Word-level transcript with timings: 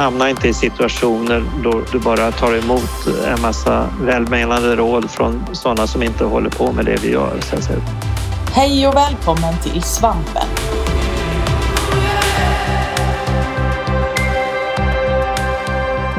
hamna 0.00 0.30
inte 0.30 0.48
i 0.48 0.54
situationer 0.54 1.44
då 1.62 1.82
du 1.92 1.98
bara 1.98 2.32
tar 2.32 2.54
emot 2.54 3.06
en 3.26 3.40
massa 3.40 3.88
välmenande 4.00 4.76
råd 4.76 5.10
från 5.10 5.46
sådana 5.52 5.86
som 5.86 6.02
inte 6.02 6.24
håller 6.24 6.50
på 6.50 6.72
med 6.72 6.84
det 6.84 6.96
vi 7.02 7.10
gör. 7.10 7.40
Så 7.40 7.56
att 7.56 7.64
säga. 7.64 7.78
Hej 8.52 8.88
och 8.88 8.96
välkommen 8.96 9.54
till 9.62 9.82
Svampen. 9.82 10.46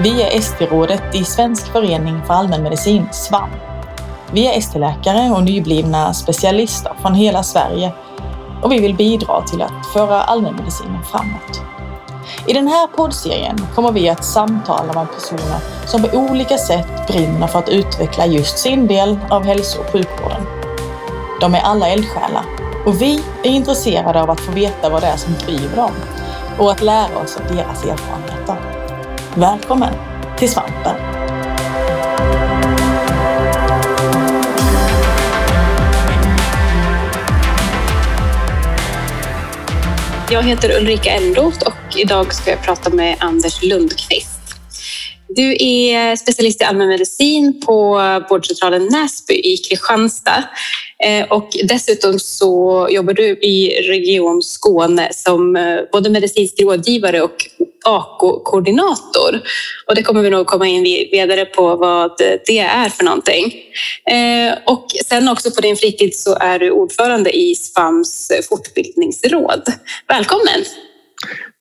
Vi 0.03 0.21
är 0.21 0.37
ST-rådet 0.37 1.15
i 1.15 1.23
Svensk 1.23 1.71
förening 1.71 2.21
för 2.27 2.33
allmänmedicin, 2.33 3.07
SVAM. 3.11 3.49
Vi 4.33 4.47
är 4.47 4.57
ST-läkare 4.57 5.31
och 5.31 5.43
nyblivna 5.43 6.13
specialister 6.13 6.93
från 7.01 7.13
hela 7.13 7.43
Sverige 7.43 7.93
och 8.61 8.71
vi 8.71 8.79
vill 8.79 8.95
bidra 8.95 9.41
till 9.41 9.61
att 9.61 9.85
föra 9.93 10.21
allmänmedicinen 10.21 11.03
framåt. 11.03 11.80
I 12.47 12.53
den 12.53 12.67
här 12.67 12.87
poddserien 12.87 13.67
kommer 13.75 13.91
vi 13.91 14.09
att 14.09 14.25
samtala 14.25 14.93
med 14.93 15.07
personer 15.13 15.59
som 15.85 16.03
på 16.03 16.17
olika 16.17 16.57
sätt 16.57 17.07
brinner 17.07 17.47
för 17.47 17.59
att 17.59 17.69
utveckla 17.69 18.25
just 18.25 18.57
sin 18.57 18.87
del 18.87 19.19
av 19.29 19.43
hälso 19.43 19.79
och 19.79 19.91
sjukvården. 19.91 20.41
De 21.41 21.55
är 21.55 21.61
alla 21.61 21.87
eldsjälar 21.87 22.45
och 22.85 23.01
vi 23.01 23.23
är 23.43 23.49
intresserade 23.49 24.21
av 24.21 24.29
att 24.29 24.39
få 24.39 24.51
veta 24.51 24.89
vad 24.89 25.01
det 25.01 25.07
är 25.07 25.17
som 25.17 25.33
driver 25.33 25.75
dem 25.75 25.91
och 26.57 26.71
att 26.71 26.81
lära 26.81 27.17
oss 27.23 27.37
av 27.37 27.55
deras 27.55 27.83
erfarenheter. 27.83 28.55
Välkommen 29.35 29.93
till 30.37 30.51
Svampen! 30.51 31.20
Jag 40.31 40.43
heter 40.43 40.77
Ulrika 40.77 41.09
Elmroth 41.09 41.67
och 41.67 41.97
idag 41.97 42.33
ska 42.33 42.51
jag 42.51 42.63
prata 42.63 42.89
med 42.89 43.17
Anders 43.19 43.63
Lundqvist. 43.63 44.39
Du 45.27 45.55
är 45.59 46.15
specialist 46.15 46.61
i 46.61 46.63
allmänmedicin 46.63 47.61
på 47.65 47.93
vårdcentralen 48.29 48.87
Näsby 48.91 49.33
i 49.33 49.57
Kristianstad 49.57 50.43
och 51.29 51.49
dessutom 51.63 52.19
så 52.19 52.87
jobbar 52.91 53.13
du 53.13 53.27
i 53.27 53.81
Region 53.87 54.41
Skåne 54.41 55.09
som 55.13 55.55
eh, 55.55 55.79
både 55.91 56.09
medicinsk 56.09 56.61
rådgivare 56.61 57.21
och 57.21 57.35
AKO-koordinator. 57.85 59.41
Och 59.87 59.95
det 59.95 60.03
kommer 60.03 60.21
vi 60.21 60.29
nog 60.29 60.47
komma 60.47 60.67
in 60.67 60.83
vidare 60.83 61.45
på 61.45 61.75
vad 61.75 62.17
det 62.17 62.59
är 62.59 62.89
för 62.89 63.03
någonting. 63.03 63.53
Eh, 64.05 64.57
och 64.65 64.85
sen 65.05 65.29
också 65.29 65.51
på 65.51 65.61
din 65.61 65.75
fritid 65.75 66.15
så 66.15 66.37
är 66.39 66.59
du 66.59 66.71
ordförande 66.71 67.37
i 67.37 67.55
SFAMs 67.55 68.31
fortbildningsråd. 68.49 69.63
Välkommen! 70.07 70.65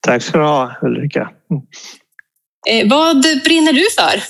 Tack 0.01 0.23
ska 0.23 0.39
du 0.39 0.45
ha 0.45 0.73
Ulrika. 0.83 1.31
Eh, 2.69 2.89
vad 2.91 3.23
brinner 3.45 3.73
du 3.73 3.85
för? 3.99 4.23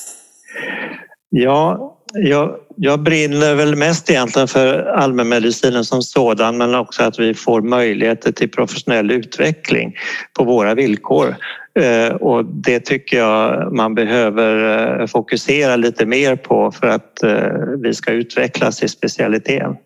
Ja, 1.31 1.97
jag, 2.15 2.57
jag 2.77 3.03
brinner 3.03 3.55
väl 3.55 3.77
mest 3.77 4.11
egentligen 4.11 4.49
för 4.49 4.79
allmänmedicinen 4.79 5.85
som 5.85 6.03
sådan 6.03 6.59
men 6.59 6.75
också 6.75 7.03
att 7.03 7.19
vi 7.19 7.35
får 7.35 7.63
möjligheter 7.63 8.33
till 8.33 8.51
professionell 8.51 9.11
utveckling 9.11 9.95
på 10.39 10.45
våra 10.45 10.75
villkor. 10.75 11.37
Eh, 11.79 12.15
och 12.15 12.45
det 12.45 12.81
tycker 12.81 13.19
jag 13.19 13.73
man 13.73 13.95
behöver 13.95 15.01
eh, 15.01 15.07
fokusera 15.07 15.77
lite 15.77 16.07
mer 16.07 16.37
på 16.37 16.73
för 16.73 16.87
att 16.87 17.23
eh, 17.23 17.49
vi 17.83 17.95
ska 17.95 18.13
utvecklas 18.13 18.83
i 18.83 18.89
specialiteten. 18.89 19.77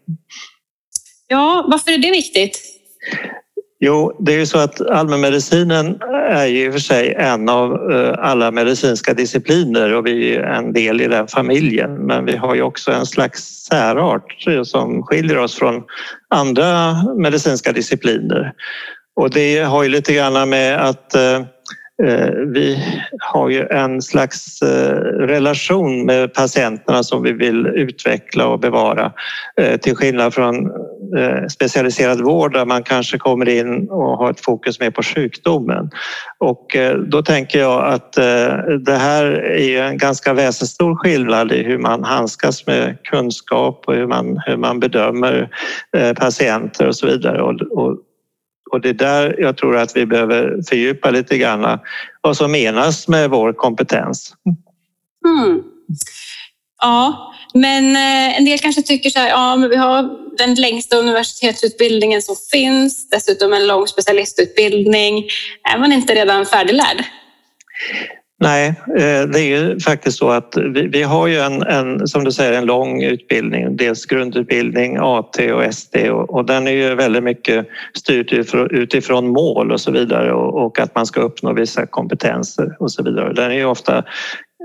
Ja, 1.28 1.66
varför 1.70 1.90
är 1.90 1.98
det 1.98 2.10
viktigt? 2.10 2.60
Jo, 3.86 4.16
det 4.18 4.32
är 4.32 4.38
ju 4.38 4.46
så 4.46 4.58
att 4.58 4.80
allmänmedicinen 4.80 5.98
är 6.30 6.46
ju 6.46 6.64
i 6.64 6.68
och 6.68 6.72
för 6.72 6.80
sig 6.80 7.14
en 7.18 7.48
av 7.48 7.92
eh, 7.92 8.14
alla 8.18 8.50
medicinska 8.50 9.14
discipliner 9.14 9.94
och 9.94 10.06
vi 10.06 10.34
är 10.34 10.42
en 10.42 10.72
del 10.72 11.00
i 11.00 11.06
den 11.08 11.28
familjen. 11.28 11.94
Men 11.94 12.24
vi 12.24 12.36
har 12.36 12.54
ju 12.54 12.62
också 12.62 12.92
en 12.92 13.06
slags 13.06 13.42
särart 13.70 14.46
som 14.64 15.02
skiljer 15.02 15.38
oss 15.38 15.54
från 15.54 15.82
andra 16.30 16.96
medicinska 17.16 17.72
discipliner. 17.72 18.52
Och 19.16 19.30
det 19.30 19.58
har 19.58 19.82
ju 19.82 19.88
lite 19.88 20.14
grann 20.14 20.48
med 20.48 20.80
att 20.88 21.14
Eh, 21.14 21.40
Eh, 22.02 22.30
vi 22.46 22.78
har 23.18 23.48
ju 23.48 23.66
en 23.70 24.02
slags 24.02 24.62
eh, 24.62 24.94
relation 25.04 26.06
med 26.06 26.34
patienterna 26.34 27.02
som 27.02 27.22
vi 27.22 27.32
vill 27.32 27.66
utveckla 27.66 28.46
och 28.46 28.60
bevara 28.60 29.12
eh, 29.60 29.76
till 29.76 29.96
skillnad 29.96 30.34
från 30.34 30.70
specialiserad 31.50 32.20
vård 32.20 32.52
där 32.52 32.64
man 32.64 32.82
kanske 32.82 33.18
kommer 33.18 33.48
in 33.48 33.88
och 33.88 34.18
har 34.18 34.30
ett 34.30 34.40
fokus 34.40 34.80
mer 34.80 34.90
på 34.90 35.02
sjukdomen. 35.02 35.90
Och 36.38 36.76
då 37.06 37.22
tänker 37.22 37.58
jag 37.58 37.84
att 37.84 38.12
det 38.80 38.96
här 38.98 39.24
är 39.44 39.82
en 39.82 39.98
ganska 39.98 40.32
väsenstor 40.32 40.96
skillnad 40.96 41.52
i 41.52 41.62
hur 41.62 41.78
man 41.78 42.04
handskas 42.04 42.66
med 42.66 42.96
kunskap 43.02 43.84
och 43.86 43.94
hur 43.94 44.06
man, 44.06 44.42
hur 44.46 44.56
man 44.56 44.80
bedömer 44.80 45.48
patienter 46.16 46.88
och 46.88 46.96
så 46.96 47.06
vidare. 47.06 47.42
Och 47.42 47.60
och 47.60 47.98
det 48.78 48.88
är 48.88 48.94
där 48.94 49.36
jag 49.38 49.56
tror 49.56 49.76
att 49.76 49.96
vi 49.96 50.06
behöver 50.06 50.62
fördjupa 50.68 51.10
lite 51.10 51.38
grann 51.38 51.78
vad 52.20 52.36
som 52.36 52.52
menas 52.52 53.08
med 53.08 53.30
vår 53.30 53.52
kompetens. 53.52 54.34
Mm. 55.26 55.62
Ja, 56.82 57.34
men 57.54 57.96
eh, 57.96 58.38
en 58.38 58.44
del 58.44 58.58
kanske 58.58 58.82
tycker 58.82 59.10
så 59.10 59.18
här, 59.18 59.28
ja, 59.28 59.56
men 59.56 59.70
vi 59.70 59.76
har 59.76 60.10
den 60.36 60.54
längsta 60.54 60.96
universitetsutbildningen 60.96 62.22
som 62.22 62.36
finns, 62.52 63.10
dessutom 63.10 63.52
en 63.52 63.66
lång 63.66 63.86
specialistutbildning. 63.86 65.24
Är 65.74 65.78
man 65.78 65.92
inte 65.92 66.14
redan 66.14 66.46
färdiglärd? 66.46 67.04
Nej, 68.44 68.74
eh, 68.88 69.28
det 69.28 69.40
är 69.40 69.58
ju 69.58 69.80
faktiskt 69.80 70.18
så 70.18 70.30
att 70.30 70.56
vi, 70.56 70.86
vi 70.86 71.02
har 71.02 71.26
ju 71.26 71.38
en, 71.38 71.62
en, 71.62 72.08
som 72.08 72.24
du 72.24 72.32
säger, 72.32 72.52
en 72.52 72.66
lång 72.66 73.02
utbildning. 73.02 73.76
Dels 73.76 74.06
grundutbildning, 74.06 74.96
AT 75.00 75.52
och 75.52 75.74
SD 75.74 75.96
och, 75.96 76.34
och 76.34 76.44
den 76.44 76.66
är 76.66 76.70
ju 76.70 76.94
väldigt 76.94 77.22
mycket 77.22 77.66
styrd 77.98 78.32
utifrån 78.70 79.28
mål 79.28 79.72
och 79.72 79.80
så 79.80 79.90
vidare 79.90 80.32
och, 80.32 80.66
och, 80.66 80.80
att 80.80 80.94
man 80.94 81.06
ska 81.06 81.20
uppnå 81.20 81.52
vissa 81.52 81.86
kompetenser 81.86 82.76
och 82.78 82.92
så 82.92 83.02
vidare. 83.02 83.32
Den 83.32 83.50
är 83.50 83.54
ju 83.56 83.64
ofta 83.64 84.04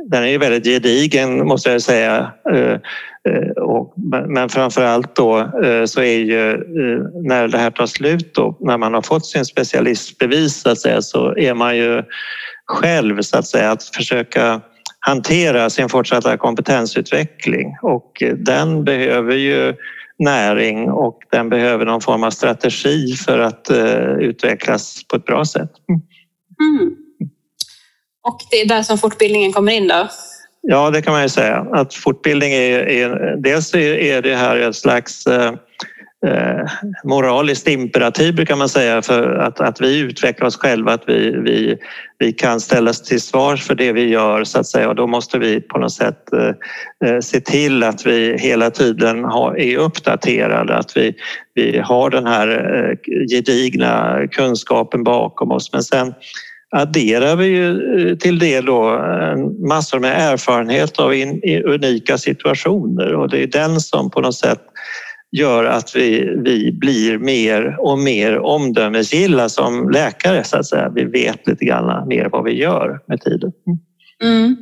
den 0.09 0.23
är 0.23 0.27
ju 0.27 0.37
väldigt 0.37 0.65
gedigen 0.65 1.47
måste 1.47 1.71
jag 1.71 1.81
säga. 1.81 2.31
Eh, 2.51 2.73
eh, 3.29 4.27
men 4.27 4.49
framför 4.49 4.83
allt 4.83 5.15
då 5.15 5.51
så 5.85 6.01
är 6.01 6.17
ju 6.17 6.57
när 7.23 7.47
det 7.47 7.57
här 7.57 7.71
tar 7.71 7.85
slut 7.85 8.35
då, 8.35 8.57
när 8.59 8.77
man 8.77 8.93
har 8.93 9.01
fått 9.01 9.25
sin 9.25 9.45
specialistbevis 9.45 10.61
så 10.61 10.69
att 10.69 10.79
säga, 10.79 11.01
så 11.01 11.37
är 11.37 11.53
man 11.53 11.77
ju 11.77 12.03
själv 12.69 13.21
så 13.21 13.37
att 13.37 13.47
säga 13.47 13.71
att 13.71 13.83
försöka 13.83 14.61
hantera 14.99 15.69
sin 15.69 15.89
fortsatta 15.89 16.37
kompetensutveckling 16.37 17.77
och 17.81 18.23
den 18.37 18.83
behöver 18.83 19.35
ju 19.35 19.75
näring 20.19 20.91
och 20.91 21.19
den 21.31 21.49
behöver 21.49 21.85
någon 21.85 22.01
form 22.01 22.23
av 22.23 22.31
strategi 22.31 23.13
för 23.25 23.39
att 23.39 23.71
uh, 23.71 24.19
utvecklas 24.19 25.03
på 25.07 25.15
ett 25.15 25.25
bra 25.25 25.45
sätt. 25.45 25.71
Mm. 25.89 26.95
Och 28.27 28.39
det 28.51 28.61
är 28.61 28.67
där 28.67 28.83
som 28.83 28.97
fortbildningen 28.97 29.53
kommer 29.53 29.71
in 29.71 29.87
då? 29.87 30.07
Ja, 30.61 30.89
det 30.89 31.01
kan 31.01 31.13
man 31.13 31.21
ju 31.21 31.29
säga. 31.29 31.67
Att 31.71 31.93
fortbildning 31.93 32.53
är, 32.53 32.79
är 32.79 33.35
dels 33.35 33.75
är 33.75 34.21
det 34.21 34.35
här 34.35 34.57
ett 34.57 34.75
slags 34.75 35.27
uh, 35.27 35.51
eh, 36.27 36.69
moraliskt 37.03 37.67
imperativ 37.67 38.35
brukar 38.35 38.55
man 38.55 38.69
säga 38.69 39.01
för 39.01 39.35
att, 39.35 39.59
att 39.59 39.81
vi 39.81 39.99
utvecklar 39.99 40.47
oss 40.47 40.57
själva, 40.57 40.93
att 40.93 41.03
vi, 41.07 41.31
vi, 41.31 41.77
vi 42.17 42.33
kan 42.33 42.59
ställas 42.59 43.01
till 43.01 43.21
svars 43.21 43.63
för 43.63 43.75
det 43.75 43.91
vi 43.91 44.09
gör 44.09 44.43
så 44.43 44.59
att 44.59 44.67
säga. 44.67 44.89
Och 44.89 44.95
då 44.95 45.07
måste 45.07 45.39
vi 45.39 45.61
på 45.61 45.79
något 45.79 45.93
sätt 45.93 46.33
eh, 46.33 47.09
eh 47.09 47.19
se 47.19 47.39
till 47.39 47.83
att 47.83 48.05
vi 48.05 48.37
hela 48.37 48.71
tiden 48.71 49.23
har, 49.23 49.59
är 49.59 49.77
uppdaterade, 49.77 50.75
att 50.75 50.97
vi, 50.97 51.15
vi 51.53 51.79
har 51.79 52.09
den 52.09 52.27
här 52.27 52.47
eh, 52.47 52.97
gedigna 53.29 54.19
kunskapen 54.31 55.03
bakom 55.03 55.51
oss. 55.51 55.73
Men 55.73 55.83
sen 55.83 56.13
adderar 56.71 57.35
vi 57.35 57.45
ju 57.45 58.09
eh, 58.09 58.17
till 58.17 58.39
det 58.39 58.61
då 58.61 59.05
massor 59.67 59.99
med 59.99 60.31
erfarenhet 60.31 60.99
av 60.99 61.13
in, 61.13 61.41
unika 61.65 62.17
situationer. 62.17 63.15
Och 63.15 63.29
det 63.29 63.43
är 63.43 63.47
den 63.47 63.79
som 63.79 64.11
på 64.11 64.21
något 64.21 64.35
sätt 64.35 64.61
gör 65.31 65.63
att 65.63 65.95
vi, 65.95 66.35
vi 66.43 66.71
blir 66.71 67.17
mer 67.17 67.75
och 67.79 67.99
mer 67.99 68.39
omdömesgilla 68.39 69.49
som 69.49 69.89
läkare 69.89 70.43
så 70.43 70.57
att 70.57 70.65
säga. 70.65 70.91
Vi 70.95 71.05
vet 71.05 71.47
lite 71.47 71.65
grann 71.65 72.07
mer 72.07 72.29
vad 72.31 72.43
vi 72.43 72.51
gör 72.51 72.99
med 73.07 73.21
tiden. 73.21 73.51
Mm. 74.23 74.55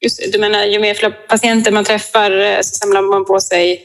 Just, 0.00 0.32
du 0.32 0.38
menar 0.38 0.64
ju 0.64 0.80
mer 0.80 1.28
patienter 1.28 1.72
man 1.72 1.84
träffar 1.84 2.30
eh, 2.30 2.56
så 2.56 2.74
samlar 2.74 3.02
man 3.02 3.24
på 3.24 3.40
sig 3.40 3.82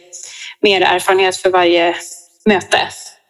mer 0.62 0.82
erfarenhet 0.82 1.36
för 1.36 1.50
varje 1.50 1.96
möte? 2.46 2.78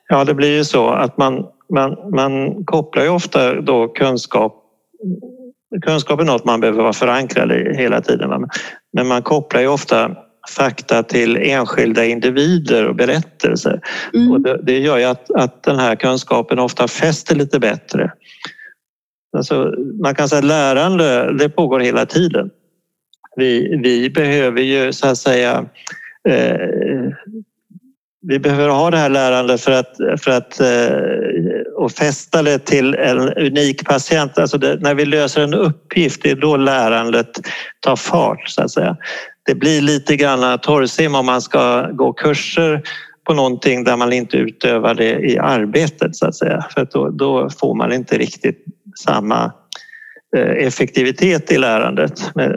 Ja, 0.10 0.24
det 0.24 0.34
blir 0.34 0.58
ju 0.58 0.66
så 0.66 0.90
att 0.90 1.18
man, 1.18 1.46
man, 1.74 2.16
man 2.16 2.66
kopplar 2.66 3.04
ju 3.04 3.10
ofta 3.10 3.62
då 3.62 3.88
kunskap 3.88 4.62
Kunskap 5.86 6.20
är 6.20 6.24
något 6.24 6.46
man 6.46 6.60
behöver 6.60 6.82
vara 6.82 6.94
förankrad 6.94 7.52
i 7.52 7.78
hela 7.78 8.02
tiden. 8.02 8.48
Men 8.94 9.08
man 9.08 9.22
kopplar 9.22 9.62
ju 9.62 9.68
ofta 9.68 10.12
fakta 10.50 11.04
till 11.04 11.38
enskilda 11.38 12.06
individer 12.06 12.88
och 12.88 12.96
berättelser. 12.96 13.82
Mm. 14.14 14.32
Och 14.32 14.42
det, 14.42 14.60
det, 14.64 14.80
gör 14.80 14.98
ju 14.98 15.04
att, 15.04 15.32
att 15.32 15.64
den 15.64 15.80
här 15.80 15.96
kunskapen 15.96 16.60
ofta 16.60 16.88
fäster 16.88 17.36
lite 17.36 17.60
bättre. 17.60 18.12
Alltså, 19.38 19.74
man 20.02 20.16
kan 20.16 20.30
säga 20.30 20.40
att 20.40 20.46
lärande 20.46 21.38
det 21.38 21.50
pågår 21.50 21.80
hela 21.80 22.06
tiden. 22.06 22.50
Vi, 23.36 23.80
vi 23.84 24.10
behöver 24.10 24.62
ju 24.62 24.94
så 24.94 25.08
att 25.08 25.18
säga 25.18 25.66
eh, 26.30 26.58
vi 28.28 28.40
behöver 28.40 28.70
ha 28.70 28.92
det 28.92 28.98
här 28.98 29.10
lärandet 29.10 29.62
för 29.62 29.72
att, 29.72 29.98
för 30.18 30.32
att 30.32 30.60
eh, 30.60 31.76
och 31.76 31.92
fästa 31.92 32.44
det 32.44 32.60
till 32.60 32.96
en 32.96 33.20
unik 33.20 33.86
patient. 33.86 34.38
Alltså 34.38 34.58
det, 34.58 34.76
när 34.76 34.96
vi 34.96 35.06
löser 35.06 35.42
en 35.42 35.54
uppgift, 35.54 36.24
det 36.24 36.32
är 36.32 36.36
då 36.36 36.58
lärandet 36.58 37.28
tar 37.80 37.96
fart 37.96 38.50
så 38.50 38.62
att 38.62 38.72
säga. 38.72 38.98
Det 39.46 39.56
blir 39.56 39.82
lite 39.82 40.16
grann 40.16 40.60
torrsim 40.60 41.16
om 41.16 41.26
man 41.26 41.42
ska 41.42 41.92
gå 41.92 42.14
kurser 42.14 42.84
på 43.26 43.34
någonting 43.34 43.84
där 43.84 43.98
man 43.98 44.14
inte 44.14 44.38
utövar 44.38 44.96
det 44.96 45.20
i 45.20 45.38
arbetet 45.38 46.16
så 46.16 46.28
att 46.28 46.36
säga. 46.36 46.66
För 46.74 46.88
då, 46.92 47.10
då 47.10 47.50
får 47.50 47.76
man 47.76 47.94
inte 47.94 48.18
riktigt 48.18 48.66
samma 49.06 49.54
eh, 50.38 50.66
effektivitet 50.68 51.52
i 51.52 51.58
lärandet. 51.58 52.32
Men, 52.36 52.52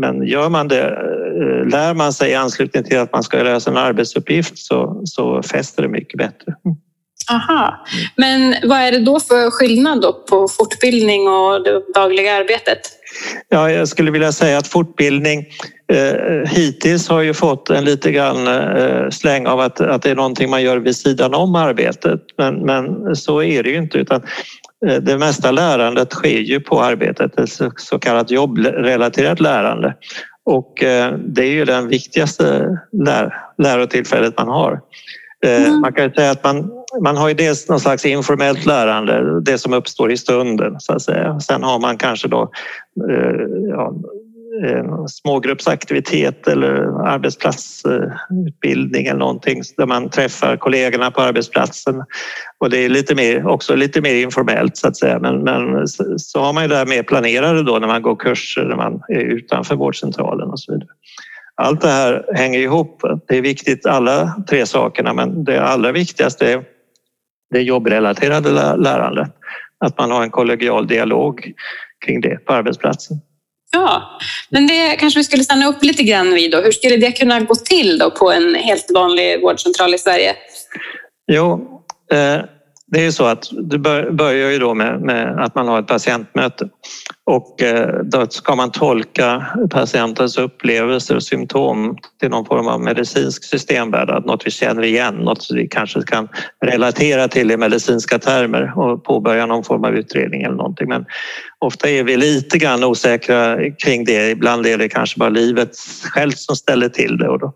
men 0.00 0.26
gör 0.26 0.48
man 0.48 0.68
det, 0.68 0.82
eh, 0.82 1.68
lär 1.70 1.94
man 1.94 2.12
sig 2.12 2.30
i 2.30 2.34
anslutning 2.34 2.84
till 2.84 2.98
att 2.98 3.12
man 3.12 3.22
ska 3.22 3.42
lösa 3.42 3.70
en 3.70 3.76
arbetsuppgift 3.76 4.58
så, 4.58 5.02
så 5.04 5.42
fäster 5.42 5.82
det 5.82 5.88
mycket 5.88 6.18
bättre. 6.18 6.54
Aha. 7.30 7.86
Men 8.16 8.54
vad 8.62 8.78
är 8.78 8.92
det 8.92 9.04
då 9.04 9.20
för 9.20 9.50
skillnad 9.50 10.00
då 10.00 10.12
på 10.12 10.48
fortbildning 10.48 11.28
och 11.28 11.64
det 11.64 11.82
dagliga 11.94 12.34
arbetet? 12.34 12.80
Ja, 13.48 13.70
jag 13.70 13.88
skulle 13.88 14.10
vilja 14.10 14.32
säga 14.32 14.58
att 14.58 14.66
fortbildning 14.66 15.46
hittills 16.46 17.08
har 17.08 17.20
ju 17.20 17.34
fått 17.34 17.70
en 17.70 17.84
lite 17.84 18.12
grann 18.12 18.46
eh, 18.46 19.08
släng 19.10 19.46
av 19.46 19.60
att, 19.60 19.80
att 19.80 20.02
det 20.02 20.10
är 20.10 20.14
någonting 20.14 20.50
man 20.50 20.62
gör 20.62 20.76
vid 20.76 20.96
sidan 20.96 21.34
om 21.34 21.54
arbetet. 21.54 22.20
Men, 22.38 22.54
men 22.54 23.16
så 23.16 23.42
är 23.42 23.62
det 23.62 23.70
ju 23.70 23.76
inte 23.76 23.98
utan 23.98 24.22
eh, 24.86 24.96
det 24.96 25.18
mesta 25.18 25.50
lärandet 25.50 26.12
sker 26.12 26.38
ju 26.38 26.60
på 26.60 26.82
arbetet, 26.82 27.38
ett 27.38 27.72
så 27.76 27.98
kallat 27.98 28.30
jobbrelaterat 28.30 29.40
lärande. 29.40 29.94
Och 30.44 30.82
eh, 30.82 31.14
det 31.18 31.42
är 31.42 31.52
ju 31.52 31.64
den 31.64 31.88
viktigaste 31.88 32.78
lär, 32.92 33.34
lärotillfället 33.58 34.38
man 34.38 34.48
har. 34.48 34.80
Eh, 35.46 35.66
mm. 35.66 35.80
Man 35.80 35.92
kan 35.92 36.10
säga 36.10 36.30
att 36.30 36.44
man, 36.44 36.70
man 37.02 37.16
har 37.16 37.28
ju 37.28 37.34
dels 37.34 37.68
någon 37.68 37.80
slags 37.80 38.04
informellt 38.04 38.66
lärande, 38.66 39.40
det 39.40 39.58
som 39.58 39.72
uppstår 39.72 40.12
i 40.12 40.16
stunden 40.16 40.80
så 40.80 40.92
att 40.92 41.02
säga. 41.02 41.40
Sen 41.40 41.62
har 41.62 41.78
man 41.78 41.98
kanske 41.98 42.28
då 42.28 42.50
eh, 43.10 43.46
ja, 43.70 43.94
Eh, 44.60 45.06
smågruppsaktivitet 45.06 46.48
eller 46.48 46.72
arbetsplatsutbildning 47.06 49.06
eller 49.06 49.18
någonting 49.18 49.62
där 49.76 49.86
man 49.86 50.10
träffar 50.10 50.56
kollegorna 50.56 51.10
på 51.10 51.20
arbetsplatsen. 51.20 52.02
Och 52.58 52.70
det 52.70 52.78
är 52.78 52.88
lite 52.88 53.14
mer, 53.14 53.46
också 53.46 53.74
lite 53.74 54.00
mer 54.00 54.14
informellt 54.14 54.76
så 54.76 54.88
att 54.88 54.96
säga. 54.96 55.18
Men, 55.18 55.42
men 55.42 55.88
så 56.18 56.40
har 56.40 56.52
man 56.52 56.62
ju 56.62 56.68
det 56.68 56.76
här 56.76 56.86
mer 56.86 57.02
planerade 57.02 57.62
då 57.62 57.78
när 57.78 57.86
man 57.86 58.02
går 58.02 58.16
kurser, 58.16 58.64
när 58.64 58.76
man 58.76 59.02
är 59.08 59.20
utanför 59.20 59.76
vårdcentralen 59.76 60.50
och 60.50 60.60
så 60.60 60.72
vidare. 60.72 60.88
Allt 61.54 61.80
det 61.80 61.88
här 61.88 62.24
hänger 62.34 62.58
ihop. 62.58 63.02
Det 63.28 63.38
är 63.38 63.42
viktigt 63.42 63.86
alla 63.86 64.44
tre 64.48 64.66
sakerna 64.66 65.14
men 65.14 65.44
det 65.44 65.62
allra 65.62 65.92
viktigaste 65.92 66.52
är 66.52 66.64
det 67.50 67.60
jobbrelaterade 67.60 68.50
lärandet. 68.76 69.30
Att 69.78 69.98
man 69.98 70.10
har 70.10 70.22
en 70.22 70.30
kollegial 70.30 70.86
dialog 70.86 71.52
kring 72.06 72.20
det 72.20 72.44
på 72.44 72.52
arbetsplatsen. 72.52 73.20
Ja, 73.72 74.18
men 74.48 74.66
det 74.66 74.96
kanske 74.96 75.20
vi 75.20 75.24
skulle 75.24 75.44
stanna 75.44 75.66
upp 75.66 75.84
lite 75.84 76.02
grann 76.02 76.34
vid. 76.34 76.50
Då. 76.50 76.60
Hur 76.60 76.72
skulle 76.72 76.96
det 76.96 77.12
kunna 77.12 77.40
gå 77.40 77.54
till 77.54 77.98
då 77.98 78.10
på 78.10 78.32
en 78.32 78.54
helt 78.54 78.90
vanlig 78.94 79.40
vårdcentral 79.40 79.94
i 79.94 79.98
Sverige? 79.98 80.34
Jo, 81.32 81.80
eh, 82.12 82.44
det 82.92 83.00
är 83.00 83.04
ju 83.04 83.12
så 83.12 83.24
att 83.24 83.48
det 83.62 83.78
börjar 84.12 84.50
ju 84.50 84.58
då 84.58 84.74
med, 84.74 85.00
med, 85.00 85.38
att 85.38 85.54
man 85.54 85.68
har 85.68 85.80
ett 85.80 85.86
patientmöte 85.86 86.68
och 87.24 87.62
eh, 87.62 88.02
då 88.04 88.26
ska 88.26 88.54
man 88.54 88.70
tolka 88.70 89.46
patientens 89.70 90.38
upplevelser 90.38 91.16
och 91.16 91.22
symptom 91.22 91.96
till 92.20 92.30
någon 92.30 92.46
form 92.46 92.68
av 92.68 92.80
medicinsk 92.80 93.44
systemvärde, 93.44 94.20
något 94.20 94.46
vi 94.46 94.50
känner 94.50 94.82
igen, 94.82 95.14
något 95.14 95.48
vi 95.54 95.68
kanske 95.68 96.02
kan 96.02 96.28
relatera 96.64 97.28
till 97.28 97.50
i 97.50 97.56
medicinska 97.56 98.18
termer 98.18 98.78
och 98.78 99.04
påbörja 99.04 99.46
någon 99.46 99.64
form 99.64 99.84
av 99.84 99.94
utredning 99.94 100.42
eller 100.42 100.56
någonting. 100.56 100.88
Men 100.88 101.04
ofta 101.58 101.90
är 101.90 102.04
vi 102.04 102.16
lite 102.16 102.58
grann 102.58 102.84
osäkra 102.84 103.56
kring 103.84 104.04
det. 104.04 104.30
Ibland 104.30 104.66
är 104.66 104.78
det 104.78 104.88
kanske 104.88 105.18
bara 105.18 105.28
livet 105.28 105.70
självt 106.04 106.38
som 106.38 106.56
ställer 106.56 106.88
till 106.88 107.18
det. 107.18 107.28
Och 107.28 107.38
då, 107.38 107.52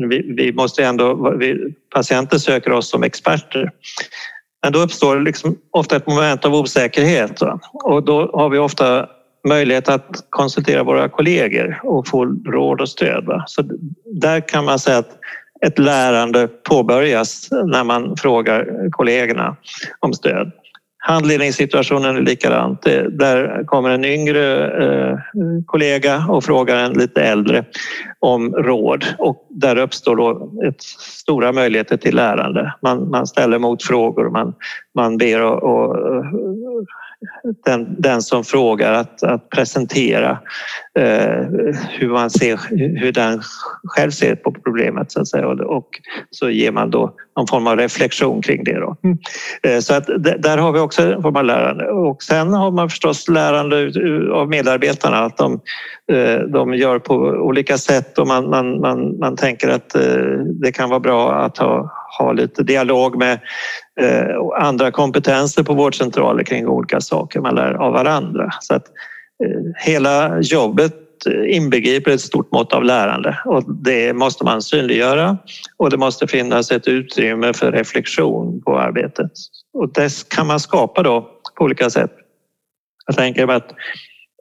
men 0.00 0.08
vi, 0.08 0.34
vi 0.36 0.52
måste 0.52 0.84
ändå, 0.84 1.36
vi, 1.38 1.74
patienter 1.94 2.38
söker 2.38 2.72
oss 2.72 2.90
som 2.90 3.02
experter. 3.02 3.70
Men 4.66 4.72
då 4.72 4.78
uppstår 4.78 5.20
liksom 5.20 5.56
ofta 5.70 5.96
ett 5.96 6.06
moment 6.06 6.44
av 6.44 6.54
osäkerhet 6.54 7.42
och 7.72 8.02
då 8.02 8.30
har 8.32 8.48
vi 8.48 8.58
ofta 8.58 9.06
möjlighet 9.48 9.88
att 9.88 10.26
konsultera 10.30 10.82
våra 10.82 11.08
kollegor 11.08 11.80
och 11.82 12.08
få 12.08 12.24
råd 12.24 12.80
och 12.80 12.88
stöd. 12.88 13.42
Så 13.46 13.62
där 14.04 14.48
kan 14.48 14.64
man 14.64 14.78
säga 14.78 14.98
att 14.98 15.10
ett 15.66 15.78
lärande 15.78 16.48
påbörjas 16.48 17.48
när 17.50 17.84
man 17.84 18.16
frågar 18.16 18.90
kollegorna 18.90 19.56
om 20.00 20.12
stöd. 20.12 20.52
Handledningssituationen 21.06 22.16
är 22.16 22.20
likadant. 22.20 22.82
Där 23.10 23.64
kommer 23.64 23.90
en 23.90 24.04
yngre 24.04 24.70
eh, 24.84 25.18
kollega 25.66 26.24
och 26.28 26.44
frågar 26.44 26.76
en 26.76 26.92
lite 26.92 27.22
äldre 27.22 27.64
om 28.18 28.54
råd 28.54 29.04
och 29.18 29.46
där 29.50 29.78
uppstår 29.78 30.16
då 30.16 30.52
ett 30.68 30.82
stora 30.82 31.52
möjligheter 31.52 31.96
till 31.96 32.16
lärande. 32.16 32.74
Man, 32.82 33.10
man 33.10 33.26
ställer 33.26 33.58
motfrågor, 33.58 34.30
man, 34.30 34.54
man 34.94 35.18
ber 35.18 35.42
och, 35.42 35.62
och 35.62 35.96
den, 37.64 37.96
den 37.98 38.22
som 38.22 38.44
frågar 38.44 38.92
att, 38.92 39.22
att 39.22 39.50
presentera 39.50 40.38
eh, 40.98 41.42
hur 41.90 42.08
man 42.08 42.30
ser, 42.30 42.60
hur 43.00 43.12
den 43.12 43.40
själv 43.84 44.10
ser 44.10 44.34
på 44.34 44.52
problemet 44.52 45.12
så 45.12 45.20
att 45.20 45.28
säga 45.28 45.48
och, 45.48 45.60
och 45.60 45.88
så 46.30 46.50
ger 46.50 46.72
man 46.72 46.90
då 46.90 47.14
någon 47.36 47.46
form 47.46 47.66
av 47.66 47.76
reflektion 47.76 48.42
kring 48.42 48.64
det. 48.64 48.80
Då. 48.80 48.96
Mm. 49.04 49.18
Eh, 49.62 49.80
så 49.80 49.94
att 49.94 50.06
där 50.38 50.58
har 50.58 50.72
vi 50.72 50.80
också 50.80 51.02
en 51.02 51.22
form 51.22 51.36
av 51.36 51.44
lärande 51.44 51.90
och 51.90 52.22
sen 52.22 52.52
har 52.52 52.70
man 52.70 52.90
förstås 52.90 53.28
lärande 53.28 53.92
av 54.32 54.48
medarbetarna 54.48 55.16
att 55.16 55.36
de, 55.36 55.60
eh, 56.12 56.38
de 56.38 56.74
gör 56.74 56.98
på 56.98 57.14
olika 57.16 57.78
sätt 57.78 58.18
och 58.18 58.26
man, 58.26 58.50
man, 58.50 58.80
man, 58.80 59.18
man 59.18 59.36
tänker 59.36 59.68
att 59.68 59.94
eh, 59.94 60.02
det 60.62 60.72
kan 60.72 60.90
vara 60.90 61.00
bra 61.00 61.32
att 61.32 61.58
ha, 61.58 61.90
ha 62.18 62.32
lite 62.32 62.62
dialog 62.62 63.18
med 63.18 63.40
eh, 64.00 64.36
andra 64.60 64.90
kompetenser 64.90 65.62
på 65.62 65.74
vårdcentraler 65.74 66.44
kring 66.44 66.68
olika 66.68 67.00
saker 67.00 67.40
man 67.40 67.54
lär 67.54 67.72
av 67.72 67.92
varandra. 67.92 68.50
Så 68.60 68.74
att 68.74 68.86
eh, 69.44 69.86
hela 69.92 70.40
jobbet 70.40 71.26
eh, 71.26 71.56
inbegriper 71.56 72.10
ett 72.10 72.20
stort 72.20 72.52
mått 72.52 72.72
av 72.72 72.84
lärande 72.84 73.38
och 73.44 73.74
det 73.84 74.12
måste 74.12 74.44
man 74.44 74.62
synliggöra 74.62 75.38
och 75.76 75.90
det 75.90 75.96
måste 75.96 76.26
finnas 76.26 76.70
ett 76.70 76.88
utrymme 76.88 77.52
för 77.52 77.72
reflektion 77.72 78.62
på 78.62 78.78
arbetet. 78.78 79.30
Och 79.72 79.92
det 79.92 80.28
kan 80.28 80.46
man 80.46 80.60
skapa 80.60 81.02
då 81.02 81.30
på 81.58 81.64
olika 81.64 81.90
sätt. 81.90 82.12
Jag 83.06 83.16
tänker 83.16 83.48
att 83.48 83.72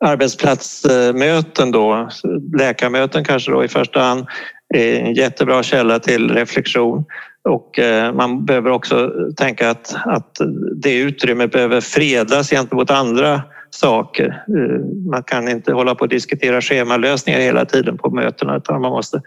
arbetsplatsmöten 0.05 1.72
då, 1.72 2.10
läkarmöten 2.58 3.24
kanske 3.24 3.51
då 3.51 3.63
i 3.63 3.67
första 3.67 4.00
hand 4.00 4.25
är 4.74 5.00
en 5.00 5.13
jättebra 5.13 5.63
källa 5.63 6.00
till 6.00 6.31
reflektion 6.31 7.05
och 7.50 7.79
eh, 7.79 8.13
man 8.13 8.45
behöver 8.45 8.72
också 8.72 9.12
tänka 9.38 9.69
att, 9.69 9.95
att 10.05 10.38
det 10.75 10.98
utrymmet 10.98 11.51
behöver 11.51 11.81
fredas 11.81 12.50
gentemot 12.50 12.91
andra 12.91 13.41
saker. 13.69 14.43
Eh, 14.48 15.10
man 15.12 15.24
kan 15.24 15.48
inte 15.48 15.74
hålla 15.74 15.95
på 15.95 16.01
och 16.01 16.10
diskutera 16.10 16.62
schemalösningar 16.62 17.39
hela 17.39 17.65
tiden 17.65 17.98
på 17.98 18.10
mötena 18.10 18.57
utan 18.57 18.81
man 18.81 18.91
måste, 18.91 19.22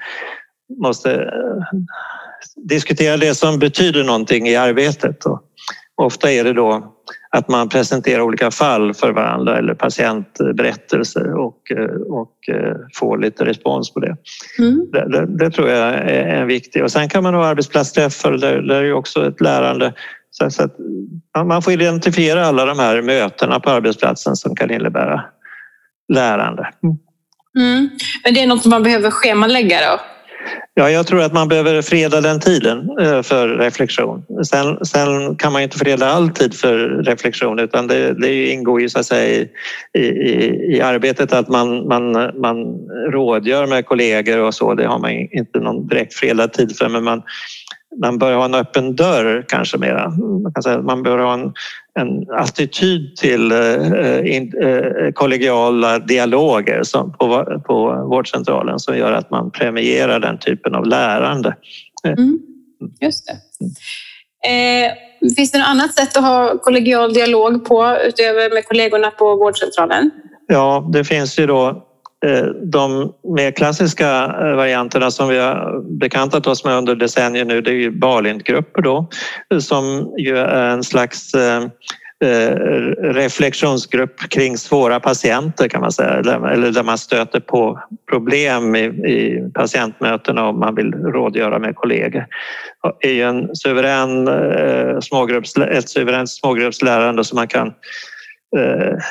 måste 0.81 1.15
eh, 1.15 1.79
diskutera 2.57 3.17
det 3.17 3.35
som 3.35 3.59
betyder 3.59 4.05
någonting 4.05 4.49
i 4.49 4.57
arbetet. 4.57 5.27
Och 5.27 5.43
ofta 5.97 6.33
är 6.33 6.45
det 6.45 6.53
då 6.53 6.95
att 7.31 7.49
man 7.49 7.69
presenterar 7.69 8.21
olika 8.21 8.51
fall 8.51 8.95
för 8.95 9.13
varandra 9.13 9.59
eller 9.59 9.75
patientberättelser 9.75 11.35
och, 11.35 11.71
eh, 11.71 12.01
och 12.09 12.35
får 12.95 13.19
lite 13.19 13.45
respons 13.45 13.95
på 13.95 14.01
det. 14.01 14.17
Mm. 14.59 14.91
Det, 14.93 15.09
det, 15.09 15.27
det, 15.39 15.51
tror 15.51 15.69
jag 15.69 15.95
är 16.11 16.45
viktigt. 16.45 16.83
Och 16.83 16.93
sen 16.93 17.09
kan 17.09 17.23
man 17.23 17.35
ha 17.35 17.47
arbetsplatsträffar 17.47 18.33
där, 18.33 18.63
där 18.63 18.83
är 18.83 18.93
också 18.93 19.29
ett 19.29 19.41
lärande 19.41 19.93
så, 20.31 20.51
så 20.51 20.63
att, 20.63 20.77
man 21.47 21.63
får 21.63 21.73
identifiera 21.73 22.47
alla 22.47 22.65
de 22.65 22.79
här 22.79 23.03
mötena 23.03 23.61
på 23.61 23.71
arbetsplatsen 23.71 24.37
som 24.37 24.57
kan 24.57 24.71
innebära 24.71 25.25
lärande. 26.13 26.69
Mm. 27.59 27.91
Men 28.25 28.35
det 28.35 28.43
är 28.43 28.47
något 28.47 28.63
som 28.63 28.71
man 28.71 28.83
behöver 28.83 29.11
schemalägga 29.11 29.77
då? 29.81 30.01
Ja, 30.75 30.91
jag 30.91 31.07
tror 31.07 31.23
att 31.23 31.33
man 31.33 31.49
behöver 31.49 31.83
freda 31.83 32.21
den 32.21 32.41
tiden 32.41 32.91
eh, 33.01 33.23
för 33.23 33.49
reflektion. 33.49 34.25
Sen, 34.45 34.85
sen 34.85 35.37
kan 35.37 35.53
man 35.53 35.63
inte 35.63 35.79
freda 35.79 36.07
all 36.07 36.31
tid 36.31 36.55
för 36.55 36.79
reflektion 36.89 37.59
utan 37.59 37.87
det, 37.87 38.13
det 38.13 38.51
ingår 38.51 38.81
ju 38.81 38.89
så 38.89 38.99
att 38.99 39.07
säga 39.07 39.47
i, 39.95 40.01
i, 40.01 40.77
i, 40.77 40.81
arbetet 40.81 41.33
att 41.33 41.49
man, 41.49 41.89
man, 41.89 42.13
man 42.41 42.57
rådgör 43.13 43.67
med 43.67 43.87
kollegor 43.87 44.39
och 44.39 44.55
så. 44.55 44.75
Det 44.75 44.87
har 44.87 44.99
man 44.99 45.11
inte 45.11 45.59
någon 45.61 45.87
direkt 45.87 46.15
fredad 46.15 46.53
tid 46.53 46.77
för 46.77 46.89
men 46.89 47.05
man, 47.05 47.23
man 48.01 48.19
bör 48.19 48.33
ha 48.33 48.45
en 48.45 48.55
öppen 48.55 48.97
dörr 48.97 49.45
kanske 49.49 49.79
mera. 49.79 50.11
Man, 50.43 50.53
kan 50.55 50.63
säga, 50.63 50.83
man 50.83 51.03
bör 51.03 51.19
ha 51.19 51.35
en, 51.35 51.53
en 52.01 52.31
attityd 52.31 53.17
till 53.17 53.53
eh, 53.53 54.37
in, 54.37 54.53
eh, 54.63 55.13
kollegiala 55.15 55.99
dialoger 55.99 56.83
som 56.83 57.13
på, 57.13 57.61
på 57.67 58.07
vårdcentralen 58.11 58.79
som 58.79 58.99
gör 58.99 59.13
att 59.13 59.31
man 59.31 59.51
premierar 59.51 60.21
den 60.21 60.39
typen 60.39 60.75
av 60.75 60.87
lärande. 60.87 61.57
Mm, 62.07 62.39
just 63.01 63.27
det. 63.27 63.33
Eh, 64.49 64.93
finns 65.37 65.53
det 65.53 65.59
något 65.59 65.69
annat 65.69 65.95
sätt 65.95 66.17
att 66.17 66.25
ha 66.25 66.59
kollegial 66.59 67.13
dialog 67.13 67.65
på 67.65 67.97
utöver 68.09 68.55
med 68.55 68.65
kollegorna 68.65 69.11
på 69.11 69.37
vårdcentralen? 69.37 70.11
Ja, 70.47 70.89
det 70.93 71.05
finns 71.05 71.39
ju 71.39 71.47
då 71.47 71.69
Eh, 71.71 71.88
Eh, 72.27 72.45
de 72.47 73.13
mer 73.37 73.51
klassiska 73.51 74.25
eh, 74.25 74.55
varianterna 74.57 75.11
som 75.11 75.29
vi 75.29 75.39
har 75.39 75.81
bekantat 75.99 76.47
oss 76.47 76.65
med 76.65 76.75
under 76.75 76.95
decennier 76.95 77.45
nu 77.45 77.61
det 77.61 77.71
är 77.71 77.75
ju 77.75 77.91
Balintgrupper 77.91 78.83
då 78.83 79.09
som 79.61 80.15
ju 80.19 80.39
är 80.39 80.71
en 80.71 80.85
slags 80.85 81.35
eh, 81.35 81.63
reflektionsgrupp 83.01 84.21
kring 84.31 84.57
svåra 84.57 85.01
patienter 85.01 85.69
kan 85.69 85.81
man 85.81 85.93
säga 85.93 86.11
eller 86.53 86.71
där 86.71 86.83
man 86.83 86.99
stöter 86.99 87.41
på 87.41 87.83
problem 88.11 88.77
i, 88.77 88.85
i 88.85 89.51
patientmötena 89.55 90.49
om 90.49 90.61
man 90.61 90.75
vill 90.75 90.95
rådgöra 90.95 91.59
med 91.59 91.75
kollegor. 91.75 92.27
Det 93.01 93.09
är 93.09 93.13
ju 93.13 93.23
en 93.23 93.57
suverän 93.57 94.29
smågrupps, 95.03 95.57
ett 95.57 95.89
suveränt 95.89 96.31
smågruppslärande 96.31 97.25
som 97.25 97.37
man 97.37 97.49
kan 97.49 97.73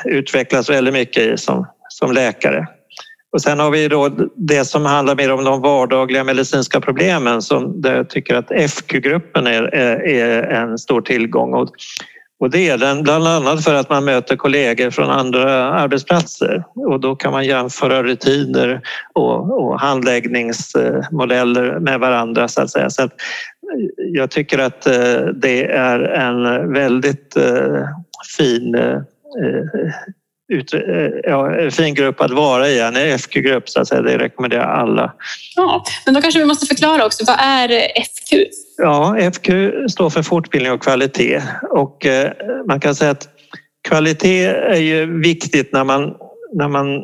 utvecklas 0.04 0.70
väldigt 0.70 0.94
mycket 0.94 1.22
i 1.22 1.36
som, 1.36 1.66
som 1.88 2.12
läkare. 2.12 2.66
Och 3.32 3.42
sen 3.42 3.58
har 3.58 3.70
vi 3.70 3.88
då 3.88 4.08
det 4.36 4.64
som 4.64 4.86
handlar 4.86 5.16
mer 5.16 5.32
om 5.32 5.44
de 5.44 5.60
vardagliga 5.60 6.24
medicinska 6.24 6.80
problemen 6.80 7.42
som 7.42 7.80
där 7.80 7.96
jag 7.96 8.10
tycker 8.10 8.34
att 8.34 8.70
FQ-gruppen 8.70 9.46
är, 9.46 9.74
är, 9.74 10.42
en 10.42 10.78
stor 10.78 11.00
tillgång. 11.00 11.54
Och, 11.54 11.68
och 12.40 12.50
det 12.50 12.68
är 12.68 12.78
den 12.78 13.02
bland 13.02 13.26
annat 13.26 13.64
för 13.64 13.74
att 13.74 13.90
man 13.90 14.04
möter 14.04 14.36
kollegor 14.36 14.90
från 14.90 15.10
andra 15.10 15.72
arbetsplatser 15.72 16.64
och 16.74 17.00
då 17.00 17.16
kan 17.16 17.32
man 17.32 17.44
jämföra 17.44 18.02
rutiner 18.02 18.80
och, 19.12 19.60
och 19.60 19.80
handläggningsmodeller 19.80 21.80
med 21.80 22.00
varandra 22.00 22.48
så 22.48 22.62
att 22.62 22.70
säga. 22.70 22.90
Så 22.90 23.02
att 23.02 23.12
eh, 23.12 23.16
jag 23.96 24.30
tycker 24.30 24.58
att 24.58 24.86
eh, 24.86 25.20
det 25.34 25.64
är 25.64 26.00
en 26.00 26.72
väldigt 26.72 27.36
eh, 27.36 27.84
fin 28.36 28.76
ut, 30.48 30.74
eh, 30.74 30.80
ja, 31.22 31.70
fin 31.70 31.94
grupp 31.94 32.20
att 32.20 32.30
vara 32.30 32.68
i, 32.68 32.80
en 32.80 33.18
FQ-grupp 33.18 33.68
så 33.68 33.80
att 33.80 33.88
säga. 33.88 34.02
Det 34.02 34.18
rekommenderar 34.18 34.64
alla. 34.64 35.12
Ja, 35.56 35.84
men 36.04 36.14
då 36.14 36.20
kanske 36.20 36.40
vi 36.40 36.46
måste 36.46 36.66
förklara 36.66 37.06
också, 37.06 37.24
vad 37.26 37.36
är 37.40 37.68
FQ? 38.02 38.32
Ja, 38.78 39.16
FQ 39.32 39.48
står 39.90 40.10
för 40.10 40.22
fortbildning 40.22 40.72
och 40.72 40.82
kvalitet 40.82 41.42
och 41.70 42.06
eh, 42.06 42.32
man 42.68 42.80
kan 42.80 42.94
säga 42.94 43.10
att 43.10 43.28
kvalitet 43.88 44.44
är 44.46 44.80
ju 44.80 45.20
viktigt 45.20 45.72
när 45.72 45.84
man, 45.84 46.14
när 46.52 46.68
man 46.68 46.96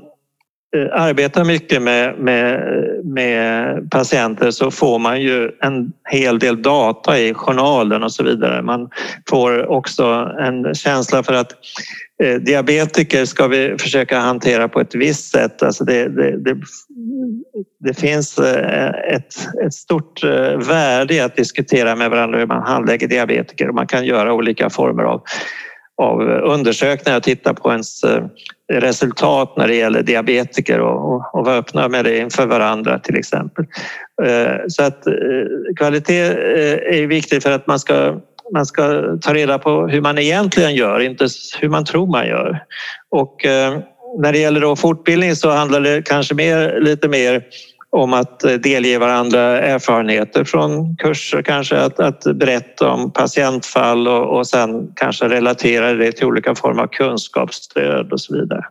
eh, 0.77 0.89
arbetar 0.93 1.45
mycket 1.45 1.83
med, 1.83 2.19
med, 2.19 2.61
med 3.05 3.91
patienter 3.91 4.51
så 4.51 4.71
får 4.71 4.99
man 4.99 5.23
ju 5.23 5.51
en 5.61 5.93
hel 6.11 6.39
del 6.39 6.63
data 6.63 7.19
i 7.19 7.35
journalen 7.35 8.03
och 8.03 8.13
så 8.13 8.23
vidare. 8.23 8.63
Man 8.63 8.91
får 9.29 9.67
också 9.67 10.33
en 10.41 10.75
känsla 10.75 11.23
för 11.23 11.35
att 11.35 11.53
Eh, 12.23 12.35
diabetiker 12.35 13.25
ska 13.25 13.47
vi 13.47 13.77
försöka 13.79 14.19
hantera 14.19 14.69
på 14.69 14.81
ett 14.81 14.95
visst 14.95 15.31
sätt. 15.31 15.63
Alltså 15.63 15.85
det, 15.85 16.09
det, 16.09 16.45
det, 16.45 16.57
det 17.81 17.95
finns 17.95 18.39
eh, 18.39 18.89
ett, 19.15 19.35
ett, 19.67 19.75
stort 19.75 20.25
eh, 20.25 20.59
värde 20.59 21.15
i 21.15 21.21
att 21.21 21.37
diskutera 21.37 21.97
med 21.97 22.11
varandra 22.11 22.39
hur 22.39 22.47
man 22.47 22.63
handlägger 22.63 23.09
diabetiker 23.09 23.69
och 23.69 23.75
man 23.75 23.87
kan 23.87 24.05
göra 24.05 24.33
olika 24.33 24.71
former 24.71 25.03
av, 25.03 25.23
av 26.03 26.21
undersökningar 26.31 27.17
och 27.17 27.23
titta 27.23 27.55
på 27.55 27.71
ens 27.71 28.05
eh, 28.05 28.25
resultat 28.73 29.57
när 29.57 29.69
det 29.69 29.75
gäller 29.75 30.03
diabetiker 30.03 30.81
och, 30.81 31.15
och, 31.15 31.35
och 31.35 31.47
vara 31.47 31.57
öppna 31.57 31.89
med 31.89 32.05
det 32.05 32.19
inför 32.19 32.47
varandra 32.47 32.99
till 32.99 33.17
exempel. 33.17 33.65
Så 34.69 34.83
att 34.83 35.03
kvalitet 35.77 36.21
är 36.21 37.07
viktigt 37.07 37.43
för 37.43 37.51
att 37.51 37.67
man 37.67 37.79
ska 37.79 38.21
man 38.53 38.67
ska 38.67 39.03
ta 39.21 39.35
reda 39.35 39.59
på 39.59 39.87
hur 39.87 40.01
man 40.01 40.19
egentligen 40.19 40.75
gör, 40.75 41.01
inte 41.01 41.29
hur 41.61 41.69
man 41.69 41.85
tror 41.85 42.07
man 42.07 42.27
gör. 42.27 42.65
Och 43.11 43.45
eh, 43.47 43.79
när 44.19 44.33
det 44.33 44.39
gäller 44.39 44.61
då 44.61 44.77
fortbildning 44.77 45.37
så 45.37 45.51
handlar 45.51 45.81
det 45.81 46.03
kanske 46.03 46.35
mer, 46.35 46.81
lite 46.81 47.09
mer 47.09 47.45
om 47.95 48.13
att 48.13 48.45
eh, 48.45 48.53
delge 48.53 48.99
varandra 48.99 49.61
erfarenheter 49.61 50.45
från 50.45 50.97
kurser, 50.97 51.43
kanske 51.43 51.77
att, 51.77 52.01
att 52.01 52.25
berätta 52.35 52.89
om 52.89 53.13
patientfall 53.13 54.09
och, 54.09 54.39
och 54.39 54.47
sen 54.47 54.93
kanske 54.97 55.29
relatera 55.29 55.93
det 55.93 56.13
till 56.13 56.27
olika 56.27 56.55
former 56.55 56.83
av 56.83 56.87
kunskapsstöd 56.87 58.13
och 58.13 58.21
så 58.21 58.35
vidare. 58.35 58.65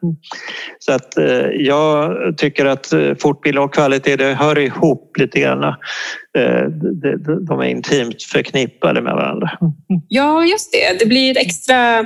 Så 0.79 0.93
att 0.93 1.17
eh, 1.17 1.25
jag 1.53 2.13
tycker 2.37 2.65
att 2.65 2.93
fortbildning 3.19 3.63
och 3.63 3.73
kvalitet 3.73 4.15
det 4.15 4.33
hör 4.33 4.57
ihop 4.57 5.17
lite 5.17 5.39
grann. 5.39 5.63
Eh, 6.37 6.65
de 7.47 7.59
är 7.59 7.67
intimt 7.67 8.23
förknippade 8.23 9.01
med 9.01 9.13
varandra. 9.13 9.49
Ja, 10.07 10.45
just 10.45 10.71
det. 10.71 10.99
Det 10.99 11.05
blir 11.05 11.31
ett 11.31 11.37
extra 11.37 12.05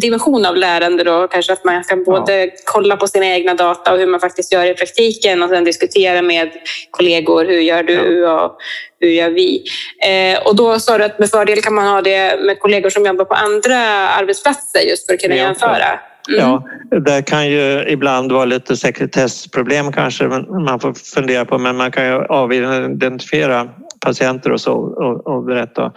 dimension 0.00 0.46
av 0.46 0.56
lärande 0.56 1.04
då. 1.04 1.28
Kanske 1.28 1.52
att 1.52 1.64
man 1.64 1.84
kan 1.84 2.04
både 2.04 2.44
ja. 2.44 2.50
kolla 2.64 2.96
på 2.96 3.06
sina 3.06 3.26
egna 3.26 3.54
data 3.54 3.92
och 3.92 3.98
hur 3.98 4.06
man 4.06 4.20
faktiskt 4.20 4.52
gör 4.52 4.64
i 4.64 4.74
praktiken 4.74 5.42
och 5.42 5.48
sen 5.48 5.64
diskutera 5.64 6.22
med 6.22 6.50
kollegor. 6.90 7.44
Hur 7.44 7.60
gör 7.60 7.82
du 7.82 8.18
ja. 8.18 8.44
och 8.44 8.56
hur 9.00 9.08
gör 9.08 9.30
vi? 9.30 9.64
Eh, 10.04 10.46
och 10.46 10.56
då 10.56 10.78
sa 10.78 10.98
du 10.98 11.04
att 11.04 11.18
med 11.18 11.30
fördel 11.30 11.62
kan 11.62 11.74
man 11.74 11.86
ha 11.86 12.02
det 12.02 12.40
med 12.40 12.58
kollegor 12.58 12.90
som 12.90 13.06
jobbar 13.06 13.24
på 13.24 13.34
andra 13.34 13.78
arbetsplatser 14.08 14.80
just 14.80 15.06
för 15.06 15.14
att 15.14 15.20
kunna 15.20 15.34
jämföra. 15.34 15.98
Mm. 16.28 16.40
Ja, 16.40 16.64
det 17.00 17.22
kan 17.22 17.50
ju 17.50 17.84
ibland 17.88 18.32
vara 18.32 18.44
lite 18.44 18.76
sekretessproblem 18.76 19.92
kanske 19.92 20.24
man 20.66 20.80
får 20.80 20.94
fundera 21.14 21.44
på 21.44 21.58
men 21.58 21.76
man 21.76 21.90
kan 21.90 22.06
ju 22.06 22.24
avidentifiera 22.24 23.68
patienter 24.04 24.52
och 24.52 24.60
så 24.60 24.72
och, 24.74 25.26
och 25.26 25.44
berätta 25.44 25.92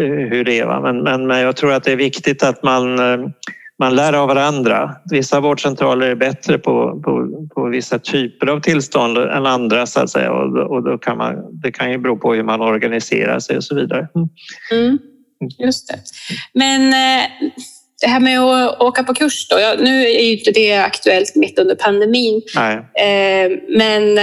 eh, 0.00 0.06
hur 0.06 0.44
det 0.44 0.58
är. 0.58 0.80
Men, 0.80 1.02
men, 1.02 1.26
men 1.26 1.40
jag 1.40 1.56
tror 1.56 1.72
att 1.72 1.84
det 1.84 1.92
är 1.92 1.96
viktigt 1.96 2.42
att 2.42 2.62
man 2.62 2.98
eh, 2.98 3.28
man 3.78 3.94
lär 3.94 4.12
av 4.12 4.28
varandra. 4.28 4.96
Vissa 5.10 5.40
vårdcentraler 5.40 6.10
är 6.10 6.14
bättre 6.14 6.58
på, 6.58 7.00
på, 7.04 7.46
på 7.54 7.68
vissa 7.68 7.98
typer 7.98 8.46
av 8.46 8.60
tillstånd 8.60 9.18
än 9.18 9.46
andra 9.46 9.86
så 9.86 10.00
att 10.00 10.10
säga 10.10 10.32
och, 10.32 10.70
och 10.70 10.82
då 10.82 10.98
kan 10.98 11.18
man, 11.18 11.60
det 11.62 11.72
kan 11.72 11.90
ju 11.90 11.98
bero 11.98 12.16
på 12.18 12.34
hur 12.34 12.42
man 12.42 12.60
organiserar 12.60 13.38
sig 13.38 13.56
och 13.56 13.64
så 13.64 13.74
vidare. 13.74 14.08
Mm. 14.72 14.98
Just 15.58 15.88
det. 15.88 15.98
Men 16.52 16.82
eh, 16.92 17.28
det 18.00 18.06
här 18.06 18.20
med 18.20 18.40
att 18.40 18.80
åka 18.80 19.04
på 19.04 19.14
kurs 19.14 19.48
då. 19.48 19.56
Nu 19.78 20.06
är 20.06 20.22
ju 20.22 20.38
inte 20.38 20.50
det 20.50 20.76
aktuellt 20.76 21.36
mitt 21.36 21.58
under 21.58 21.74
pandemin. 21.74 22.42
Nej. 22.54 22.84
Men 23.68 24.18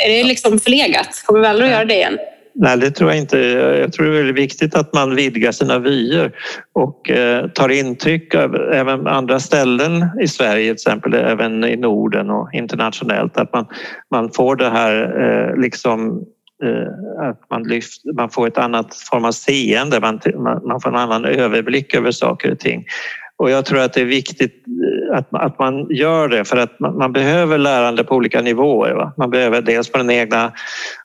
är 0.00 0.08
det 0.08 0.24
liksom 0.24 0.58
förlegat? 0.58 1.22
Kommer 1.26 1.40
vi 1.40 1.46
aldrig 1.46 1.66
att 1.68 1.74
göra 1.74 1.84
det 1.84 1.94
igen? 1.94 2.18
Nej, 2.54 2.78
det 2.78 2.90
tror 2.90 3.10
jag 3.10 3.18
inte. 3.18 3.38
Jag 3.38 3.92
tror 3.92 4.06
det 4.06 4.12
är 4.12 4.16
väldigt 4.16 4.44
viktigt 4.44 4.74
att 4.74 4.94
man 4.94 5.16
vidgar 5.16 5.52
sina 5.52 5.78
vyer 5.78 6.32
och 6.72 7.10
eh, 7.10 7.48
tar 7.48 7.68
intryck 7.68 8.34
av 8.34 8.56
även 8.72 9.06
andra 9.06 9.40
ställen 9.40 10.08
i 10.20 10.28
Sverige, 10.28 10.64
till 10.64 10.72
exempel 10.72 11.14
även 11.14 11.64
i 11.64 11.76
Norden 11.76 12.30
och 12.30 12.48
internationellt. 12.52 13.36
Att 13.36 13.52
man, 13.52 13.66
man 14.10 14.30
får 14.32 14.56
det 14.56 14.70
här 14.70 15.56
liksom 15.56 16.26
Eh, 16.64 17.28
att 17.28 17.50
man, 17.50 17.62
lyft, 17.62 18.02
man 18.16 18.30
får 18.30 18.46
ett 18.46 18.58
annat 18.58 18.94
form 18.94 19.24
av 19.24 19.32
seende, 19.32 20.00
man, 20.00 20.20
man 20.66 20.80
får 20.80 20.88
en 20.88 20.96
annan 20.96 21.24
överblick 21.24 21.94
över 21.94 22.10
saker 22.10 22.52
och 22.52 22.58
ting. 22.58 22.84
Och 23.38 23.50
jag 23.50 23.64
tror 23.64 23.80
att 23.80 23.92
det 23.92 24.00
är 24.00 24.04
viktigt 24.04 24.64
eh, 24.66 25.18
att, 25.18 25.28
att 25.30 25.58
man 25.58 25.86
gör 25.90 26.28
det 26.28 26.44
för 26.44 26.56
att 26.56 26.80
man, 26.80 26.96
man 26.96 27.12
behöver 27.12 27.58
lärande 27.58 28.04
på 28.04 28.14
olika 28.14 28.40
nivåer. 28.40 28.94
Va? 28.94 29.12
Man 29.16 29.30
behöver 29.30 29.62
dels 29.62 29.92
på 29.92 29.98
den 29.98 30.10
egna 30.10 30.52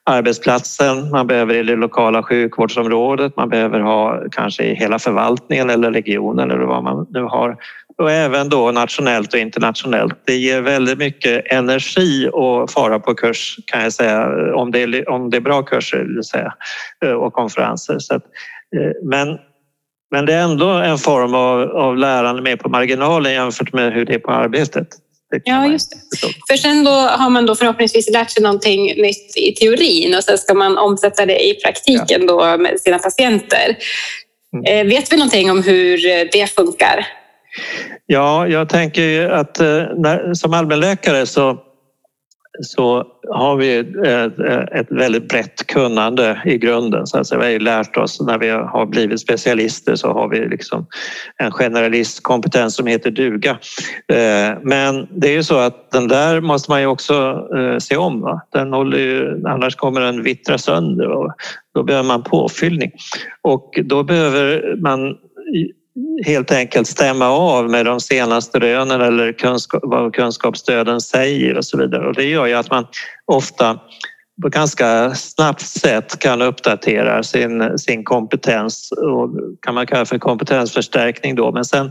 arbetsplatsen, 0.04 1.10
man 1.10 1.26
behöver 1.26 1.54
i 1.54 1.62
det 1.62 1.76
lokala 1.76 2.22
sjukvårdsområdet, 2.22 3.36
man 3.36 3.48
behöver 3.48 3.80
ha 3.80 4.22
kanske 4.30 4.64
i 4.64 4.74
hela 4.74 4.98
förvaltningen 4.98 5.70
eller 5.70 5.92
regionen 5.92 6.50
eller 6.50 6.64
vad 6.64 6.84
man 6.84 7.06
nu 7.10 7.22
har 7.22 7.56
och 7.98 8.10
även 8.10 8.48
då 8.48 8.70
nationellt 8.70 9.34
och 9.34 9.40
internationellt. 9.40 10.14
Det 10.24 10.36
ger 10.36 10.60
väldigt 10.60 10.98
mycket 10.98 11.52
energi 11.52 12.28
att 12.28 12.72
fara 12.72 12.98
på 13.00 13.14
kurs 13.14 13.56
kan 13.66 13.82
jag 13.82 13.92
säga, 13.92 14.28
om 14.54 14.70
det 14.70 14.82
är, 14.82 15.08
om 15.08 15.30
det 15.30 15.36
är 15.36 15.40
bra 15.40 15.62
kurser 15.62 16.04
vill 16.04 16.24
säga, 16.24 16.54
eh, 17.04 17.12
och 17.12 17.32
konferenser. 17.32 17.98
Så 17.98 18.14
att, 18.14 18.22
eh, 18.76 18.92
men, 19.02 19.38
men 20.10 20.26
det 20.26 20.34
är 20.34 20.42
ändå 20.42 20.68
en 20.68 20.98
form 20.98 21.34
av, 21.34 21.60
av 21.60 21.96
lärande 21.96 22.42
mer 22.42 22.56
på 22.56 22.68
marginalen 22.68 23.32
jämfört 23.32 23.72
med 23.72 23.92
hur 23.92 24.04
det 24.04 24.14
är 24.14 24.18
på 24.18 24.30
arbetet. 24.30 24.88
Ja, 25.44 25.66
just 25.66 25.90
det. 25.90 26.28
För 26.48 26.56
sen 26.56 26.84
då 26.84 26.90
har 26.90 27.30
man 27.30 27.46
då 27.46 27.54
förhoppningsvis 27.54 28.10
lärt 28.10 28.30
sig 28.30 28.42
någonting 28.42 28.84
nytt 29.02 29.36
i 29.36 29.54
teorin 29.54 30.14
och 30.14 30.24
sen 30.24 30.38
ska 30.38 30.54
man 30.54 30.78
omsätta 30.78 31.26
det 31.26 31.44
i 31.44 31.54
praktiken 31.54 32.26
ja. 32.26 32.26
då 32.26 32.62
med 32.62 32.80
sina 32.80 32.98
patienter. 32.98 33.76
Mm. 34.54 34.64
Eh, 34.64 34.94
vet 34.94 35.12
vi 35.12 35.16
någonting 35.16 35.50
om 35.50 35.62
hur 35.62 35.98
det 36.32 36.46
funkar? 36.46 37.06
Ja, 38.06 38.48
jag 38.48 38.68
tänker 38.68 39.30
att 39.30 39.60
eh, 39.60 39.66
när, 39.96 40.34
som 40.34 40.54
allmänläkare 40.54 41.26
så 41.26 41.58
så 42.60 43.06
har 43.28 43.56
vi 43.56 43.76
ett, 43.76 44.38
ett 44.72 44.90
väldigt 44.90 45.28
brett 45.28 45.66
kunnande 45.66 46.42
i 46.44 46.58
grunden. 46.58 47.06
Så 47.06 47.18
alltså. 47.18 47.38
Vi 47.38 47.52
har 47.52 47.60
lärt 47.60 47.96
oss 47.96 48.20
när 48.20 48.38
vi 48.38 48.48
har 48.48 48.86
blivit 48.86 49.20
specialister 49.20 49.94
så 49.94 50.12
har 50.12 50.28
vi 50.28 50.48
liksom 50.48 50.86
en 51.36 51.50
generalistkompetens 51.50 52.74
som 52.74 52.86
heter 52.86 53.10
duga. 53.10 53.50
Eh, 54.12 54.58
men 54.62 55.08
det 55.10 55.28
är 55.28 55.32
ju 55.32 55.42
så 55.42 55.58
att 55.58 55.90
den 55.90 56.08
där 56.08 56.40
måste 56.40 56.70
man 56.70 56.80
ju 56.80 56.86
också 56.86 57.48
eh, 57.56 57.78
se 57.78 57.96
om. 57.96 58.20
Va? 58.20 58.40
Den 58.52 58.72
håller 58.72 58.98
ju, 58.98 59.42
annars 59.46 59.76
kommer 59.76 60.00
den 60.00 60.22
vittra 60.22 60.58
sönder 60.58 61.08
och 61.08 61.32
då 61.74 61.82
behöver 61.82 62.08
man 62.08 62.22
påfyllning. 62.22 62.90
Och 63.42 63.78
då 63.84 64.02
behöver 64.02 64.76
man 64.76 65.16
helt 66.26 66.52
enkelt 66.52 66.88
stämma 66.88 67.28
av 67.28 67.70
med 67.70 67.86
de 67.86 68.00
senaste 68.00 68.58
rönen 68.58 69.00
eller 69.00 69.32
kunskap, 69.32 69.80
vad 69.84 70.14
kunskapsstöden 70.14 71.00
säger 71.00 71.56
och 71.56 71.64
så 71.64 71.78
vidare. 71.78 72.08
Och 72.08 72.14
det 72.14 72.24
gör 72.24 72.46
ju 72.46 72.54
att 72.54 72.70
man 72.70 72.86
ofta 73.24 73.78
på 74.42 74.48
ganska 74.48 75.14
snabbt 75.14 75.60
sätt 75.60 76.18
kan 76.18 76.42
uppdatera 76.42 77.22
sin, 77.22 77.78
sin 77.78 78.04
kompetens 78.04 78.92
och 78.92 79.30
kan 79.62 79.74
man 79.74 79.86
kalla 79.86 80.04
för 80.04 80.18
kompetensförstärkning 80.18 81.34
då. 81.34 81.52
Men 81.52 81.64
sen 81.64 81.90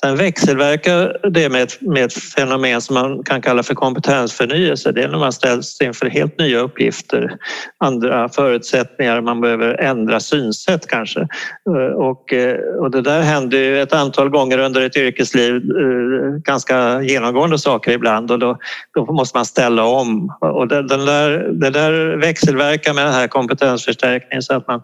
Sen 0.00 0.16
växelverkar 0.16 1.30
det 1.30 1.48
med 1.48 1.62
ett, 1.62 1.80
med 1.80 2.04
ett 2.04 2.12
fenomen 2.12 2.80
som 2.80 2.94
man 2.94 3.22
kan 3.22 3.42
kalla 3.42 3.62
för 3.62 3.74
kompetensförnyelse. 3.74 4.92
Det 4.92 5.02
är 5.02 5.08
när 5.08 5.18
man 5.18 5.32
ställs 5.32 5.80
inför 5.80 6.06
helt 6.06 6.38
nya 6.38 6.58
uppgifter, 6.58 7.36
andra 7.78 8.28
förutsättningar, 8.28 9.20
man 9.20 9.40
behöver 9.40 9.74
ändra 9.74 10.20
synsätt 10.20 10.86
kanske. 10.86 11.20
Eh, 11.20 11.94
och, 11.94 12.32
eh, 12.32 12.58
och 12.58 12.90
det 12.90 13.02
där 13.02 13.20
händer 13.20 13.58
ju 13.58 13.82
ett 13.82 13.92
antal 13.92 14.28
gånger 14.28 14.58
under 14.58 14.80
ett 14.80 14.96
yrkesliv, 14.96 15.54
eh, 15.54 16.38
ganska 16.44 17.02
genomgående 17.02 17.58
saker 17.58 17.92
ibland 17.92 18.30
och 18.30 18.38
då, 18.38 18.58
då 18.94 19.12
måste 19.12 19.38
man 19.38 19.44
ställa 19.44 19.84
om. 19.84 20.36
Och 20.40 20.68
det, 20.68 20.82
den 20.88 21.04
där, 21.04 21.30
det 21.52 21.70
där 21.70 22.16
växelverkar 22.16 22.94
med 22.94 23.06
den 23.06 23.14
här 23.14 23.28
kompetensförstärkningen 23.28 24.42
så 24.42 24.54
att 24.54 24.68
man 24.68 24.82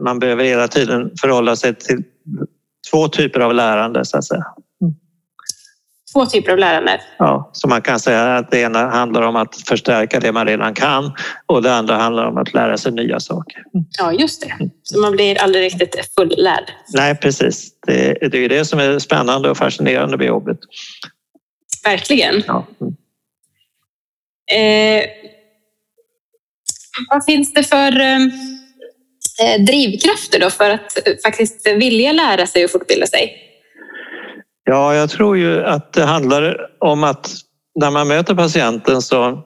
man 0.00 0.18
behöver 0.18 0.44
hela 0.44 0.68
tiden 0.68 1.10
förhålla 1.20 1.56
sig 1.56 1.74
till 1.74 2.02
två 2.90 3.08
typer 3.08 3.40
av 3.40 3.54
lärande 3.54 4.04
så 4.04 4.18
att 4.18 4.24
säga. 4.24 4.44
Mm. 4.82 4.94
Två 6.12 6.26
typer 6.26 6.52
av 6.52 6.58
lärande? 6.58 7.00
Ja, 7.18 7.50
så 7.52 7.68
man 7.68 7.82
kan 7.82 8.00
säga 8.00 8.36
att 8.36 8.50
det 8.50 8.60
ena 8.60 8.88
handlar 8.90 9.22
om 9.22 9.36
att 9.36 9.56
förstärka 9.56 10.20
det 10.20 10.32
man 10.32 10.46
redan 10.46 10.74
kan 10.74 11.12
och 11.46 11.62
det 11.62 11.74
andra 11.74 11.96
handlar 11.96 12.24
om 12.24 12.36
att 12.36 12.54
lära 12.54 12.78
sig 12.78 12.92
nya 12.92 13.20
saker. 13.20 13.58
Mm. 13.74 13.86
Ja, 13.98 14.12
just 14.12 14.40
det. 14.40 14.70
Så 14.82 15.00
man 15.00 15.12
blir 15.12 15.42
aldrig 15.42 15.64
riktigt 15.64 16.14
fullärd? 16.18 16.64
Nej, 16.94 17.16
precis. 17.16 17.70
Det, 17.86 18.30
det 18.30 18.38
är 18.38 18.48
det 18.48 18.64
som 18.64 18.78
är 18.78 18.98
spännande 18.98 19.50
och 19.50 19.56
fascinerande 19.56 20.16
med 20.16 20.26
jobbet. 20.26 20.58
Verkligen. 21.84 22.42
Ja. 22.46 22.66
Mm. 22.80 22.94
Eh, 24.52 25.06
vad 27.10 27.24
finns 27.24 27.54
det 27.54 27.62
för 27.62 28.00
Eh, 28.00 28.18
Eh, 29.40 29.60
drivkrafter 29.60 30.40
då 30.40 30.50
för 30.50 30.70
att 30.70 31.06
eh, 31.06 31.14
faktiskt 31.24 31.66
vilja 31.66 32.12
lära 32.12 32.46
sig 32.46 32.64
och 32.64 32.70
fortbilda 32.70 33.06
sig? 33.06 33.36
Ja, 34.64 34.94
jag 34.94 35.10
tror 35.10 35.36
ju 35.36 35.64
att 35.64 35.92
det 35.92 36.04
handlar 36.04 36.70
om 36.78 37.04
att 37.04 37.30
när 37.80 37.90
man 37.90 38.08
möter 38.08 38.34
patienten 38.34 39.02
så 39.02 39.44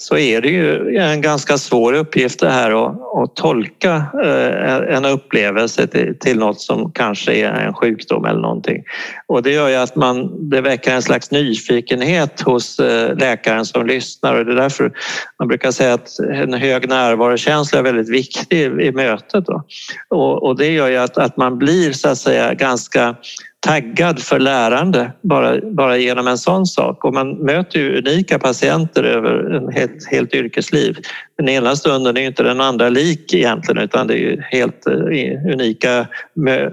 så 0.00 0.16
är 0.16 0.40
det 0.40 0.48
ju 0.48 0.96
en 0.96 1.20
ganska 1.20 1.58
svår 1.58 1.92
uppgift 1.92 2.40
det 2.40 2.50
här 2.50 2.70
att, 2.70 2.96
att 3.16 3.36
tolka 3.36 4.04
eh, 4.24 4.96
en 4.96 5.04
upplevelse 5.04 5.86
till, 5.86 6.18
till 6.18 6.38
något 6.38 6.60
som 6.60 6.92
kanske 6.92 7.32
är 7.32 7.52
en 7.52 7.74
sjukdom 7.74 8.24
eller 8.24 8.40
någonting. 8.40 8.82
Och 9.26 9.42
det 9.42 9.50
gör 9.50 9.68
ju 9.68 9.74
att 9.74 9.96
man, 9.96 10.48
det 10.50 10.60
väcker 10.60 10.94
en 10.94 11.02
slags 11.02 11.30
nyfikenhet 11.30 12.40
hos 12.40 12.80
eh, 12.80 13.16
läkaren 13.16 13.64
som 13.64 13.86
lyssnar 13.86 14.34
och 14.34 14.44
det 14.44 14.52
är 14.52 14.56
därför 14.56 14.92
man 15.38 15.48
brukar 15.48 15.70
säga 15.70 15.94
att 15.94 16.18
en 16.18 16.54
hög 16.54 16.88
närvarokänsla 16.88 17.78
är 17.78 17.82
väldigt 17.82 18.08
viktig 18.08 18.62
i 18.62 18.92
mötet. 18.92 19.46
Då. 19.46 19.62
Och, 20.08 20.42
och 20.42 20.56
det 20.56 20.72
gör 20.72 20.88
ju 20.88 20.96
att, 20.96 21.18
att 21.18 21.36
man 21.36 21.58
blir 21.58 21.92
så 21.92 22.08
att 22.08 22.18
säga 22.18 22.54
ganska 22.54 23.16
taggad 23.60 24.22
för 24.22 24.38
lärande 24.38 25.12
bara, 25.22 25.60
bara 25.60 25.96
genom 25.96 26.28
en 26.28 26.38
sån 26.38 26.66
sak. 26.66 27.04
Och 27.04 27.14
man 27.14 27.30
möter 27.30 27.78
ju 27.78 27.98
unika 27.98 28.38
patienter 28.38 29.04
över 29.04 29.54
en 29.54 29.72
helt, 29.72 30.10
helt 30.10 30.34
yrkesliv. 30.34 30.96
Den 31.36 31.48
ena 31.48 31.76
stunden 31.76 32.16
är 32.16 32.20
inte 32.20 32.42
den 32.42 32.60
andra 32.60 32.88
lik 32.88 33.34
egentligen 33.34 33.82
utan 33.82 34.06
det 34.06 34.14
är 34.14 34.18
ju 34.18 34.42
helt 34.42 34.86
eh, 34.86 35.52
unika 35.52 36.06
mö, 36.34 36.70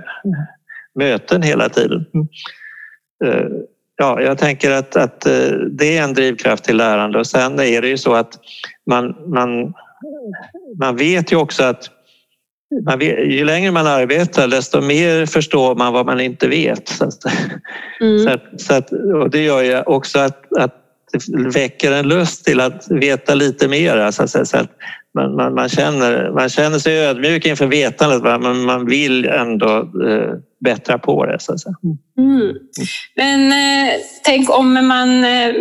möten 0.95 1.41
hela 1.41 1.69
tiden. 1.69 2.05
Eh, 3.25 3.47
ja, 3.97 4.21
jag 4.21 4.37
tänker 4.37 4.71
att, 4.71 4.95
att 4.95 5.25
eh, 5.25 5.51
det 5.71 5.97
är 5.97 6.03
en 6.03 6.13
drivkraft 6.13 6.63
till 6.63 6.77
lärande 6.77 7.19
och 7.19 7.27
sen 7.27 7.59
är 7.59 7.81
det 7.81 7.87
ju 7.87 7.97
så 7.97 8.13
att 8.13 8.33
man, 8.89 9.15
man, 9.27 9.73
man 10.79 10.95
vet 10.95 11.31
ju 11.31 11.35
också 11.35 11.63
att 11.63 11.89
man 12.83 12.99
vet, 12.99 13.19
ju 13.19 13.45
längre 13.45 13.71
man 13.71 13.87
arbetar 13.87 14.47
desto 14.47 14.81
mer 14.81 15.25
förstår 15.25 15.75
man 15.75 15.93
vad 15.93 16.05
man 16.05 16.19
inte 16.19 16.47
vet. 16.47 16.89
Så, 16.89 17.05
att, 17.05 17.25
mm. 18.01 18.19
så, 18.19 18.29
att, 18.29 18.61
så 18.61 18.73
att, 18.73 18.91
och 18.91 19.29
det 19.29 19.43
gör 19.43 19.63
ju 19.63 19.81
också 19.81 20.19
att, 20.19 20.57
att 20.57 20.81
det 21.11 21.49
väcker 21.59 21.91
en 21.91 22.07
lust 22.07 22.45
till 22.45 22.59
att 22.59 22.87
veta 22.89 23.35
lite 23.35 23.67
mer. 23.67 24.11
Så 24.11 24.23
att, 24.23 24.47
så 24.47 24.57
att 24.57 24.71
man, 25.13 25.35
man, 25.35 25.53
man, 25.53 25.69
känner, 25.69 26.31
man 26.31 26.49
känner 26.49 26.79
sig 26.79 26.99
ödmjuk 26.99 27.45
inför 27.45 27.67
vetandet 27.67 28.41
men 28.41 28.61
man 28.61 28.85
vill 28.85 29.25
ändå 29.25 29.77
eh, 30.07 30.33
bättra 30.59 30.97
på 30.97 31.25
det. 31.25 31.39
Så 31.39 31.53
att 31.53 31.59
säga. 31.59 31.75
Mm. 32.17 32.53
Men 33.15 33.51
eh, 33.51 33.93
tänk 34.23 34.49
om 34.49 34.87
man 34.87 35.23
eh, 35.23 35.53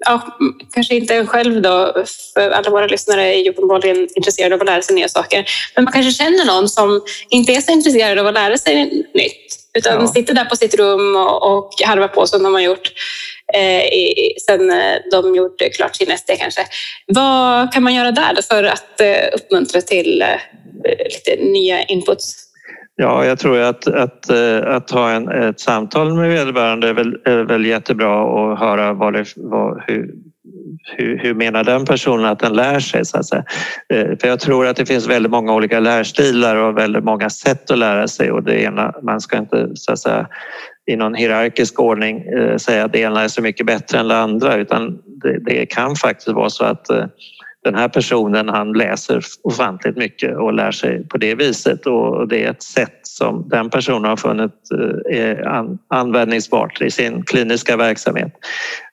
ja, 0.00 0.38
kanske 0.74 0.94
inte 0.94 1.26
själv 1.26 1.62
då, 1.62 2.04
för 2.34 2.50
alla 2.50 2.70
våra 2.70 2.86
lyssnare 2.86 3.34
är 3.34 3.44
ju 3.44 3.50
uppenbarligen 3.50 4.08
intresserade 4.16 4.54
av 4.54 4.60
att 4.60 4.66
lära 4.66 4.82
sig 4.82 4.94
nya 4.94 5.08
saker. 5.08 5.44
Men 5.74 5.84
man 5.84 5.92
kanske 5.92 6.12
känner 6.12 6.44
någon 6.44 6.68
som 6.68 7.00
inte 7.28 7.52
är 7.52 7.60
så 7.60 7.72
intresserad 7.72 8.18
av 8.18 8.26
att 8.26 8.34
lära 8.34 8.58
sig 8.58 8.84
nytt, 9.14 9.56
utan 9.78 10.00
ja. 10.00 10.06
sitter 10.06 10.34
där 10.34 10.44
på 10.44 10.56
sitt 10.56 10.74
rum 10.74 11.16
och, 11.16 11.56
och 11.56 11.72
harvar 11.84 12.08
på 12.08 12.26
som 12.26 12.42
de 12.42 12.54
har 12.54 12.60
gjort 12.60 12.92
eh, 13.54 13.84
i, 13.84 14.34
sen 14.46 14.70
eh, 14.70 14.96
de 15.10 15.34
gjorde 15.34 15.70
klart 15.70 15.96
sin 15.96 16.18
SD 16.18 16.30
kanske. 16.38 16.66
Vad 17.06 17.72
kan 17.72 17.82
man 17.82 17.94
göra 17.94 18.10
där 18.10 18.38
för 18.48 18.64
att 18.64 19.00
eh, 19.00 19.28
uppmuntra 19.34 19.80
till 19.80 20.22
eh, 20.22 20.38
lite 21.04 21.42
nya 21.42 21.82
inputs? 21.82 22.45
Ja, 22.98 23.24
jag 23.24 23.38
tror 23.38 23.60
att, 23.60 23.86
att, 23.86 24.30
eh, 24.30 24.74
att 24.74 24.90
ha 24.90 25.10
en, 25.10 25.28
ett 25.28 25.60
samtal 25.60 26.14
med 26.14 26.28
vederbörande 26.28 26.88
är 26.88 26.92
väl, 26.92 27.18
är 27.24 27.44
väl 27.44 27.66
jättebra 27.66 28.22
och 28.22 28.58
höra 28.58 28.92
vad 28.92 29.12
det, 29.12 29.24
vad, 29.36 29.82
hur, 29.86 30.14
hur, 30.96 31.18
hur 31.18 31.34
menar 31.34 31.64
den 31.64 31.84
personen 31.84 32.24
att 32.26 32.38
den 32.38 32.52
lär 32.52 32.80
sig? 32.80 33.04
Så 33.04 33.18
att 33.18 33.26
säga. 33.26 33.44
Eh, 33.88 34.06
för 34.20 34.28
jag 34.28 34.40
tror 34.40 34.66
att 34.66 34.76
det 34.76 34.86
finns 34.86 35.08
väldigt 35.08 35.32
många 35.32 35.54
olika 35.54 35.80
lärstilar 35.80 36.56
och 36.56 36.78
väldigt 36.78 37.04
många 37.04 37.30
sätt 37.30 37.70
att 37.70 37.78
lära 37.78 38.08
sig 38.08 38.32
och 38.32 38.42
det 38.42 38.62
ena, 38.62 38.94
man 39.02 39.20
ska 39.20 39.38
inte 39.38 39.68
så 39.74 39.92
att 39.92 39.98
säga, 39.98 40.26
i 40.86 40.96
någon 40.96 41.14
hierarkisk 41.14 41.80
ordning 41.80 42.22
eh, 42.22 42.56
säga 42.56 42.84
att 42.84 42.92
det 42.92 42.98
ena 42.98 43.22
är 43.22 43.28
så 43.28 43.42
mycket 43.42 43.66
bättre 43.66 43.98
än 43.98 44.08
det 44.08 44.18
andra 44.18 44.56
utan 44.56 44.98
det, 45.22 45.38
det 45.38 45.66
kan 45.66 45.96
faktiskt 45.96 46.28
vara 46.28 46.50
så 46.50 46.64
att 46.64 46.90
den 47.66 47.74
här 47.74 47.88
personen 47.88 48.48
han 48.48 48.72
läser 48.72 49.22
ofantligt 49.42 49.96
mycket 49.96 50.36
och 50.36 50.52
lär 50.52 50.70
sig 50.70 51.08
på 51.08 51.18
det 51.18 51.34
viset 51.34 51.86
och 51.86 52.28
det 52.28 52.44
är 52.44 52.50
ett 52.50 52.62
sätt 52.62 53.00
som 53.02 53.48
den 53.48 53.70
personen 53.70 54.04
har 54.04 54.16
funnit 54.16 54.52
eh, 55.10 55.18
är 55.18 55.76
användningsbart 55.88 56.80
i 56.82 56.90
sin 56.90 57.22
kliniska 57.22 57.76
verksamhet. 57.76 58.32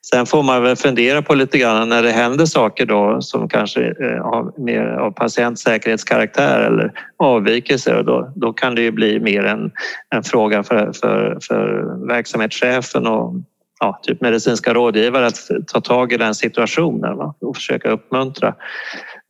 Sen 0.10 0.26
får 0.26 0.44
man 0.44 0.64
väl 0.64 0.76
fundera 0.76 1.22
på 1.22 1.36
lite 1.36 1.58
grann 1.58 1.90
när 1.90 2.04
det 2.04 2.12
händer 2.12 2.46
saker 2.46 2.86
då 2.86 3.22
som 3.22 3.50
kanske 3.50 3.82
eh, 3.86 4.24
har 4.24 4.66
mer 4.66 4.86
av 4.86 5.12
patientsäkerhetskaraktär 5.12 6.60
eller 6.60 6.92
avvikelser 7.18 8.04
då, 8.04 8.34
då 8.36 8.54
kan 8.54 8.76
det 8.76 8.82
ju 8.82 8.92
bli 8.92 9.20
mer 9.20 9.44
en, 9.44 9.72
en 10.16 10.24
fråga 10.24 10.64
för, 10.64 10.92
för, 10.94 11.38
för 11.42 12.08
verksamhetschefen 12.08 13.08
och 13.08 13.34
ja, 13.80 14.00
typ 14.04 14.22
medicinska 14.22 14.74
rådgivare 14.74 15.28
att 15.28 15.50
ta 15.68 15.82
tag 15.82 16.14
i 16.14 16.18
den 16.18 16.36
situationen 16.36 17.18
va? 17.18 17.36
och 17.42 17.56
försöka 17.56 17.92
uppmuntra 17.92 18.56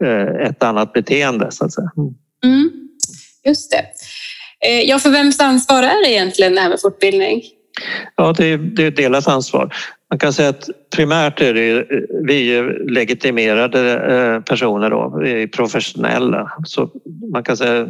eh, 0.03 0.47
ett 0.47 0.63
annat 0.63 0.93
beteende 0.93 1.51
så 1.51 1.65
att 1.65 1.73
säga. 1.73 1.91
Mm, 2.45 2.71
just 3.45 3.71
det. 3.71 3.85
Eh, 4.67 4.81
ja, 4.81 4.99
för 4.99 5.09
vems 5.09 5.39
ansvar 5.39 5.83
är 5.83 6.03
det 6.03 6.11
egentligen 6.11 6.55
det 6.55 6.61
här 6.61 6.69
med 6.69 6.81
fortbildning? 6.81 7.41
Ja, 8.15 8.33
det 8.37 8.45
är, 8.45 8.57
det 8.57 8.83
är 8.83 8.87
ett 8.87 8.95
delat 8.95 9.27
ansvar. 9.27 9.75
Man 10.09 10.19
kan 10.19 10.33
säga 10.33 10.49
att 10.49 10.69
primärt 10.95 11.41
är 11.41 11.53
det 11.53 11.87
vi 12.27 12.55
är 12.55 12.89
legitimerade 12.89 13.93
eh, 14.13 14.41
personer 14.41 14.89
då, 14.89 15.19
vi 15.23 15.43
är 15.43 15.47
professionella. 15.47 16.51
Så 16.65 16.89
man 17.31 17.43
kan 17.43 17.57
säga 17.57 17.87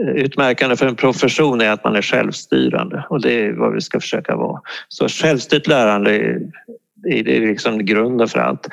utmärkande 0.00 0.76
för 0.76 0.86
en 0.86 0.96
profession 0.96 1.60
är 1.60 1.70
att 1.70 1.84
man 1.84 1.96
är 1.96 2.02
självstyrande 2.02 3.04
och 3.10 3.20
det 3.20 3.46
är 3.46 3.52
vad 3.52 3.74
vi 3.74 3.80
ska 3.80 4.00
försöka 4.00 4.36
vara. 4.36 4.60
Så 4.88 5.08
självstyrt 5.08 5.66
lärande 5.66 6.16
är, 6.16 6.48
är 7.08 7.46
liksom 7.46 7.84
grunden 7.84 8.28
för 8.28 8.38
allt. 8.38 8.68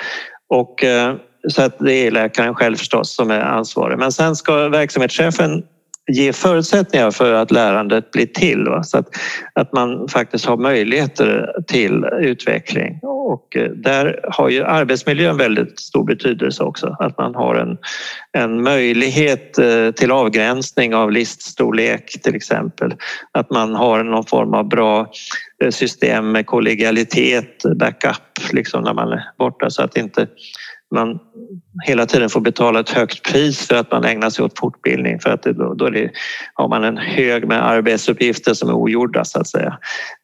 Och, 0.50 0.84
eh, 0.84 1.16
så 1.48 1.62
att 1.62 1.80
det 1.80 1.94
är 1.94 2.12
läkaren 2.12 2.56
själv 2.56 2.76
förstås 2.76 3.16
som 3.16 3.32
är 3.32 3.40
ansvarig. 3.40 3.98
Men 3.98 4.12
sen 4.12 4.36
ska 4.36 4.70
verksamhetschefen 4.70 5.64
ge 6.08 6.34
förutsättningar 6.34 7.12
för 7.12 7.34
att 7.34 7.52
lärandet 7.52 8.12
blir 8.12 8.26
till. 8.26 8.64
Va? 8.64 8.84
Så 8.84 8.98
att, 8.98 9.08
att 9.54 9.74
man 9.74 10.08
faktiskt 10.08 10.46
har 10.46 10.58
möjligheter 10.58 11.54
till 11.68 12.06
utveckling. 12.20 13.00
Och 13.04 13.58
eh, 13.58 13.70
där 13.70 14.20
har 14.24 14.50
ju 14.50 14.64
arbetsmiljön 14.64 15.38
väldigt 15.38 15.80
stor 15.80 16.04
betydelse 16.04 16.64
också. 16.64 16.96
Att 17.00 17.18
man 17.18 17.36
har 17.36 17.56
en, 17.56 17.78
en 18.32 18.64
möjlighet 18.64 19.58
eh, 19.58 19.92
till 19.92 20.12
avgränsning 20.12 20.96
av 20.96 21.12
liststorlek 21.12 22.22
till 22.22 22.36
exempel. 22.36 22.96
Att 23.32 23.50
man 23.50 23.76
har 23.76 24.04
någon 24.04 24.26
form 24.26 24.54
av 24.54 24.70
bra 24.70 25.12
eh, 25.64 25.70
system 25.70 26.32
med 26.32 26.46
kollegialitet, 26.46 27.64
backup 27.76 28.52
liksom 28.52 28.84
när 28.84 28.94
man 28.94 29.12
är 29.12 29.24
borta 29.38 29.70
så 29.70 29.84
att 29.84 29.98
inte 29.98 30.28
man 30.96 31.20
hela 31.86 32.06
tiden 32.06 32.30
får 32.30 32.42
betala 32.42 32.80
ett 32.80 32.90
högt 32.90 33.32
pris 33.32 33.68
för 33.68 33.76
att 33.76 33.92
man 33.92 34.04
ägnar 34.04 34.30
sig 34.30 34.46
åt 34.46 34.60
fortbildning 34.60 35.20
för 35.20 35.30
att 35.30 35.44
då, 35.44 35.74
då 35.74 35.90
det, 35.90 36.12
har 36.54 36.68
man 36.68 36.84
en 36.84 36.98
hög 36.98 37.48
med 37.48 37.68
arbetsuppgifter 37.68 38.54
som 38.54 38.70
är 38.70 38.74
ogjorda 38.74 39.26
så 39.26 39.40
att 39.40 39.48
säga. 39.48 39.78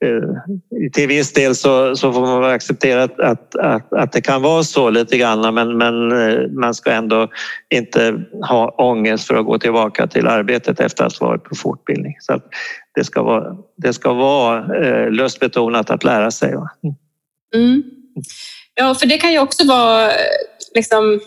Eh, 0.06 0.89
till 0.93 1.08
viss 1.08 1.34
del 1.34 1.56
så, 1.56 1.95
så 1.95 2.13
får 2.13 2.21
man 2.21 2.43
acceptera 2.43 3.04
att, 3.04 3.19
att, 3.19 3.56
att, 3.56 3.93
att, 3.93 4.12
det 4.12 4.21
kan 4.21 4.41
vara 4.41 4.63
så 4.63 4.89
lite 4.89 5.17
grann 5.17 5.54
men, 5.54 5.78
men 5.78 6.12
eh, 6.12 6.49
man 6.49 6.73
ska 6.73 6.91
ändå 6.91 7.28
inte 7.76 8.23
ha 8.47 8.69
ångest 8.69 9.28
för 9.28 9.36
att 9.36 9.45
gå 9.45 9.60
tillbaka 9.60 10.08
till 10.08 10.28
arbetet 10.28 10.80
efter 10.80 11.06
att 11.06 11.17
ha 11.17 11.28
varit 11.28 11.43
på 11.43 11.56
fortbildning. 11.56 12.15
Så 12.19 12.34
att 12.34 12.45
det 12.95 13.04
ska 13.04 13.23
vara, 13.23 13.56
det 13.78 13.93
ska 13.93 14.13
vara 14.13 14.86
eh, 14.86 15.12
lustbetonat 15.12 15.89
att 15.89 16.04
lära 16.04 16.32
sig. 16.32 16.54
Mm. 17.56 17.84
Ja, 18.75 18.95
för 18.95 19.05
det 19.05 19.17
kan 19.17 19.31
ju 19.31 19.39
också 19.39 19.67
vara 19.67 20.12
liksom, 20.75 21.19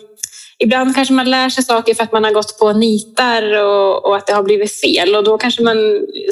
ibland 0.59 0.95
kanske 0.95 1.13
man 1.13 1.29
lär 1.29 1.49
sig 1.49 1.63
saker 1.63 1.93
för 1.93 2.03
att 2.03 2.11
man 2.11 2.23
har 2.23 2.31
gått 2.31 2.59
på 2.59 2.73
nitar 2.73 3.63
och, 3.63 4.05
och, 4.05 4.15
att 4.15 4.27
det 4.27 4.33
har 4.33 4.43
blivit 4.43 4.81
fel 4.81 5.15
och 5.15 5.23
då 5.23 5.37
kanske 5.37 5.63
man 5.63 5.77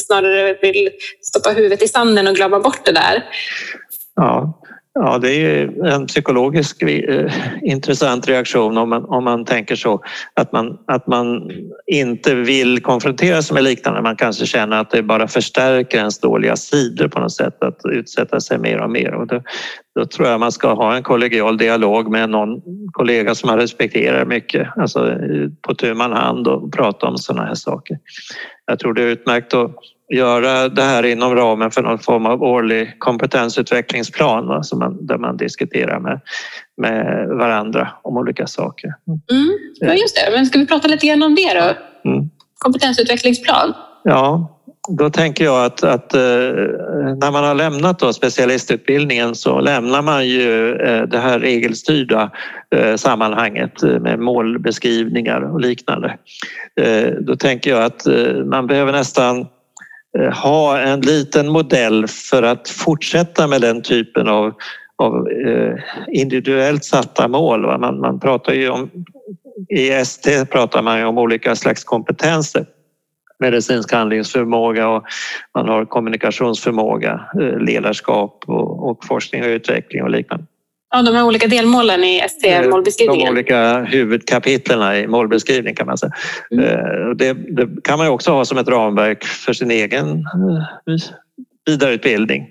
snarare 0.01 0.53
vill 0.61 0.89
stoppa 1.21 1.49
huvudet 1.49 1.81
i 1.81 1.87
sanden 1.87 2.27
och 2.27 2.35
glömma 2.35 2.59
bort 2.59 2.85
det 2.85 2.91
där. 2.91 3.25
Ja, 4.15 4.61
Ja, 4.99 5.17
det 5.17 5.33
är 5.33 5.85
en 5.85 6.07
psykologisk 6.07 6.81
eh, 6.81 7.31
intressant 7.61 8.27
reaktion 8.27 8.77
om 8.77 8.89
man, 8.89 9.05
om 9.05 9.23
man 9.23 9.45
tänker 9.45 9.75
så. 9.75 10.03
Att 10.33 10.51
man, 10.51 10.77
att 10.87 11.07
man 11.07 11.51
inte 11.87 12.35
vill 12.35 12.81
konfronteras 12.81 13.51
med 13.51 13.63
liknande. 13.63 14.01
Man 14.01 14.15
kanske 14.15 14.45
känner 14.45 14.77
att 14.77 14.91
det 14.91 15.03
bara 15.03 15.27
förstärker 15.27 15.97
ens 15.97 16.19
dåliga 16.19 16.55
sidor 16.55 17.07
på 17.07 17.19
något 17.19 17.31
sätt 17.31 17.63
att 17.63 17.79
utsätta 17.91 18.39
sig 18.39 18.57
mer 18.57 18.81
och 18.81 18.89
mer. 18.89 19.13
Och 19.13 19.27
då, 19.27 19.41
då 19.99 20.05
tror 20.05 20.27
jag 20.27 20.39
man 20.39 20.51
ska 20.51 20.73
ha 20.73 20.95
en 20.95 21.03
kollegial 21.03 21.57
dialog 21.57 22.11
med 22.11 22.29
någon 22.29 22.61
kollega 22.91 23.35
som 23.35 23.47
man 23.47 23.59
respekterar 23.59 24.25
mycket. 24.25 24.67
Alltså 24.77 25.11
eh, 25.11 25.49
på 25.61 25.75
tu 25.75 25.93
man 25.93 26.11
hand 26.11 26.47
och 26.47 26.73
prata 26.73 27.07
om 27.07 27.17
sådana 27.17 27.47
här 27.47 27.55
saker. 27.55 27.97
Jag 28.65 28.79
tror 28.79 28.93
det 28.93 29.03
är 29.03 29.07
utmärkt 29.07 29.53
att 29.53 29.75
göra 30.13 30.69
det 30.69 30.81
här 30.81 31.05
inom 31.05 31.35
ramen 31.35 31.71
för 31.71 31.81
någon 31.81 31.99
form 31.99 32.25
av 32.25 32.43
årlig 32.43 32.99
kompetensutvecklingsplan 32.99 34.47
va, 34.47 34.63
som 34.63 34.79
man, 34.79 35.05
där 35.05 35.17
man 35.17 35.37
diskuterar 35.37 35.99
med, 35.99 36.21
med 36.77 37.27
varandra 37.27 37.87
om 38.01 38.17
olika 38.17 38.47
saker. 38.47 38.93
Mm. 39.31 39.57
Ja, 39.79 39.93
just 39.93 40.15
det. 40.15 40.31
Men 40.31 40.45
ska 40.45 40.59
vi 40.59 40.67
prata 40.67 40.87
lite 40.87 41.07
grann 41.07 41.23
om 41.23 41.35
det 41.35 41.53
då? 41.53 42.09
Mm. 42.09 42.29
Kompetensutvecklingsplan? 42.59 43.73
Ja, 44.03 44.55
då 44.89 45.09
tänker 45.09 45.43
jag 45.43 45.65
att, 45.65 45.83
att 45.83 46.13
eh, 46.13 46.21
när 46.21 47.31
man 47.31 47.43
har 47.43 47.55
lämnat 47.55 47.99
då 47.99 48.13
specialistutbildningen 48.13 49.35
så 49.35 49.59
lämnar 49.59 50.01
man 50.01 50.27
ju 50.27 50.75
eh, 50.75 51.03
det 51.03 51.19
här 51.19 51.39
regelstyrda 51.39 52.31
eh, 52.75 52.95
sammanhanget 52.95 53.81
med 53.81 54.19
målbeskrivningar 54.19 55.41
och 55.41 55.59
liknande. 55.59 56.17
Då 57.19 57.35
tänker 57.35 57.71
jag 57.71 57.83
att 57.83 58.05
man 58.45 58.67
behöver 58.67 58.91
nästan 58.91 59.47
Eh, 60.19 60.33
ha 60.33 60.79
en 60.79 61.01
liten 61.01 61.47
modell 61.47 62.07
för 62.07 62.43
att 62.43 62.69
fortsätta 62.69 63.47
med 63.47 63.61
den 63.61 63.81
typen 63.81 64.27
av, 64.27 64.53
av 64.97 65.27
eh, 65.27 65.73
individuellt 66.07 66.85
satta 66.85 67.27
mål. 67.27 67.79
Man, 67.79 67.99
man 67.99 68.19
pratar 68.19 68.53
ju 68.53 68.69
om, 68.69 68.89
I 69.69 69.89
ST 69.89 70.45
pratar 70.45 70.81
man 70.81 70.99
ju 70.99 71.05
om 71.05 71.17
olika 71.17 71.55
slags 71.55 71.83
kompetenser 71.83 72.65
medicinsk 73.39 73.91
handlingsförmåga 73.91 74.87
och 74.89 75.03
man 75.53 75.69
har 75.69 75.85
kommunikationsförmåga, 75.85 77.25
eh, 77.41 77.59
ledarskap 77.59 78.43
och, 78.47 78.89
och 78.89 79.05
forskning 79.05 79.43
och 79.43 79.47
utveckling 79.47 80.03
och 80.03 80.09
liknande. 80.09 80.45
Ja, 80.95 81.01
de 81.01 81.15
här 81.15 81.23
olika 81.25 81.47
delmålen 81.47 82.03
i 82.03 82.19
ST-målbeskrivningen. 82.19 83.25
De 83.25 83.31
olika 83.31 83.81
huvudkapitlen 83.81 84.95
i 84.95 85.07
målbeskrivningen 85.07 85.75
kan 85.75 85.87
man 85.87 85.97
säga. 85.97 86.11
Mm. 86.51 86.65
Eh, 86.65 87.09
det, 87.15 87.33
det, 87.33 87.67
kan 87.83 87.99
man 87.99 88.07
också 88.07 88.31
ha 88.31 88.45
som 88.45 88.57
ett 88.57 88.67
ramverk 88.67 89.23
för 89.23 89.53
sin 89.53 89.71
egen 89.71 90.09
eh, 90.09 90.97
vidareutbildning. 91.65 92.47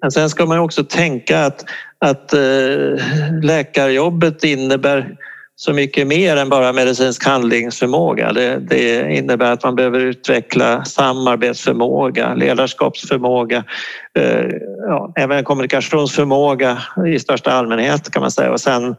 Men 0.00 0.10
sen 0.10 0.30
ska 0.30 0.46
man 0.46 0.58
också 0.58 0.84
tänka 0.84 1.44
att, 1.44 1.64
att 1.98 2.32
eh, 2.34 2.40
läkarjobbet 3.42 4.44
innebär 4.44 5.16
så 5.64 5.72
mycket 5.72 6.06
mer 6.06 6.36
än 6.36 6.48
bara 6.48 6.72
medicinsk 6.72 7.24
handlingsförmåga. 7.24 8.32
Det, 8.32 8.56
det, 8.56 9.12
innebär 9.12 9.52
att 9.52 9.64
man 9.64 9.74
behöver 9.74 10.00
utveckla 10.00 10.84
samarbetsförmåga, 10.84 12.34
ledarskapsförmåga, 12.34 13.64
eh, 14.18 14.46
ja, 14.88 15.12
även 15.16 15.44
kommunikationsförmåga 15.44 16.78
i 17.06 17.18
största 17.18 17.52
allmänhet 17.52 18.10
kan 18.10 18.22
man 18.22 18.30
säga. 18.30 18.52
Och 18.52 18.60
sen 18.60 18.96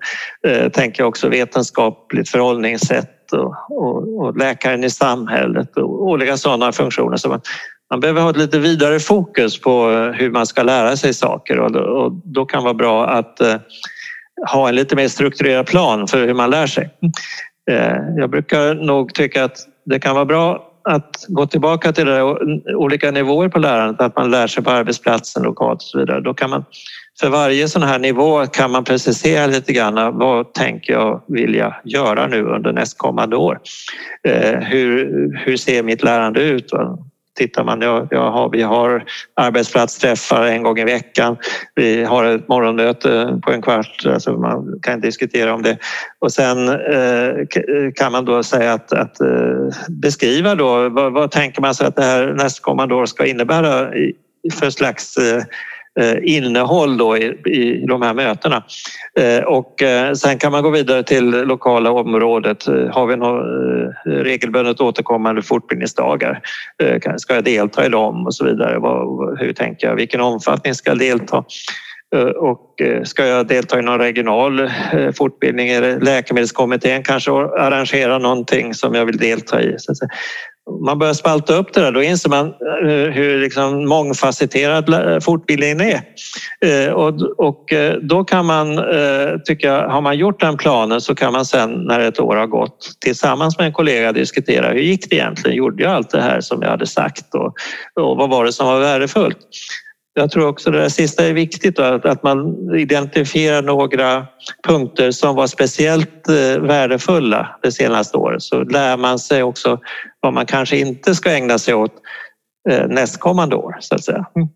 eh, 0.47 0.69
tänker 0.69 1.03
jag 1.03 1.09
också 1.09 1.29
vetenskapligt 1.29 2.29
förhållningssätt 2.29 3.33
och, 3.33 3.55
och, 3.69 4.17
och, 4.17 4.37
läkaren 4.37 4.83
i 4.83 4.89
samhället 4.89 5.77
och 5.77 6.03
olika 6.03 6.37
sådana 6.37 6.71
funktioner. 6.71 7.17
Så 7.17 7.29
man, 7.29 7.41
man 7.91 7.99
behöver 7.99 8.21
ha 8.21 8.29
ett 8.29 8.37
lite 8.37 8.59
vidare 8.59 8.99
fokus 8.99 9.61
på 9.61 9.91
eh, 9.91 10.19
hur 10.19 10.31
man 10.31 10.45
ska 10.45 10.63
lära 10.63 10.97
sig 10.97 11.13
saker 11.13 11.59
och 11.59 11.71
då, 11.71 11.79
och 11.79 12.11
då 12.11 12.45
kan 12.45 12.59
det 12.59 12.63
vara 12.63 12.73
bra 12.73 13.07
att 13.07 13.41
eh, 13.41 13.55
ha 14.51 14.69
en 14.69 14.75
lite 14.75 14.95
mer 14.95 15.07
strukturerad 15.07 15.65
plan 15.65 16.07
för 16.07 16.27
hur 16.27 16.33
man 16.33 16.49
lär 16.49 16.67
sig. 16.67 16.89
Eh, 17.71 17.97
jag 18.17 18.29
brukar 18.29 18.73
nog 18.73 19.13
tycka 19.13 19.43
att 19.43 19.57
det 19.85 19.99
kan 19.99 20.15
vara 20.15 20.25
bra 20.25 20.69
att 20.89 21.25
gå 21.27 21.47
tillbaka 21.47 21.91
till 21.91 22.05
det 22.05 22.23
olika 22.75 23.11
nivåer 23.11 23.49
på 23.49 23.59
lärandet, 23.59 24.01
att 24.01 24.15
man 24.15 24.31
lär 24.31 24.47
sig 24.47 24.63
på 24.63 24.69
arbetsplatsen 24.69 25.43
lokalt 25.43 25.77
och 25.77 25.81
så 25.81 25.99
vidare. 25.99 26.21
Då 26.21 26.33
kan 26.33 26.49
man, 26.49 26.65
för 27.19 27.29
varje 27.29 27.67
sån 27.67 27.83
här 27.83 27.99
nivå 27.99 28.45
kan 28.45 28.71
man 28.71 28.83
precisera 28.83 29.45
lite 29.45 29.73
grann 29.73 30.17
vad 30.17 30.53
tänker 30.53 30.93
jag 30.93 31.21
vilja 31.27 31.75
göra 31.83 32.27
nu 32.27 32.43
under 32.43 32.73
nästkommande 32.73 33.35
år? 33.35 33.59
Eh, 34.27 34.59
hur, 34.59 35.07
hur 35.45 35.57
ser 35.57 35.83
mitt 35.83 36.03
lärande 36.03 36.41
ut? 36.41 36.71
Tittar 37.37 37.63
man, 37.63 37.81
ja, 38.11 38.49
vi 38.51 38.61
har 38.61 39.03
arbetsplatsträffar 39.35 40.45
en 40.45 40.63
gång 40.63 40.79
i 40.79 40.83
veckan. 40.83 41.37
Vi 41.75 42.03
har 42.03 42.25
ett 42.25 42.47
morgonmöte 42.47 43.39
på 43.43 43.51
en 43.51 43.61
kvart, 43.61 44.05
alltså 44.05 44.33
man 44.33 44.79
kan 44.81 45.01
diskutera 45.01 45.53
om 45.53 45.61
det. 45.61 45.77
Och 46.19 46.31
sen 46.31 46.69
eh, 46.69 47.47
kan 47.95 48.11
man 48.11 48.25
då 48.25 48.43
säga 48.43 48.73
att, 48.73 48.93
att 48.93 49.21
eh, 49.21 49.77
beskriva 49.89 50.55
då 50.55 50.89
vad, 50.89 51.13
vad, 51.13 51.31
tänker 51.31 51.61
man 51.61 51.75
sig 51.75 51.87
att 51.87 51.95
det 51.95 52.03
här 52.03 52.33
nästkommande 52.33 52.95
år 52.95 53.05
ska 53.05 53.25
innebära 53.25 53.89
för 54.59 54.69
slags 54.69 55.17
Eh, 55.17 55.43
Eh, 55.99 56.17
innehåll 56.23 56.97
då 56.97 57.17
i, 57.17 57.25
i 57.45 57.85
de 57.87 58.01
här 58.01 58.13
mötena. 58.13 58.63
Eh, 59.19 59.43
och 59.43 59.81
eh, 59.81 60.13
sen 60.13 60.37
kan 60.37 60.51
man 60.51 60.63
gå 60.63 60.69
vidare 60.69 61.03
till 61.03 61.29
lokala 61.29 61.91
området. 61.91 62.65
Har 62.91 63.07
vi 63.07 63.15
några 63.15 63.43
regelbundet 64.05 64.81
återkommande 64.81 65.41
fortbildningsdagar? 65.41 66.41
Ska 67.17 67.35
jag 67.35 67.43
delta 67.43 67.85
i 67.85 67.89
dem 67.89 68.25
och 68.25 68.35
så 68.35 68.45
vidare? 68.45 68.79
Hur 69.39 69.53
tänker 69.53 69.87
jag? 69.87 69.95
Vilken 69.95 70.21
omfattning 70.21 70.75
ska 70.75 70.89
jag 70.91 70.99
delta? 70.99 71.43
Och 72.35 72.81
ska 73.03 73.25
jag 73.25 73.47
delta 73.47 73.79
i 73.79 73.81
någon 73.81 73.99
regional 73.99 74.69
fortbildning? 75.17 75.69
Läkemedelskommittén 75.99 77.03
kanske 77.03 77.31
arrangerar 77.31 78.19
någonting 78.19 78.73
som 78.73 78.93
jag 78.93 79.05
vill 79.05 79.17
delta 79.17 79.61
i? 79.61 79.75
Man 80.85 80.99
börjar 80.99 81.13
spalta 81.13 81.55
upp 81.55 81.73
det 81.73 81.81
där, 81.81 81.91
då 81.91 82.03
inser 82.03 82.29
man 82.29 82.45
eh, 82.47 83.13
hur 83.13 83.39
liksom 83.39 83.85
mångfacetterad 83.85 85.23
fortbildningen 85.23 85.81
är. 85.81 86.01
Eh, 86.65 86.91
och, 87.37 87.73
eh, 87.73 87.97
då 88.01 88.23
kan 88.23 88.45
man, 88.45 88.81
tycker 89.45 89.67
jag, 89.67 89.89
har 89.89 90.01
man 90.01 90.17
gjort 90.17 90.39
den 90.39 90.57
planen 90.57 91.01
så 91.01 91.15
kan 91.15 91.33
man 91.33 91.45
sen 91.45 91.71
när 91.71 91.99
ett 91.99 92.19
år 92.19 92.35
har 92.35 92.47
gått 92.47 92.91
tillsammans 92.99 93.57
med 93.57 93.67
en 93.67 93.73
kollega 93.73 94.11
diskutera 94.11 94.67
hur 94.67 94.79
gick 94.79 95.09
det 95.09 95.15
egentligen? 95.15 95.57
Gjorde 95.57 95.83
jag 95.83 95.91
allt 95.91 96.09
det 96.09 96.21
här 96.21 96.41
som 96.41 96.61
jag 96.61 96.69
hade 96.69 96.87
sagt 96.87 97.35
och, 97.35 97.53
och 98.03 98.17
vad 98.17 98.29
var 98.29 98.45
det 98.45 98.51
som 98.51 98.67
var 98.67 98.79
värdefullt? 98.79 99.37
Jag 100.15 100.31
tror 100.31 100.47
också 100.47 100.71
det 100.71 100.89
sista 100.89 101.25
är 101.25 101.33
viktigt, 101.33 101.75
då, 101.75 101.83
att 101.83 102.23
man 102.23 102.69
identifierar 102.75 103.61
några 103.61 104.27
punkter 104.67 105.11
som 105.11 105.35
var 105.35 105.47
speciellt 105.47 106.29
eh, 106.29 106.61
värdefulla 106.61 107.59
det 107.61 107.71
senaste 107.71 108.17
året. 108.17 108.41
Så 108.41 108.63
lär 108.63 108.97
man 108.97 109.19
sig 109.19 109.43
också 109.43 109.79
vad 110.19 110.33
man 110.33 110.45
kanske 110.45 110.77
inte 110.77 111.15
ska 111.15 111.31
ägna 111.31 111.59
sig 111.59 111.73
åt 111.73 111.93
eh, 112.69 112.87
nästkommande 112.87 113.55
år, 113.55 113.77
så 113.79 113.95
att 113.95 114.03
säga. 114.03 114.25
Mm. 114.35 114.49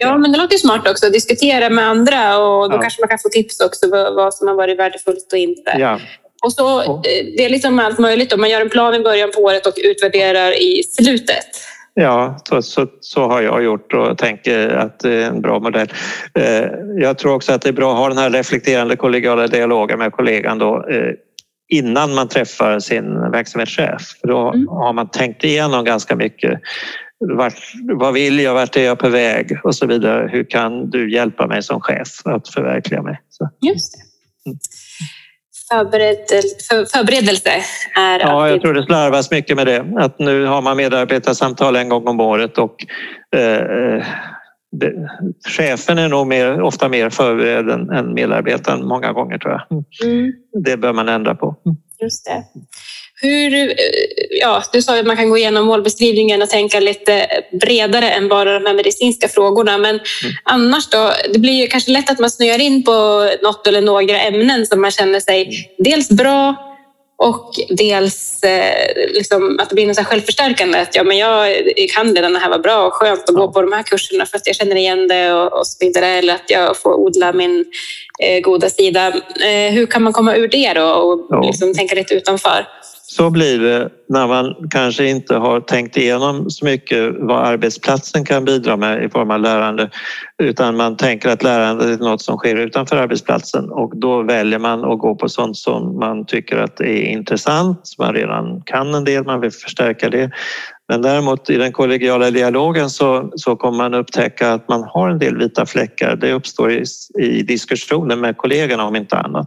Ja, 0.00 0.18
men 0.18 0.32
det 0.32 0.38
låter 0.38 0.56
smart 0.56 0.88
också 0.88 1.06
att 1.06 1.12
diskutera 1.12 1.70
med 1.70 1.86
andra 1.86 2.38
och 2.38 2.70
då 2.70 2.76
ja. 2.76 2.80
kanske 2.80 3.02
man 3.02 3.08
kan 3.08 3.18
få 3.18 3.28
tips 3.28 3.60
också 3.60 3.90
vad 3.90 4.34
som 4.34 4.48
har 4.48 4.54
varit 4.54 4.78
värdefullt 4.78 5.32
och 5.32 5.38
inte. 5.38 5.76
Ja. 5.78 6.00
Och 6.44 6.52
så, 6.52 6.80
eh, 6.80 6.96
det 7.36 7.44
är 7.44 7.48
liksom 7.48 7.78
allt 7.78 7.98
möjligt. 7.98 8.30
Då. 8.30 8.36
Man 8.36 8.50
gör 8.50 8.60
en 8.60 8.70
plan 8.70 8.94
i 8.94 9.00
början 9.00 9.30
på 9.34 9.40
året 9.40 9.66
och 9.66 9.74
utvärderar 9.76 10.62
i 10.62 10.82
slutet. 10.82 11.46
Ja, 11.94 12.36
så, 12.44 12.62
så, 12.62 12.86
så, 13.00 13.28
har 13.28 13.42
jag 13.42 13.64
gjort 13.64 13.92
och 13.92 14.18
tänker 14.18 14.68
att 14.68 14.98
det 14.98 15.22
är 15.22 15.26
en 15.26 15.40
bra 15.40 15.60
modell. 15.60 15.88
Eh, 16.34 16.64
jag 16.96 17.18
tror 17.18 17.34
också 17.34 17.52
att 17.52 17.62
det 17.62 17.68
är 17.68 17.72
bra 17.72 17.92
att 17.92 17.98
ha 17.98 18.08
den 18.08 18.18
här 18.18 18.30
reflekterande 18.30 18.96
kollegiala 18.96 19.46
dialogen 19.46 19.98
med 19.98 20.12
kollegan 20.12 20.58
då, 20.58 20.86
eh, 20.90 21.12
innan 21.68 22.14
man 22.14 22.28
träffar 22.28 22.78
sin 22.78 23.30
verksamhetschef. 23.30 24.02
För 24.20 24.28
då 24.28 24.52
mm. 24.52 24.68
har 24.68 24.92
man 24.92 25.08
tänkt 25.08 25.44
igenom 25.44 25.84
ganska 25.84 26.16
mycket. 26.16 26.60
Vart, 27.18 27.54
vad 27.98 28.14
vill 28.14 28.40
jag? 28.40 28.54
Vart 28.54 28.76
är 28.76 28.84
jag 28.84 28.98
på 28.98 29.08
väg? 29.08 29.58
Och 29.64 29.74
så 29.74 29.86
vidare. 29.86 30.28
Hur 30.32 30.44
kan 30.44 30.90
du 30.90 31.12
hjälpa 31.12 31.46
mig 31.46 31.62
som 31.62 31.80
chef 31.80 32.08
att 32.24 32.48
förverkliga 32.48 33.02
mig? 33.02 33.20
Så. 33.28 33.48
Just 33.60 33.92
det. 33.92 34.50
Mm 34.50 34.58
förberedelse, 35.72 36.86
förberedelse 36.92 37.50
är 37.96 38.20
Ja, 38.20 38.26
alltid... 38.26 38.52
jag 38.54 38.60
tror 38.60 38.74
det 38.74 38.82
slarvas 38.82 39.30
mycket 39.30 39.56
med 39.56 39.66
det. 39.66 39.84
Att 39.98 40.18
nu 40.18 40.46
har 40.46 40.62
man 40.62 40.76
medarbetarsamtal 40.76 41.76
en 41.76 41.88
gång 41.88 42.08
om 42.08 42.20
året 42.20 42.58
och 42.58 42.86
eh, 43.36 44.04
det, 44.72 44.92
chefen 45.48 45.98
är 45.98 46.08
nog 46.08 46.26
mer, 46.26 46.62
ofta 46.62 46.88
mer 46.88 47.10
förberedd 47.10 47.70
än, 47.70 47.90
än 47.90 48.14
medarbetaren 48.14 48.86
många 48.86 49.12
gånger 49.12 49.38
tror 49.38 49.52
jag. 49.52 49.84
Mm. 50.04 50.32
Det 50.64 50.76
bör 50.76 50.92
man 50.92 51.08
ändra 51.08 51.34
på. 51.34 51.56
Just 52.00 52.24
det. 52.24 52.44
Hur, 53.20 53.54
eh, 53.54 53.74
ja, 54.30 54.62
du 54.72 54.82
sa 54.82 54.98
att 54.98 55.06
man 55.06 55.16
kan 55.16 55.30
gå 55.30 55.38
igenom 55.38 55.66
målbeskrivningen 55.66 56.42
och 56.42 56.48
tänka 56.48 56.80
lite 56.80 57.26
bredare 57.60 58.10
än 58.10 58.28
bara 58.28 58.58
de 58.58 58.66
här 58.66 58.74
medicinska 58.74 59.28
frågorna. 59.28 59.78
Men 59.78 59.94
mm. 59.94 60.34
annars 60.44 60.90
då? 60.90 61.12
Det 61.32 61.38
blir 61.38 61.60
ju 61.60 61.66
kanske 61.66 61.90
lätt 61.90 62.10
att 62.10 62.18
man 62.18 62.30
snöar 62.30 62.60
in 62.60 62.84
på 62.84 63.28
något 63.42 63.66
eller 63.66 63.80
några 63.80 64.20
ämnen 64.20 64.66
som 64.66 64.80
man 64.80 64.90
känner 64.90 65.20
sig 65.20 65.42
mm. 65.42 65.54
dels 65.78 66.08
bra 66.08 66.70
och 67.16 67.54
dels 67.68 68.42
eh, 68.42 68.96
liksom, 69.14 69.58
att 69.62 69.68
det 69.68 69.74
blir 69.74 69.86
något 69.86 70.06
självförstärkande. 70.06 70.78
Att 70.78 70.96
ja, 70.96 71.04
men 71.04 71.18
jag 71.18 71.56
kan 71.94 72.14
redan 72.14 72.32
det 72.32 72.38
här 72.38 72.50
var 72.50 72.58
bra 72.58 72.86
och 72.86 72.92
skönt 72.92 73.28
att 73.28 73.34
gå 73.34 73.52
på 73.52 73.62
de 73.62 73.72
här 73.72 73.82
kurserna 73.82 74.26
för 74.26 74.36
att 74.36 74.46
jag 74.46 74.56
känner 74.56 74.76
igen 74.76 75.08
det 75.08 75.32
och, 75.32 75.58
och 75.58 75.66
så 75.66 75.76
vidare. 75.80 76.06
Eller 76.06 76.34
att 76.34 76.50
jag 76.50 76.76
får 76.76 76.94
odla 76.94 77.32
min 77.32 77.64
eh, 78.22 78.40
goda 78.40 78.70
sida. 78.70 79.06
Eh, 79.44 79.72
hur 79.72 79.86
kan 79.86 80.02
man 80.02 80.12
komma 80.12 80.36
ur 80.36 80.48
det 80.48 80.72
då 80.72 80.86
och 80.86 81.26
ja. 81.30 81.42
liksom, 81.46 81.74
tänka 81.74 81.94
lite 81.94 82.14
utanför? 82.14 82.66
Så 83.16 83.30
blir 83.30 83.58
det 83.58 83.90
när 84.08 84.26
man 84.26 84.54
kanske 84.70 85.06
inte 85.06 85.36
har 85.36 85.60
tänkt 85.60 85.96
igenom 85.96 86.50
så 86.50 86.64
mycket 86.64 87.14
vad 87.18 87.46
arbetsplatsen 87.46 88.24
kan 88.24 88.44
bidra 88.44 88.76
med 88.76 89.04
i 89.04 89.08
form 89.08 89.30
av 89.30 89.40
lärande 89.40 89.90
utan 90.42 90.76
man 90.76 90.96
tänker 90.96 91.28
att 91.28 91.42
lärandet 91.42 92.00
är 92.00 92.04
något 92.04 92.22
som 92.22 92.36
sker 92.36 92.56
utanför 92.56 92.96
arbetsplatsen 92.96 93.70
och 93.70 93.96
då 93.96 94.22
väljer 94.22 94.58
man 94.58 94.84
att 94.84 94.98
gå 94.98 95.14
på 95.14 95.28
sånt 95.28 95.56
som 95.56 95.98
man 95.98 96.26
tycker 96.26 96.56
att 96.56 96.80
är 96.80 97.02
intressant, 97.02 97.94
man 97.98 98.14
redan 98.14 98.62
kan 98.62 98.94
en 98.94 99.04
del, 99.04 99.24
man 99.24 99.40
vill 99.40 99.52
förstärka 99.52 100.10
det. 100.10 100.30
Men 100.88 101.02
däremot 101.02 101.50
i 101.50 101.56
den 101.56 101.72
kollegiala 101.72 102.30
dialogen 102.30 102.90
så, 102.90 103.32
så 103.36 103.56
kommer 103.56 103.78
man 103.78 103.94
upptäcka 103.94 104.52
att 104.52 104.68
man 104.68 104.84
har 104.84 105.08
en 105.08 105.18
del 105.18 105.38
vita 105.38 105.66
fläckar. 105.66 106.16
Det 106.16 106.32
uppstår 106.32 106.72
i, 106.72 106.84
i 107.18 107.42
diskussioner 107.42 108.16
med 108.16 108.36
kollegorna 108.36 108.84
om 108.84 108.96
inte 108.96 109.16
annat. 109.16 109.46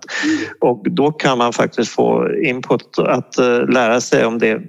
Och 0.60 0.84
då 0.90 1.12
kan 1.12 1.38
man 1.38 1.54
faktiskt 1.54 1.92
få 1.92 2.30
input 2.44 3.00
att 3.00 3.36
uh, 3.40 3.70
lära 3.70 4.02
sig 4.02 4.26
om 4.26 4.40
det, 4.40 4.62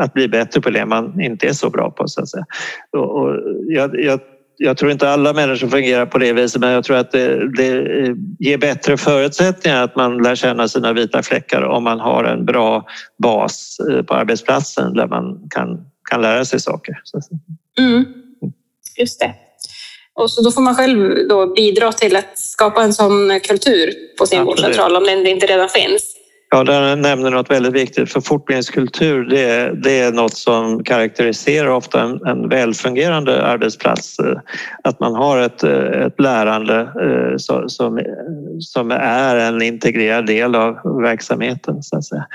att 0.00 0.12
bli 0.12 0.28
bättre 0.28 0.60
på 0.60 0.70
det 0.70 0.86
man 0.86 1.20
inte 1.20 1.46
är 1.46 1.52
så 1.52 1.70
bra 1.70 1.90
på. 1.90 2.08
Så 2.08 2.22
att 2.22 2.28
säga. 2.28 2.44
Och, 2.92 3.22
och 3.22 3.36
jag, 3.68 4.00
jag 4.00 4.20
jag 4.56 4.76
tror 4.76 4.90
inte 4.90 5.10
alla 5.10 5.32
människor 5.32 5.68
fungerar 5.68 6.06
på 6.06 6.18
det 6.18 6.32
viset 6.32 6.60
men 6.60 6.70
jag 6.70 6.84
tror 6.84 6.96
att 6.96 7.12
det, 7.12 7.52
det, 7.56 8.00
eh, 8.00 8.14
ger 8.38 8.58
bättre 8.58 8.96
förutsättningar 8.96 9.82
att 9.82 9.96
man 9.96 10.18
lär 10.18 10.34
känna 10.34 10.68
sina 10.68 10.92
vita 10.92 11.22
fläckar 11.22 11.62
om 11.62 11.84
man 11.84 12.00
har 12.00 12.24
en 12.24 12.44
bra 12.44 12.86
bas 13.22 13.76
eh, 13.90 14.02
på 14.02 14.14
arbetsplatsen 14.14 14.94
där 14.94 15.06
man 15.06 15.48
kan 15.50 15.80
kan 16.10 16.22
lära 16.22 16.44
sig 16.44 16.60
saker. 16.60 16.94
Mm. 17.78 18.04
Just 18.96 19.20
det. 19.20 19.34
Och 20.14 20.30
så 20.30 20.42
då 20.42 20.50
får 20.50 20.62
man 20.62 20.74
själv 20.74 21.28
då 21.28 21.46
bidra 21.46 21.92
till 21.92 22.16
att 22.16 22.38
skapa 22.38 22.82
en 22.82 22.94
sån 22.94 23.40
kultur 23.40 23.94
på 24.18 24.26
sin 24.26 24.44
vårdcentral 24.44 24.96
om 24.96 25.04
den 25.04 25.26
inte 25.26 25.46
redan 25.46 25.68
finns. 25.68 26.13
Ja, 26.54 26.64
där 26.64 26.96
nämner 26.96 27.30
något 27.30 27.50
väldigt 27.50 27.72
viktigt 27.72 28.12
för 28.12 28.20
fortbildningskultur 28.20 29.24
det 29.24 29.40
är, 29.40 29.72
det 29.72 30.00
är 30.00 30.12
något 30.12 30.36
som 30.36 30.84
karaktäriserar 30.84 31.68
ofta 31.68 32.02
en, 32.02 32.26
en 32.26 32.48
välfungerande 32.48 33.46
arbetsplats. 33.46 34.18
Eh, 34.18 34.38
att 34.84 35.00
man 35.00 35.14
har 35.14 35.38
ett, 35.38 35.62
eh, 35.62 36.06
ett 36.06 36.20
lärande 36.20 36.80
eh, 36.80 37.36
som, 37.36 38.00
som 38.60 38.90
är 38.90 39.36
en 39.36 39.62
integrerad 39.62 40.26
del 40.26 40.54
av 40.54 41.02
verksamheten. 41.02 41.82
Så 41.82 41.96
att 41.96 42.04
säga. 42.04 42.26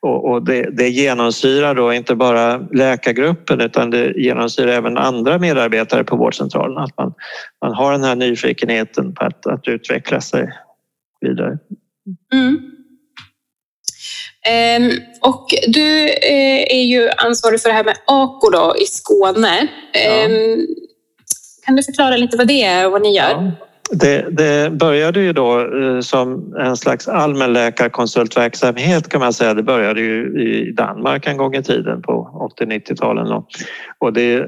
Och, 0.00 0.30
och 0.30 0.44
det, 0.44 0.62
det 0.62 0.88
genomsyrar 0.88 1.74
då 1.74 1.92
inte 1.92 2.14
bara 2.14 2.58
läkargruppen 2.72 3.60
utan 3.60 3.90
det 3.90 4.12
genomsyrar 4.16 4.72
även 4.72 4.98
andra 4.98 5.38
medarbetare 5.38 6.04
på 6.04 6.16
vårdcentralen. 6.16 6.78
Att 6.78 6.98
man, 6.98 7.14
man 7.62 7.74
har 7.74 7.92
den 7.92 8.04
här 8.04 8.16
nyfikenheten 8.16 9.14
på 9.14 9.24
att, 9.24 9.46
att 9.46 9.68
utveckla 9.68 10.20
sig 10.20 10.52
vidare. 11.20 11.58
Mm. 12.32 12.77
Ehm, 14.48 14.90
och 15.20 15.46
du 15.68 16.08
eh, 16.08 16.76
är 16.76 16.82
ju 16.82 17.08
ansvarig 17.16 17.60
för 17.60 17.68
det 17.68 17.74
här 17.74 17.84
med 17.84 17.96
AKO 18.06 18.50
då, 18.50 18.74
i 18.82 18.86
Skåne. 18.86 19.68
Ja. 19.92 20.00
Ehm, 20.00 20.66
kan 21.66 21.76
du 21.76 21.82
förklara 21.82 22.16
lite 22.16 22.36
vad 22.36 22.46
det 22.46 22.62
är 22.62 22.86
och 22.86 22.92
vad 22.92 23.02
ni 23.02 23.16
gör? 23.16 23.30
Ja. 23.30 23.52
Det, 23.90 24.26
det, 24.30 24.70
började 24.70 25.20
ju 25.20 25.32
då 25.32 25.60
eh, 25.60 26.00
som 26.00 26.54
en 26.58 26.76
slags 26.76 27.08
allmänläkarkonsultverksamhet 27.08 29.08
kan 29.08 29.20
man 29.20 29.32
säga. 29.32 29.54
Det 29.54 29.62
började 29.62 30.00
ju 30.00 30.42
i 30.42 30.72
Danmark 30.72 31.26
en 31.26 31.36
gång 31.36 31.54
i 31.54 31.62
tiden 31.62 32.02
på 32.02 32.48
80-90-talen. 32.60 33.42
Och 33.98 34.12
det, 34.12 34.46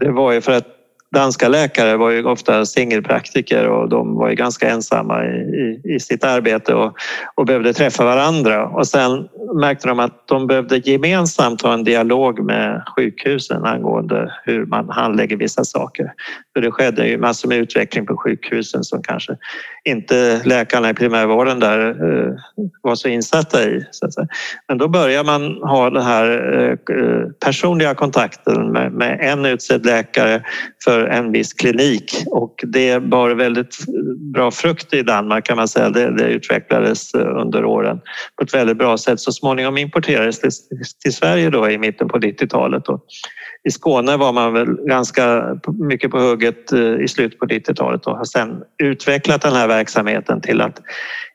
det 0.00 0.10
var 0.10 0.32
ju 0.32 0.40
för 0.40 0.52
att 0.52 0.66
danska 1.12 1.48
läkare 1.48 1.96
var 1.96 2.10
ju 2.10 2.24
ofta 2.24 2.66
singelpraktiker 2.66 3.68
och 3.68 3.88
de 3.88 4.14
var 4.14 4.28
ju 4.28 4.34
ganska 4.34 4.68
ensamma 4.68 5.24
i, 5.24 5.28
i, 5.28 5.94
i 5.94 6.00
sitt 6.00 6.24
arbete 6.24 6.74
och, 6.74 6.96
och, 7.34 7.46
behövde 7.46 7.72
träffa 7.72 8.04
varandra. 8.04 8.66
Och 8.66 8.86
sen 8.86 9.28
märkte 9.60 9.88
de 9.88 10.00
att 10.00 10.28
de 10.28 10.46
behövde 10.46 10.76
gemensamt 10.76 11.62
ha 11.62 11.74
en 11.74 11.84
dialog 11.84 12.44
med 12.44 12.82
sjukhusen 12.96 13.64
angående 13.64 14.32
hur 14.44 14.66
man 14.66 14.88
handlägger 14.88 15.36
vissa 15.36 15.64
saker. 15.64 16.12
För 16.54 16.60
det 16.60 16.70
skedde 16.70 17.08
ju 17.08 17.18
massor 17.18 17.48
med 17.48 17.58
utveckling 17.58 18.06
på 18.06 18.16
sjukhusen 18.16 18.84
som 18.84 19.02
kanske 19.02 19.36
inte 19.84 20.40
läkarna 20.44 20.90
i 20.90 20.94
primärvården 20.94 21.60
där 21.60 21.88
eh, 21.88 22.34
var 22.82 22.94
så 22.94 23.08
insatta 23.08 23.62
i. 23.62 23.86
Så 23.90 24.08
Men 24.68 24.78
då 24.78 24.88
börjar 24.88 25.24
man 25.24 25.56
ha 25.62 25.90
den 25.90 26.02
här 26.02 26.28
eh, 26.54 26.96
eh, 26.96 27.28
personliga 27.44 27.94
kontakten 27.94 28.72
med, 28.72 28.92
med 28.92 29.18
en 29.20 29.44
utsedd 29.44 29.86
läkare 29.86 30.42
för 30.84 31.01
en 31.06 31.32
viss 31.32 31.52
klinik 31.52 32.24
och 32.26 32.64
det 32.66 33.02
bar 33.02 33.30
väldigt 33.30 33.76
bra 34.32 34.50
frukt 34.50 34.94
i 34.94 35.02
Danmark 35.02 35.46
kan 35.46 35.56
man 35.56 35.68
säga. 35.68 35.90
Det, 35.90 36.16
det 36.16 36.24
utvecklades 36.24 37.14
eh, 37.14 37.40
under 37.40 37.64
åren 37.64 38.00
på 38.36 38.44
ett 38.44 38.54
väldigt 38.54 38.78
bra 38.78 38.98
sätt. 38.98 39.20
Så 39.20 39.32
småningom 39.32 39.78
importerades 39.78 40.40
det 40.40 40.50
till 41.02 41.14
Sverige 41.14 41.50
då 41.50 41.70
i 41.70 41.78
mitten 41.78 42.08
på 42.08 42.18
90-talet. 42.18 42.82
I 43.68 43.70
Skåne 43.70 44.16
var 44.16 44.32
man 44.32 44.52
väl 44.52 44.66
ganska 44.66 45.44
mycket 45.78 46.10
på 46.10 46.18
hugget 46.18 46.72
eh, 46.72 47.00
i 47.00 47.08
slutet 47.08 47.38
på 47.38 47.46
90-talet 47.46 48.06
och 48.06 48.16
har 48.16 48.24
sedan 48.24 48.62
utvecklat 48.82 49.42
den 49.42 49.52
här 49.52 49.68
verksamheten 49.68 50.40
till 50.40 50.60
att 50.60 50.80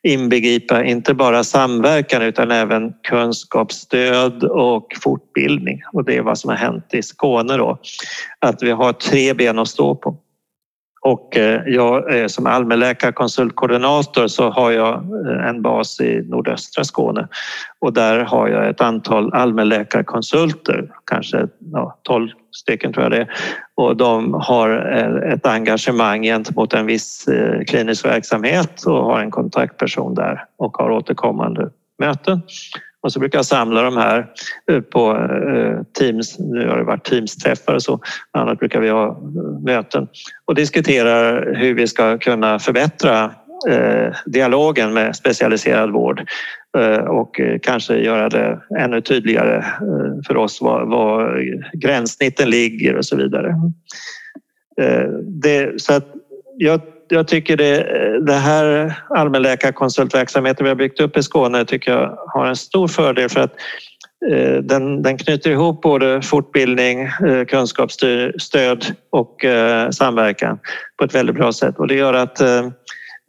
inbegripa 0.08 0.84
inte 0.84 1.14
bara 1.14 1.44
samverkan 1.44 2.22
utan 2.22 2.52
även 2.52 2.94
kunskapsstöd 3.04 4.44
och 4.44 4.88
fortbildning. 5.04 5.82
Och 5.94 6.06
det 6.06 6.18
är 6.18 6.22
vad 6.22 6.38
som 6.38 6.50
har 6.50 6.58
hänt 6.58 6.94
i 6.94 7.04
Skåne 7.04 7.58
då. 7.58 7.78
Att 8.40 8.64
vi 8.64 8.72
har 8.72 8.94
tre 8.94 9.34
ben 9.34 9.60
att 9.60 9.68
stå 9.68 9.96
på. 9.96 10.18
Och 11.08 11.38
eh, 11.38 11.62
jag 11.66 12.32
som 12.32 12.48
allmänläkarkonsultkoordinator 12.48 14.28
så 14.28 14.50
har 14.50 14.72
jag 14.72 14.94
eh, 14.94 15.48
en 15.48 15.62
bas 15.62 16.00
i 16.00 16.22
nordöstra 16.22 16.84
Skåne 16.84 17.28
och 17.80 17.94
där 17.94 18.20
har 18.20 18.48
jag 18.48 18.70
ett 18.70 18.82
antal 18.82 19.34
allmänläkarkonsulter, 19.34 20.92
kanske 21.06 21.48
ja, 21.72 22.00
12 22.04 22.30
stycken 22.52 22.94
tror 22.94 23.04
jag 23.04 23.12
det 23.12 23.18
är. 23.18 23.32
Och 23.76 23.98
de 23.98 24.34
har 24.34 24.70
eh, 24.94 25.34
ett 25.34 25.46
engagemang 25.46 26.24
gentemot 26.24 26.74
en 26.74 26.86
viss 26.86 27.26
klinisk 27.68 28.06
verksamhet 28.06 28.84
och 28.84 29.04
har 29.04 29.20
en 29.20 29.32
kontaktperson 29.32 30.16
där 30.16 30.46
och 30.58 30.78
har 30.78 30.92
återkommande 30.92 31.70
möten. 32.00 32.42
Och 33.08 33.14
så 33.14 33.20
brukar 33.20 33.38
jag 33.38 33.46
samla 33.46 33.82
de 33.82 33.98
här 33.98 34.28
eh, 34.72 34.82
på 34.82 35.12
eh, 35.12 35.84
Teams. 36.00 36.40
Nu 36.40 36.68
har 36.68 36.78
det 36.78 36.84
varit 36.84 37.10
Teams-träffar 37.10 37.74
och 37.74 37.84
så. 37.84 38.00
Annars 38.32 38.60
brukar 38.60 38.82
vi 38.82 38.90
ha 38.90 39.08
eh, 39.08 39.64
möten 39.64 40.08
och 40.46 40.56
diskuterar 40.56 41.56
hur 41.56 41.74
vi 41.74 41.88
ska 41.88 42.18
kunna 42.18 42.60
förbättra 42.60 43.32
dialogen 44.26 44.94
med 44.94 45.16
specialiserad 45.16 45.92
vård 45.92 46.30
och 47.08 47.40
kanske 47.62 47.98
göra 47.98 48.30
det 48.30 48.60
ännu 48.80 49.02
tydligare 49.02 49.66
för 50.28 50.38
oss 50.38 50.62
var, 50.62 50.86
var 50.86 51.44
gränssnitten 51.74 52.50
ligger 52.50 52.96
och 52.96 53.06
så 53.06 53.16
vidare. 53.18 53.56
Det, 55.24 55.82
så 55.82 55.94
att 55.94 56.06
jag 56.58 56.82
jag 57.10 57.28
tycker 57.28 57.58
det, 57.58 57.86
det 58.26 58.34
här 58.34 58.94
allmänläkarkonsultverksamheten 59.10 60.64
vi 60.64 60.70
har 60.70 60.76
byggt 60.76 61.00
upp 61.00 61.18
i 61.18 61.24
Skåne 61.24 61.66
tycker 61.66 61.92
jag 61.92 62.18
har 62.34 62.46
en 62.46 62.56
stor 62.56 62.88
fördel 62.88 63.30
för 63.30 63.40
att 63.40 63.54
eh, 64.32 64.58
den, 64.58 65.02
den 65.02 65.18
knyter 65.18 65.52
ihop 65.52 65.82
både 65.82 66.22
fortbildning, 66.22 67.02
eh, 67.02 67.46
kunskapsstöd 67.48 68.86
och 69.10 69.46
eh, 69.46 69.90
samverkan 69.90 70.60
på 70.98 71.06
ett 71.06 71.16
väldigt 71.16 71.36
bra 71.36 71.54
sätt. 71.54 71.78
Och 71.78 71.88
det 71.88 71.96
gör 71.96 72.14
att 72.14 72.42
eh, 72.42 72.66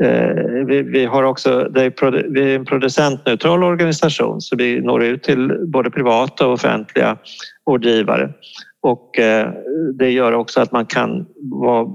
eh, 0.04 0.64
vi, 0.66 0.82
vi 0.82 1.04
har 1.04 1.22
också, 1.22 1.64
det 1.64 1.82
är, 1.82 2.32
vi 2.32 2.52
är 2.52 2.56
en 2.56 2.64
producentneutral 2.64 3.64
organisation 3.64 4.40
så 4.40 4.56
vi 4.56 4.80
når 4.80 5.04
ut 5.04 5.22
till 5.22 5.66
både 5.66 5.90
privata 5.90 6.46
och 6.46 6.52
offentliga 6.52 7.18
vårdgivare. 7.66 8.30
Och 8.82 9.18
eh, 9.18 9.50
det 9.98 10.10
gör 10.10 10.32
också 10.32 10.60
att 10.60 10.72
man 10.72 10.86
kan 10.86 11.26
vara 11.50 11.86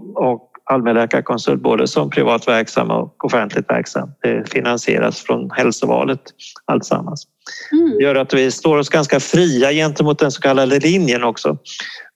allmänläkarkonsult 0.66 1.62
både 1.62 1.88
som 1.88 2.10
privat 2.10 2.48
verksam 2.48 2.92
och 2.92 3.26
offentligt 3.26 3.70
verksam. 3.70 4.10
Det 4.22 4.50
finansieras 4.52 5.22
från 5.22 5.52
hälsovalet 5.52 6.22
alltsammans. 6.66 7.28
Mm. 7.72 7.98
Det 7.98 8.04
gör 8.04 8.16
att 8.16 8.34
vi 8.34 8.52
står 8.52 8.78
oss 8.78 8.90
ganska 8.90 9.20
fria 9.20 9.72
gentemot 9.72 10.20
den 10.20 10.32
så 10.32 10.42
kallade 10.42 10.80
linjen 10.80 11.24
också. 11.24 11.58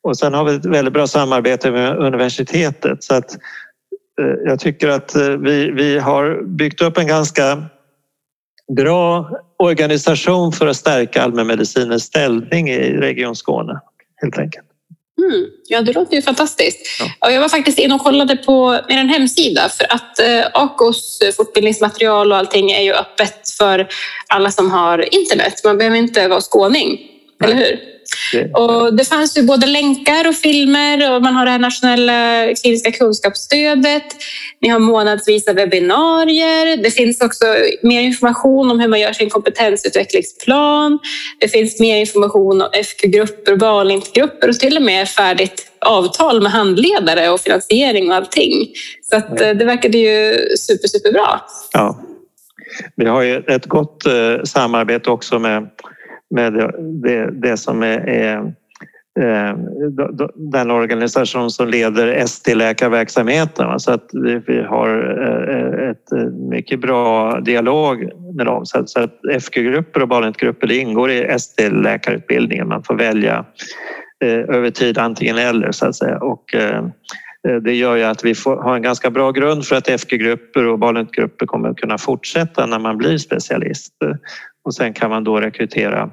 Och 0.03 0.17
sen 0.17 0.33
har 0.33 0.45
vi 0.45 0.55
ett 0.55 0.65
väldigt 0.65 0.93
bra 0.93 1.07
samarbete 1.07 1.71
med 1.71 1.97
universitetet 1.97 3.03
så 3.03 3.15
att 3.15 3.33
eh, 4.21 4.35
jag 4.45 4.59
tycker 4.59 4.87
att 4.87 5.15
eh, 5.15 5.29
vi, 5.29 5.71
vi 5.71 5.99
har 5.99 6.43
byggt 6.43 6.81
upp 6.81 6.97
en 6.97 7.07
ganska 7.07 7.65
bra 8.75 9.29
organisation 9.57 10.51
för 10.51 10.67
att 10.67 10.77
stärka 10.77 11.23
allmänmedicinens 11.23 12.03
ställning 12.03 12.69
i 12.69 12.97
Region 12.97 13.35
Skåne 13.35 13.79
helt 14.21 14.37
enkelt. 14.37 14.66
Mm. 15.17 15.45
Ja, 15.67 15.81
det 15.81 15.93
låter 15.93 16.15
ju 16.15 16.21
fantastiskt. 16.21 16.87
Ja. 17.19 17.31
Jag 17.31 17.41
var 17.41 17.49
faktiskt 17.49 17.79
inne 17.79 17.95
och 17.95 18.01
kollade 18.01 18.35
på 18.35 18.79
er 18.89 19.03
hemsida 19.03 19.69
för 19.69 19.93
att 19.93 20.19
eh, 20.19 20.45
AKOs 20.53 21.19
fortbildningsmaterial 21.37 22.31
och 22.31 22.37
allting 22.37 22.71
är 22.71 22.81
ju 22.81 22.93
öppet 22.93 23.49
för 23.49 23.87
alla 24.27 24.51
som 24.51 24.71
har 24.71 25.13
internet. 25.15 25.61
Man 25.63 25.77
behöver 25.77 25.97
inte 25.97 26.27
vara 26.27 26.41
skåning, 26.41 26.99
Nej. 27.39 27.51
eller 27.51 27.65
hur? 27.65 27.96
Och 28.53 28.93
det 28.93 29.05
fanns 29.05 29.37
ju 29.37 29.43
både 29.43 29.67
länkar 29.67 30.27
och 30.27 30.35
filmer 30.35 31.15
och 31.15 31.21
man 31.21 31.35
har 31.35 31.45
det 31.45 31.51
här 31.51 31.59
nationella 31.59 32.47
kliniska 32.61 32.91
kunskapsstödet. 32.91 34.03
Ni 34.61 34.69
har 34.69 34.79
månadsvisa 34.79 35.53
webbinarier. 35.53 36.83
Det 36.83 36.91
finns 36.91 37.21
också 37.21 37.45
mer 37.81 38.01
information 38.01 38.71
om 38.71 38.79
hur 38.79 38.87
man 38.87 38.99
gör 38.99 39.13
sin 39.13 39.29
kompetensutvecklingsplan. 39.29 40.99
Det 41.39 41.47
finns 41.47 41.79
mer 41.79 41.97
information 41.97 42.61
om 42.61 42.69
FQ-grupper 42.83 43.53
och 43.53 43.59
valintgrupper 43.59 44.49
och 44.49 44.59
till 44.59 44.77
och 44.77 44.83
med 44.83 45.09
färdigt 45.09 45.71
avtal 45.79 46.41
med 46.41 46.51
handledare 46.51 47.29
och 47.29 47.39
finansiering 47.39 48.09
och 48.09 48.15
allting. 48.15 48.67
Så 49.09 49.17
att 49.17 49.41
eh, 49.41 49.49
det 49.49 49.65
verkade 49.65 49.97
ju 49.97 50.35
super, 50.57 50.87
superbra. 50.87 51.41
Ja. 51.73 52.03
Vi 52.95 53.05
har 53.05 53.21
ju 53.21 53.37
ett 53.37 53.65
gott 53.65 54.05
eh, 54.05 54.43
samarbete 54.43 55.09
också 55.09 55.39
med 55.39 55.69
med 56.29 56.53
det, 57.03 57.31
det 57.31 57.57
som 57.57 57.83
är, 57.83 57.99
är 58.09 58.37
eh, 59.19 59.57
den 60.35 60.71
organisation 60.71 61.51
som 61.51 61.67
leder 61.67 62.07
ST-läkarverksamheten. 62.07 63.79
Så 63.79 63.91
att 63.91 64.09
vi 64.47 64.63
har 64.63 64.89
eh, 65.23 65.89
ett 65.89 66.11
eh, 66.11 66.31
mycket 66.49 66.81
bra 66.81 67.39
dialog 67.39 68.09
med 68.35 68.45
dem. 68.45 68.65
Så 68.65 68.79
att 68.79 69.43
FQ-grupper 69.43 70.01
och 70.01 70.07
barnetgrupper 70.07 70.71
ingår 70.71 71.11
i 71.11 71.21
ST-läkarutbildningen. 71.23 72.67
Man 72.67 72.83
får 72.83 72.95
välja 72.95 73.45
över 74.23 74.69
tid 74.69 74.97
antingen 74.97 75.37
eller 75.37 75.71
så 75.71 75.85
att 75.85 75.95
säga. 75.95 76.17
Och 76.17 76.43
det 77.63 77.73
gör 77.73 77.95
ju 77.95 78.03
att 78.03 78.25
vi 78.25 78.35
får, 78.35 78.57
har 78.57 78.75
en 78.75 78.81
ganska 78.81 79.09
bra 79.09 79.31
grund 79.31 79.65
för 79.65 79.75
att 79.75 80.01
FQ-grupper 80.01 80.67
och 80.67 80.79
barnetgrupper 80.79 81.45
kommer 81.45 81.69
att 81.69 81.77
kunna 81.77 81.97
fortsätta 81.97 82.65
när 82.65 82.79
man 82.79 82.97
blir 82.97 83.17
specialist 83.17 83.93
och 84.67 84.75
sen 84.75 84.93
kan 84.93 85.09
man 85.09 85.23
då 85.23 85.39
rekrytera 85.39 86.09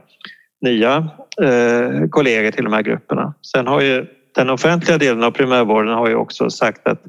nya 0.61 1.09
eh, 1.43 2.09
kollegor 2.11 2.51
till 2.51 2.65
de 2.65 2.73
här 2.73 2.83
grupperna. 2.83 3.35
Sen 3.53 3.67
har 3.67 3.81
ju 3.81 4.07
den 4.35 4.51
offentliga 4.51 4.99
delen 4.99 5.25
av 5.25 5.31
primärvården 5.31 5.95
har 5.95 6.09
ju 6.09 6.15
också 6.15 6.51
sagt 6.51 6.89
att 6.89 7.03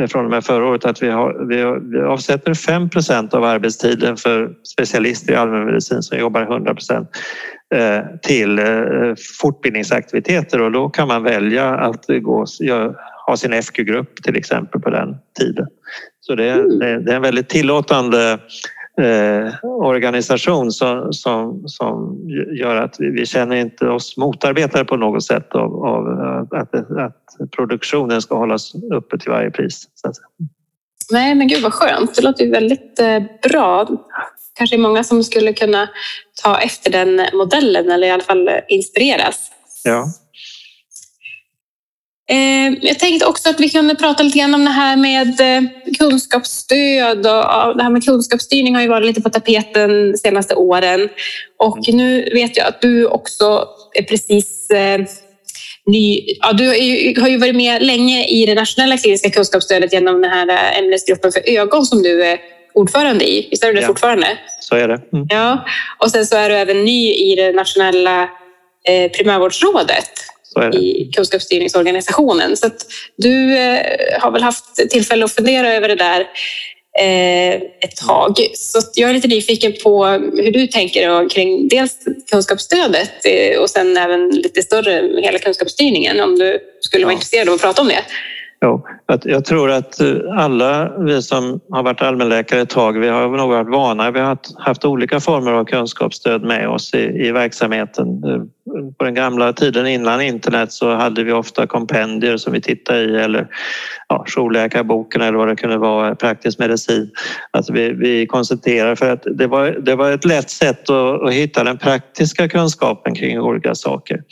eh, 0.00 0.06
från 0.06 0.24
och 0.24 0.30
med 0.30 0.44
förra 0.44 0.66
året 0.66 0.84
att 0.84 1.02
vi, 1.02 1.10
har, 1.10 1.46
vi, 1.48 1.56
vi 1.96 2.00
avsätter 2.00 2.54
5 2.54 2.88
av 3.32 3.44
arbetstiden 3.44 4.16
för 4.16 4.50
specialister 4.74 5.32
i 5.32 5.36
allmänmedicin 5.36 6.02
som 6.02 6.18
jobbar 6.18 6.42
100 6.42 6.76
eh, 7.74 8.00
till 8.22 8.60
fortbildningsaktiviteter 9.40 10.62
och 10.62 10.72
då 10.72 10.88
kan 10.88 11.08
man 11.08 11.22
välja 11.22 11.68
att 11.68 12.04
gå, 12.08 12.46
ha 13.26 13.36
sin 13.36 13.62
FQ-grupp 13.62 14.22
till 14.22 14.36
exempel 14.36 14.80
på 14.80 14.90
den 14.90 15.16
tiden. 15.38 15.66
Så 16.20 16.34
det, 16.34 16.50
mm. 16.50 16.78
det 16.78 17.12
är 17.12 17.16
en 17.16 17.22
väldigt 17.22 17.48
tillåtande 17.48 18.38
eh, 18.98 19.64
organisation 19.64 20.72
som, 20.72 21.12
som, 21.12 21.62
som 21.66 22.20
gör 22.60 22.76
att 22.76 22.96
vi, 22.98 23.10
vi 23.10 23.26
känner 23.26 23.56
inte 23.56 23.88
oss 23.88 24.16
motarbetade 24.16 24.84
på 24.84 24.96
något 24.96 25.24
sätt 25.24 25.54
av, 25.54 25.84
av 25.84 26.06
att, 26.50 26.74
att, 26.74 27.50
produktionen 27.56 28.22
ska 28.22 28.38
hållas 28.38 28.74
uppe 28.94 29.18
till 29.18 29.30
varje 29.30 29.50
pris. 29.50 29.84
Nej, 31.10 31.34
men 31.34 31.48
gud 31.48 31.62
vad 31.62 31.72
skönt. 31.72 32.14
Det 32.14 32.22
låter 32.22 32.44
ju 32.44 32.50
väldigt 32.50 33.00
eh, 33.00 33.22
bra. 33.42 33.86
Kanske 34.54 34.78
många 34.78 35.04
som 35.04 35.24
skulle 35.24 35.52
kunna 35.52 35.88
ta 36.42 36.60
efter 36.60 36.90
den 36.90 37.20
modellen 37.32 37.90
eller 37.90 38.06
i 38.06 38.10
alla 38.10 38.22
fall 38.22 38.50
inspireras. 38.68 39.50
Ja. 39.84 40.06
Eh, 42.30 42.74
jag 42.82 42.98
tänkte 42.98 43.26
också 43.26 43.50
att 43.50 43.60
vi 43.60 43.68
kunde 43.68 43.94
prata 43.94 44.22
lite 44.22 44.38
grann 44.38 44.54
om 44.54 44.64
det 44.64 44.70
här 44.70 44.96
med 44.96 45.40
eh, 45.40 45.70
kunskapsstöd 45.98 47.18
och 47.18 47.76
det 47.76 47.82
här 47.82 47.90
med 47.90 48.04
kunskapsstyrning 48.04 48.74
har 48.74 48.82
ju 48.82 48.88
varit 48.88 49.06
lite 49.06 49.20
på 49.20 49.30
tapeten 49.30 50.12
de 50.12 50.18
senaste 50.18 50.54
åren. 50.54 51.08
Och 51.58 51.78
nu 51.88 52.30
vet 52.32 52.56
jag 52.56 52.66
att 52.66 52.80
du 52.80 53.06
också 53.06 53.68
är 53.94 54.02
precis 54.02 54.70
eh, 54.70 55.00
ny. 55.86 56.20
Ja, 56.40 56.52
du 56.52 56.66
har 57.20 57.28
ju 57.28 57.38
varit 57.38 57.56
med 57.56 57.82
länge 57.82 58.26
i 58.26 58.46
det 58.46 58.54
nationella 58.54 58.96
kliniska 58.96 59.30
kunskapsstödet 59.30 59.92
genom 59.92 60.22
den 60.22 60.30
här 60.30 60.78
ämnesgruppen 60.78 61.32
för 61.32 61.42
ögon 61.46 61.86
som 61.86 62.02
du 62.02 62.24
är 62.24 62.38
ordförande 62.74 63.30
i. 63.30 63.48
Visst 63.50 63.64
är 63.64 63.68
du 63.68 63.74
det 63.74 63.80
ja, 63.80 63.86
fortfarande? 63.86 64.38
Så 64.60 64.76
är 64.76 64.88
det. 64.88 65.00
Mm. 65.12 65.26
Ja, 65.28 65.64
och 65.98 66.10
sen 66.10 66.26
så 66.26 66.36
är 66.36 66.50
du 66.50 66.56
även 66.56 66.84
ny 66.84 67.14
i 67.14 67.34
det 67.36 67.52
nationella 67.52 68.28
primärvårdsrådet 69.16 70.10
i 70.64 71.10
kunskapsstyrningsorganisationen. 71.16 72.56
Så 72.56 72.70
du 73.16 73.58
eh, 73.58 74.20
har 74.20 74.30
väl 74.30 74.42
haft 74.42 74.90
tillfälle 74.90 75.24
att 75.24 75.32
fundera 75.32 75.74
över 75.74 75.88
det 75.88 75.94
där 75.94 76.20
eh, 77.00 77.54
ett 77.54 77.96
tag. 78.06 78.34
Så 78.54 78.78
jag 78.94 79.10
är 79.10 79.14
lite 79.14 79.28
nyfiken 79.28 79.72
på 79.82 80.06
hur 80.06 80.52
du 80.52 80.66
tänker 80.66 81.28
kring 81.28 81.68
dels 81.68 81.98
kunskapsstödet 82.30 83.10
eh, 83.24 83.60
och 83.60 83.70
sen 83.70 83.96
även 83.96 84.30
lite 84.30 84.62
större 84.62 85.20
hela 85.22 85.38
kunskapsstyrningen 85.38 86.20
om 86.20 86.38
du 86.38 86.58
skulle 86.80 87.04
vara 87.04 87.12
ja. 87.12 87.16
intresserad 87.16 87.48
av 87.48 87.54
att 87.54 87.60
prata 87.60 87.82
om 87.82 87.88
det. 87.88 88.02
Jo, 88.64 88.86
jag 89.24 89.44
tror 89.44 89.70
att 89.70 90.00
alla 90.38 90.98
vi 90.98 91.22
som 91.22 91.60
har 91.70 91.82
varit 91.82 92.02
allmänläkare 92.02 92.60
ett 92.60 92.70
tag, 92.70 92.98
vi 92.98 93.08
har 93.08 93.28
nog 93.28 93.48
varit 93.48 93.68
vana. 93.68 94.10
Vi 94.10 94.20
har 94.20 94.38
haft 94.58 94.84
olika 94.84 95.20
former 95.20 95.52
av 95.52 95.64
kunskapsstöd 95.64 96.42
med 96.42 96.68
oss 96.68 96.94
i, 96.94 96.98
i 96.98 97.32
verksamheten 97.32 98.06
på 98.98 99.04
den 99.04 99.14
gamla 99.14 99.52
tiden 99.52 99.86
innan 99.86 100.20
internet 100.20 100.72
så 100.72 100.94
hade 100.94 101.24
vi 101.24 101.32
ofta 101.32 101.66
kompendier 101.66 102.36
som 102.36 102.52
vi 102.52 102.60
tittade 102.60 103.00
i 103.00 103.16
eller 103.16 103.46
ja, 104.08 104.24
jourläkarboken 104.26 105.22
eller 105.22 105.38
vad 105.38 105.48
det 105.48 105.56
kunde 105.56 105.76
vara, 105.76 106.14
praktisk 106.14 106.58
medicin. 106.58 107.10
Alltså 107.50 107.72
vi, 107.72 107.92
vi 107.92 108.26
konsulterar 108.26 108.94
för 108.94 109.10
att 109.10 109.26
det 109.30 109.46
var, 109.46 109.70
det 109.70 109.94
var 109.94 110.12
ett 110.12 110.24
lätt 110.24 110.50
sätt 110.50 110.90
att, 110.90 111.22
att 111.22 111.32
hitta 111.32 111.64
den 111.64 111.78
praktiska 111.78 112.48
kunskapen 112.48 113.14
kring 113.14 113.40
olika 113.40 113.74
saker. 113.74 114.22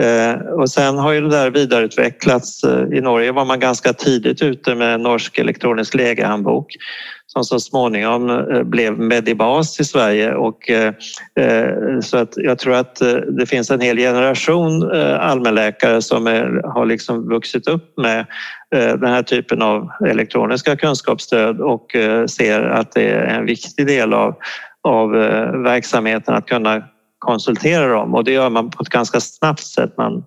Eh, 0.00 0.40
och 0.40 0.70
sen 0.70 0.98
har 0.98 1.12
ju 1.12 1.20
det 1.20 1.30
där 1.30 1.50
vidareutvecklats. 1.50 2.64
Eh, 2.64 2.98
I 2.98 3.00
Norge 3.00 3.32
var 3.32 3.44
man 3.44 3.60
ganska 3.60 3.92
tidigt 3.92 4.42
ute 4.42 4.74
med 4.74 4.94
en 4.94 5.02
norsk 5.02 5.38
elektronisk 5.38 5.94
lägehandbok 5.94 6.76
som 7.32 7.44
så 7.44 7.60
småningom 7.60 8.30
eh, 8.30 8.62
blev 8.62 8.98
Medibas 8.98 9.80
i 9.80 9.84
Sverige 9.84 10.34
och 10.34 10.70
eh, 10.70 10.94
eh, 11.40 12.00
så 12.00 12.16
att 12.16 12.32
jag 12.36 12.58
tror 12.58 12.74
att 12.74 13.02
det 13.38 13.46
finns 13.46 13.70
en 13.70 13.80
hel 13.80 13.96
generation 13.96 14.90
allmänläkare 15.20 16.02
som 16.02 16.26
är, 16.26 16.62
har 16.74 16.86
liksom 16.86 17.28
vuxit 17.28 17.68
upp 17.68 17.96
med 17.96 18.26
den 18.70 19.10
här 19.10 19.22
typen 19.22 19.62
av 19.62 19.90
elektroniska 20.06 20.76
kunskapsstöd 20.76 21.60
och 21.60 21.96
ser 22.28 22.62
att 22.62 22.92
det 22.92 23.10
är 23.10 23.24
en 23.24 23.46
viktig 23.46 23.86
del 23.86 24.12
av, 24.14 24.34
av 24.82 25.10
verksamheten 25.62 26.34
att 26.34 26.46
kunna 26.46 26.82
konsultera 27.18 27.86
dem 27.86 28.14
och 28.14 28.24
det 28.24 28.32
gör 28.32 28.50
man 28.50 28.70
på 28.70 28.82
ett 28.82 28.88
ganska 28.88 29.20
snabbt 29.20 29.64
sätt. 29.64 29.96
Man, 29.96 30.24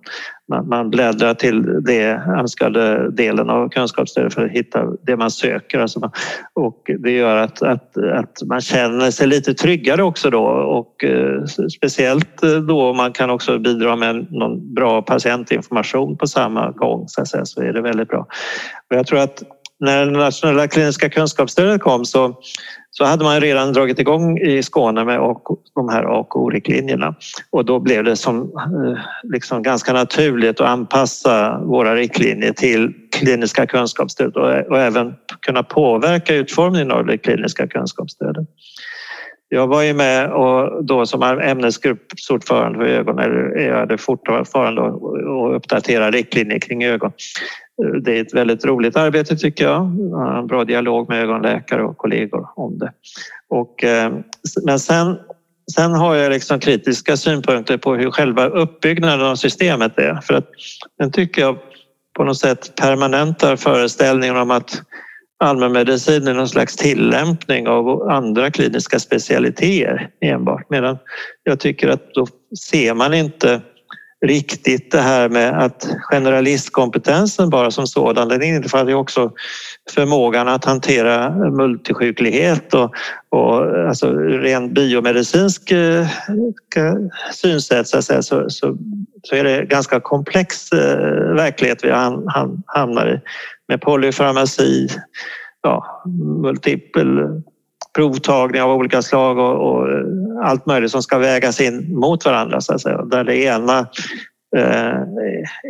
man, 0.48 0.68
man 0.68 0.90
bläddrar 0.90 1.34
till 1.34 1.62
den 1.84 2.30
önskade 2.30 3.10
delen 3.10 3.50
av 3.50 3.68
kunskapsstödet 3.68 4.34
för 4.34 4.44
att 4.44 4.50
hitta 4.50 4.84
det 5.06 5.16
man 5.16 5.30
söker. 5.30 5.78
Alltså 5.78 6.00
man, 6.00 6.10
och 6.52 6.90
det 6.98 7.10
gör 7.10 7.36
att, 7.36 7.62
att, 7.62 7.96
att 7.96 8.42
man 8.46 8.60
känner 8.60 9.10
sig 9.10 9.26
lite 9.26 9.54
tryggare 9.54 10.02
också 10.02 10.30
då 10.30 10.44
och 10.46 11.04
eh, 11.04 11.44
speciellt 11.78 12.42
eh, 12.42 12.50
då 12.50 12.92
man 12.92 13.12
kan 13.12 13.30
också 13.30 13.58
bidra 13.58 13.96
med 13.96 14.32
någon 14.32 14.74
bra 14.74 15.02
patientinformation 15.02 16.16
på 16.16 16.26
samma 16.26 16.70
gång 16.70 17.08
så, 17.08 17.26
säga, 17.26 17.44
så 17.44 17.62
är 17.62 17.72
det 17.72 17.82
väldigt 17.82 18.08
bra. 18.08 18.26
Och 18.90 18.96
jag 18.96 19.06
tror 19.06 19.18
att 19.18 19.42
när 19.80 20.06
det 20.06 20.12
nationella 20.12 20.68
kliniska 20.68 21.10
kunskapsstödet 21.10 21.80
kom 21.80 22.04
så, 22.04 22.36
så 22.94 23.04
hade 23.04 23.24
man 23.24 23.40
redan 23.40 23.72
dragit 23.72 23.98
igång 23.98 24.38
i 24.38 24.62
Skåne 24.62 25.04
med 25.04 25.18
de 25.74 25.88
här 25.88 26.04
AKO-riktlinjerna 26.04 27.14
och 27.50 27.64
då 27.64 27.80
blev 27.80 28.04
det 28.04 28.16
som 28.16 28.40
eh, 28.42 28.98
liksom 29.22 29.62
ganska 29.62 29.92
naturligt 29.92 30.60
att 30.60 30.68
anpassa 30.68 31.58
våra 31.58 31.96
riktlinjer 31.96 32.52
till 32.52 32.92
kliniska 33.12 33.66
kunskapsstöd 33.66 34.36
och 34.36 34.78
även 34.78 35.14
kunna 35.40 35.62
påverka 35.62 36.34
utformningen 36.34 36.90
av 36.90 37.06
det 37.06 37.18
kliniska 37.18 37.66
kunskapsstödet. 37.66 38.48
Jag 39.54 39.66
var 39.66 39.82
ju 39.82 39.94
med 39.94 40.32
och 40.32 40.84
då 40.84 41.06
som 41.06 41.22
ämnesgruppsordförande 41.22 42.78
för 42.78 42.84
ögon, 42.84 43.18
eller 43.18 43.66
jag 43.66 43.76
hade 43.76 43.98
fortfarande 43.98 44.80
och 44.80 45.56
uppdatera 45.56 46.10
riktlinjer 46.10 46.58
kring 46.58 46.84
ögon. 46.84 47.12
Det 48.02 48.18
är 48.18 48.22
ett 48.22 48.34
väldigt 48.34 48.64
roligt 48.64 48.96
arbete 48.96 49.36
tycker 49.36 49.64
jag. 49.64 49.82
En 50.38 50.46
bra 50.46 50.64
dialog 50.64 51.08
med 51.08 51.22
ögonläkare 51.22 51.84
och 51.84 51.96
kollegor 51.96 52.48
om 52.56 52.78
det. 52.78 52.92
Och, 53.48 53.84
eh, 53.84 54.12
men 54.64 54.78
sen, 54.78 55.18
sen 55.74 55.92
har 55.92 56.14
jag 56.14 56.30
liksom 56.30 56.60
kritiska 56.60 57.16
synpunkter 57.16 57.76
på 57.76 57.94
hur 57.94 58.10
själva 58.10 58.46
uppbyggnaden 58.46 59.26
av 59.26 59.36
systemet 59.36 59.98
är. 59.98 60.20
För 60.22 60.34
att 60.34 60.48
den 60.98 61.12
tycker 61.12 61.42
jag 61.42 61.58
på 62.16 62.24
något 62.24 62.38
sätt 62.38 62.72
permanentar 62.80 63.56
föreställningen 63.56 64.36
om 64.36 64.50
att 64.50 64.82
allmänmedicin 65.42 66.28
är 66.28 66.34
någon 66.34 66.48
slags 66.48 66.76
tillämpning 66.76 67.68
av 67.68 68.10
andra 68.10 68.50
kliniska 68.50 68.98
specialiteter 68.98 70.10
enbart. 70.20 70.70
Medan 70.70 70.98
jag 71.44 71.60
tycker 71.60 71.88
att 71.88 72.14
då 72.14 72.26
ser 72.70 72.94
man 72.94 73.14
inte 73.14 73.60
riktigt 74.26 74.90
det 74.90 75.00
här 75.00 75.28
med 75.28 75.64
att 75.64 75.88
generalistkompetensen 76.10 77.50
bara 77.50 77.70
som 77.70 77.86
sådan, 77.86 78.28
den 78.28 78.42
innefattar 78.42 78.88
ju 78.88 78.94
också 78.94 79.32
förmågan 79.90 80.48
att 80.48 80.64
hantera 80.64 81.30
multisjuklighet 81.30 82.74
och, 82.74 82.94
och 83.28 83.88
alltså 83.88 84.12
rent 84.16 84.72
biomedicinsk 84.72 85.70
eh, 85.70 86.06
synsätt 87.32 87.88
så, 87.88 87.98
att 87.98 88.04
säga, 88.04 88.22
så, 88.22 88.50
så, 88.50 88.76
så 89.22 89.34
är 89.34 89.44
det 89.44 89.64
ganska 89.64 90.00
komplex 90.00 90.72
eh, 90.72 91.34
verklighet 91.34 91.84
vi 91.84 91.90
hamnar 92.66 93.14
i 93.14 93.20
med 93.72 93.80
polyfarmaci, 93.80 94.88
ja, 95.62 96.02
multipel 96.42 97.06
provtagning 97.94 98.62
av 98.62 98.70
olika 98.70 99.02
slag 99.02 99.38
och, 99.38 99.70
och, 99.70 99.88
allt 100.42 100.66
möjligt 100.66 100.90
som 100.90 101.02
ska 101.02 101.18
vägas 101.18 101.60
in 101.60 101.94
mot 102.00 102.24
varandra 102.24 102.60
så 102.60 102.74
att 102.74 102.80
säga. 102.80 103.02
Där 103.02 103.24
det 103.24 103.36
ena 103.36 103.78
eh, 104.56 104.96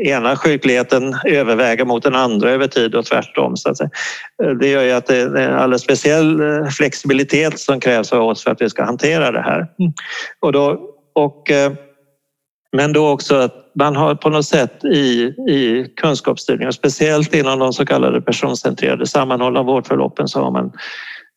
ena 0.05 0.37
sjukligheten 0.37 1.17
överväger 1.25 1.85
mot 1.85 2.03
den 2.03 2.15
andra 2.15 2.51
över 2.51 2.67
tid 2.67 2.95
och 2.95 3.05
tvärtom. 3.05 3.57
Så 3.57 3.71
att 3.71 3.77
säga. 3.77 3.91
Det 4.61 4.69
gör 4.69 4.83
ju 4.83 4.93
att 4.93 5.07
det 5.07 5.17
är 5.17 5.37
en 5.37 5.55
alldeles 5.55 5.83
speciell 5.83 6.41
eh, 6.41 6.67
flexibilitet 6.67 7.59
som 7.59 7.81
krävs 7.81 8.13
av 8.13 8.23
oss 8.23 8.45
för 8.45 8.51
att 8.51 8.63
vi 8.63 8.71
ska 8.71 8.85
hantera 8.85 9.31
det 9.31 9.43
här. 9.43 9.67
Och 10.41 10.53
då, 10.53 10.81
och, 11.15 11.51
eh, 11.51 11.73
men 12.73 12.93
då 12.93 13.09
också 13.09 13.37
att 13.37 13.63
man 13.75 13.97
har 13.97 14.15
på 14.15 14.29
något 14.29 14.47
sätt 14.47 14.85
i, 14.85 15.23
i 15.49 15.93
kunskapsstyrningen, 15.97 16.73
speciellt 16.73 17.35
inom 17.35 17.59
de 17.59 17.73
så 17.73 17.87
kallade 17.87 18.21
personcentrerade 18.21 19.07
sammanhållna 19.07 19.63
vårdförloppen 19.63 20.29
så 20.29 20.41
har 20.41 20.51
man, 20.51 20.73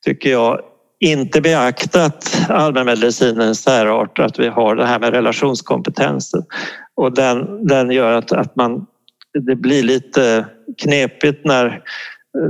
tycker 0.05 0.31
jag, 0.31 0.59
inte 0.99 1.41
beaktat 1.41 2.47
allmänmedicinens 2.49 3.61
särart, 3.61 4.19
att 4.19 4.39
vi 4.39 4.47
har 4.47 4.75
det 4.75 4.85
här 4.85 4.99
med 4.99 5.13
relationskompetensen. 5.13 6.43
Och 6.95 7.13
den, 7.13 7.67
den 7.67 7.91
gör 7.91 8.13
att, 8.13 8.31
att 8.31 8.55
man, 8.55 8.85
det 9.39 9.55
blir 9.55 9.83
lite 9.83 10.45
knepigt 10.81 11.45
när, 11.45 11.81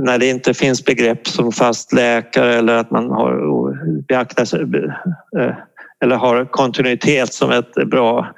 när 0.00 0.18
det 0.18 0.26
inte 0.26 0.54
finns 0.54 0.84
begrepp 0.84 1.28
som 1.28 1.52
fast 1.52 1.92
läkare 1.92 2.54
eller 2.54 2.76
att 2.76 2.90
man 2.90 3.10
har 3.10 4.02
beaktat 4.08 4.52
eh, 4.52 5.56
eller 6.04 6.16
har 6.16 6.44
kontinuitet 6.44 7.32
som 7.32 7.50
ett 7.50 7.74
bra 7.74 8.34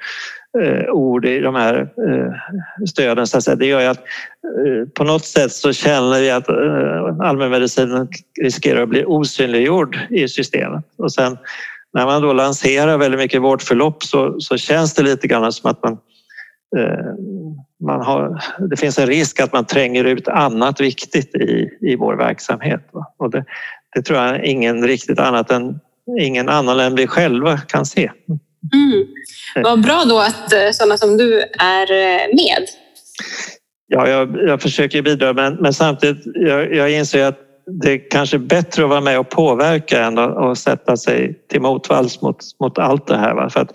Eh, 0.57 0.89
ord 0.89 1.25
i 1.25 1.39
de 1.39 1.55
här 1.55 1.75
eh, 1.79 2.85
stöden. 2.87 3.27
Så 3.27 3.55
det 3.55 3.65
gör 3.65 3.81
ju 3.81 3.87
att 3.87 3.97
eh, 3.97 4.89
på 4.93 5.03
något 5.03 5.25
sätt 5.25 5.51
så 5.51 5.73
känner 5.73 6.21
vi 6.21 6.31
att 6.31 6.49
allmänmedicinen 7.21 8.07
riskerar 8.41 8.81
att 8.81 8.89
bli 8.89 9.05
osynliggjord 9.05 9.99
i 10.09 10.27
systemet. 10.27 10.85
Och 10.97 11.13
sen 11.13 11.37
när 11.93 12.05
man 12.05 12.21
då 12.21 12.33
lanserar 12.33 12.97
väldigt 12.97 13.19
mycket 13.19 13.41
vårdförlopp 13.41 14.03
så, 14.03 14.39
så 14.39 14.57
känns 14.57 14.93
det 14.93 15.03
lite 15.03 15.27
grann 15.27 15.51
som 15.51 15.71
att 15.71 15.83
man 15.83 15.97
man 17.83 18.01
har, 18.01 18.43
det 18.69 18.77
finns 18.77 18.99
en 18.99 19.07
risk 19.07 19.39
att 19.39 19.53
man 19.53 19.65
tränger 19.65 20.03
ut 20.03 20.27
annat 20.27 20.81
viktigt 20.81 21.35
i, 21.35 21.69
i 21.81 21.95
vår 21.95 22.15
verksamhet. 22.15 22.89
Och 23.17 23.29
det, 23.29 23.45
det 23.95 24.01
tror 24.01 24.19
jag 24.19 24.45
ingen 24.45 24.87
riktigt 24.87 25.19
annat 25.19 25.51
än 25.51 25.79
ingen 26.19 26.49
annan 26.49 26.79
än 26.79 26.95
vi 26.95 27.07
själva 27.07 27.57
kan 27.57 27.85
se. 27.85 28.11
Mm. 28.73 29.07
Vad 29.63 29.81
bra 29.81 30.03
då 30.09 30.19
att 30.19 30.53
eh, 30.53 30.71
sådana 30.71 30.97
som 30.97 31.17
du 31.17 31.41
är 31.59 31.91
eh, 31.91 32.35
med. 32.35 32.65
Ja, 33.87 34.09
jag, 34.09 34.37
jag 34.47 34.61
försöker 34.61 35.01
bidra 35.01 35.33
men, 35.33 35.55
men 35.55 35.73
samtidigt 35.73 36.23
jag, 36.35 36.75
jag 36.75 36.91
inser 36.91 37.25
att 37.25 37.39
det 37.71 37.91
är 37.91 38.09
kanske 38.09 38.37
är 38.37 38.39
bättre 38.39 38.83
att 38.83 38.89
vara 38.89 39.01
med 39.01 39.19
och 39.19 39.29
påverka 39.29 40.03
än 40.03 40.17
att, 40.17 40.37
att 40.37 40.57
sätta 40.57 40.97
sig 40.97 41.41
till 41.49 41.61
motvalls 41.61 42.21
mot, 42.21 42.37
mot 42.59 42.77
allt 42.77 43.07
det 43.07 43.17
här. 43.17 43.33
Va? 43.33 43.49
För 43.49 43.59
att, 43.59 43.71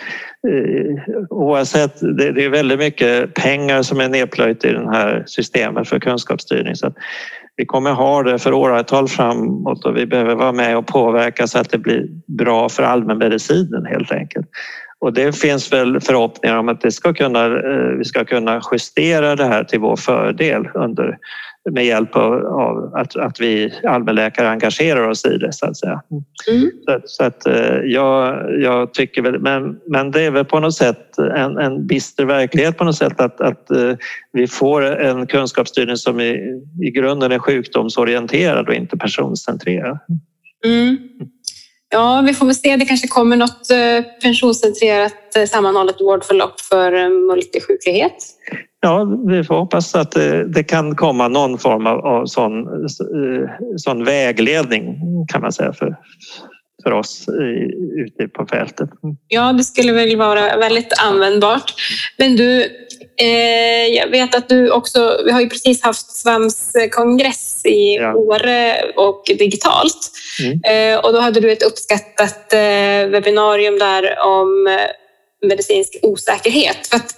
eh, 0.48 1.14
oavsett, 1.30 2.00
det, 2.00 2.32
det, 2.32 2.44
är 2.44 2.48
väldigt 2.48 2.78
mycket 2.78 3.34
pengar 3.34 3.82
som 3.82 4.00
är 4.00 4.08
nedplöjt 4.08 4.64
i 4.64 4.72
det 4.72 4.90
här 4.92 5.24
systemet 5.26 5.88
för 5.88 6.00
kunskapsstyrning. 6.00 6.76
Så 6.76 6.92
vi 7.56 7.66
kommer 7.66 7.92
ha 7.92 8.22
det 8.22 8.38
för 8.38 8.52
åratal 8.52 9.08
framåt 9.08 9.84
och 9.84 9.96
vi 9.96 10.06
behöver 10.06 10.34
vara 10.34 10.52
med 10.52 10.76
och 10.76 10.86
påverka 10.86 11.46
så 11.46 11.58
att 11.58 11.70
det 11.70 11.78
blir 11.78 12.06
bra 12.26 12.68
för 12.68 12.82
allmänmedicinen 12.82 13.86
helt 13.86 14.12
enkelt. 14.12 14.46
Och 14.98 15.12
det 15.12 15.38
finns 15.38 15.72
väl 15.72 16.00
förhoppningar 16.00 16.56
om 16.56 16.68
att 16.68 16.80
det 16.80 16.92
ska 16.92 17.14
kunna, 17.14 17.44
eh, 17.44 17.96
vi 17.98 18.04
ska 18.04 18.24
kunna 18.24 18.60
justera 18.72 19.36
det 19.36 19.44
här 19.44 19.64
till 19.64 19.80
vår 19.80 19.96
fördel 19.96 20.68
under, 20.74 21.18
med 21.70 21.86
hjälp 21.86 22.16
av, 22.16 22.46
av 22.46 22.94
att, 22.94 23.16
att 23.16 23.40
vi 23.40 23.74
allmänläkare 23.84 24.48
engagerar 24.48 25.08
oss 25.08 25.24
i 25.24 25.38
det 25.38 25.52
så 25.52 25.66
att 25.66 25.76
säga. 25.76 26.02
Mm. 26.50 26.70
Så, 26.86 27.00
så, 27.04 27.24
att 27.24 27.46
eh, 27.46 27.76
jag, 27.84 28.46
jag 28.60 28.94
tycker 28.94 29.22
väl, 29.22 29.38
men, 29.38 29.80
men 29.86 30.10
det 30.10 30.22
är 30.22 30.30
väl 30.30 30.44
på 30.44 30.60
något 30.60 30.74
sätt 30.74 31.18
en, 31.18 31.58
en 31.58 31.86
bister 31.86 32.24
verklighet 32.24 32.78
på 32.78 32.84
något 32.84 32.96
sätt 32.96 33.20
att, 33.20 33.40
att 33.40 33.70
eh, 33.70 33.92
vi 34.32 34.46
får 34.46 34.82
en 34.82 35.26
kunskapsstyrning 35.26 35.96
som 35.96 36.20
i, 36.20 36.62
i 36.82 36.90
grunden 36.90 37.32
är 37.32 37.38
sjukdomsorienterad 37.38 38.68
och 38.68 38.74
inte 38.74 38.96
personcentrerad. 38.96 39.98
Mm. 40.64 40.98
Ja, 41.94 42.22
vi 42.26 42.34
får 42.34 42.46
väl 42.46 42.54
se. 42.54 42.76
Det 42.76 42.84
kanske 42.84 43.08
kommer 43.08 43.36
något 43.36 43.70
eh, 43.70 44.04
pensionscentrerat 44.22 45.36
eh, 45.36 45.44
sammanhållet 45.44 46.00
vårdförlopp 46.00 46.60
för 46.60 46.92
eh, 46.92 47.08
multisjuklighet. 47.08 48.16
Ja, 48.80 49.06
vi 49.26 49.44
får 49.44 49.54
hoppas 49.54 49.94
att 49.94 50.12
det 50.46 50.64
kan 50.68 50.96
komma 50.96 51.28
någon 51.28 51.58
form 51.58 51.86
av 51.86 52.26
sån, 52.26 52.66
sån 53.76 54.04
vägledning 54.04 54.96
kan 55.32 55.40
man 55.40 55.52
säga 55.52 55.72
för, 55.72 55.96
för 56.82 56.90
oss 56.92 57.28
ute 58.06 58.28
på 58.28 58.46
fältet. 58.46 58.90
Ja, 59.28 59.52
det 59.52 59.64
skulle 59.64 59.92
väl 59.92 60.16
vara 60.16 60.56
väldigt 60.56 60.92
användbart. 61.06 61.74
Men 62.18 62.36
du, 62.36 62.68
jag 63.90 64.08
vet 64.10 64.34
att 64.34 64.48
du 64.48 64.70
också, 64.70 65.20
vi 65.24 65.32
har 65.32 65.40
ju 65.40 65.48
precis 65.48 65.82
haft 65.82 66.10
Svams 66.10 66.72
kongress 66.90 67.66
i 67.66 67.94
ja. 67.94 68.14
Åre 68.14 68.84
och 68.96 69.22
digitalt. 69.26 70.10
Mm. 70.42 70.60
Eh, 70.64 70.98
och 71.04 71.12
då 71.12 71.20
hade 71.20 71.40
du 71.40 71.52
ett 71.52 71.62
uppskattat 71.62 72.52
eh, 72.52 73.08
webbinarium 73.08 73.78
där 73.78 74.18
om 74.18 74.66
eh, 74.66 75.48
medicinsk 75.48 75.98
osäkerhet. 76.02 76.86
För 76.86 76.96
att 76.96 77.14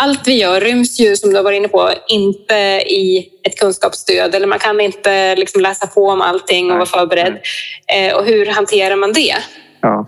allt 0.00 0.28
vi 0.28 0.38
gör 0.38 0.60
ryms 0.60 1.00
ju, 1.00 1.16
som 1.16 1.32
du 1.32 1.42
varit 1.42 1.56
inne 1.56 1.68
på, 1.68 1.90
inte 2.08 2.54
i 2.86 3.28
ett 3.44 3.58
kunskapsstöd 3.58 4.34
eller 4.34 4.46
man 4.46 4.58
kan 4.58 4.80
inte 4.80 5.36
liksom 5.36 5.60
läsa 5.60 5.86
på 5.86 6.08
om 6.08 6.20
allting 6.20 6.70
och 6.70 6.76
vara 6.76 6.86
förberedd. 6.86 7.38
Eh, 7.94 8.14
och 8.16 8.24
hur 8.24 8.46
hanterar 8.46 8.96
man 8.96 9.12
det? 9.12 9.34
Ja. 9.88 10.06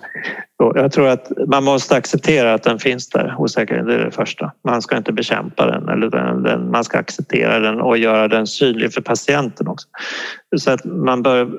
Jag 0.74 0.92
tror 0.92 1.08
att 1.08 1.32
man 1.46 1.64
måste 1.64 1.96
acceptera 1.96 2.54
att 2.54 2.62
den 2.62 2.78
finns 2.78 3.08
där, 3.08 3.34
osäkerheten, 3.38 3.86
det 3.86 3.94
är 3.94 4.04
det 4.04 4.10
första. 4.10 4.52
Man 4.64 4.82
ska 4.82 4.96
inte 4.96 5.12
bekämpa 5.12 5.66
den, 5.66 5.88
eller 5.88 6.10
den, 6.10 6.42
den, 6.42 6.70
man 6.70 6.84
ska 6.84 6.98
acceptera 6.98 7.58
den 7.58 7.80
och 7.80 7.98
göra 7.98 8.28
den 8.28 8.46
synlig 8.46 8.92
för 8.92 9.00
patienten 9.00 9.68
också. 9.68 9.88
Så 10.56 10.70
att 10.70 10.84
man 10.84 11.22
bör, 11.22 11.50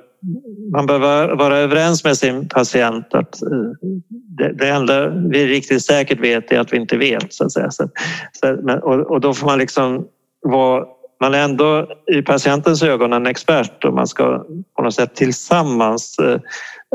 man 0.72 0.86
bör 0.86 1.00
vara, 1.00 1.36
vara 1.36 1.58
överens 1.58 2.04
med 2.04 2.18
sin 2.18 2.50
patient 2.50 3.14
att 3.14 3.42
eh, 3.42 3.90
det, 4.38 4.54
det 4.54 4.70
enda 4.70 5.08
vi 5.08 5.46
riktigt 5.46 5.86
säkert 5.86 6.20
vet 6.20 6.52
är 6.52 6.60
att 6.60 6.74
vi 6.74 6.78
inte 6.78 6.98
vet. 6.98 7.34
Så 7.34 7.46
att 7.46 7.52
säga. 7.52 7.72
Så, 7.72 7.90
så, 8.32 8.80
och, 8.84 9.12
och 9.12 9.22
då 9.22 9.34
får 9.34 9.48
man 9.48 9.60
liksom 9.60 10.08
vara 10.42 10.86
man 11.22 11.34
är 11.34 11.44
ändå 11.44 11.88
i 12.08 12.22
patientens 12.22 12.84
ögon 12.84 13.14
en 13.14 13.26
expert 13.26 13.86
och 13.86 13.94
man 13.94 14.08
ska 14.08 14.46
på 14.76 14.84
något 14.84 14.94
sätt 14.94 15.16
tillsammans 15.16 16.20
eh, 16.20 16.40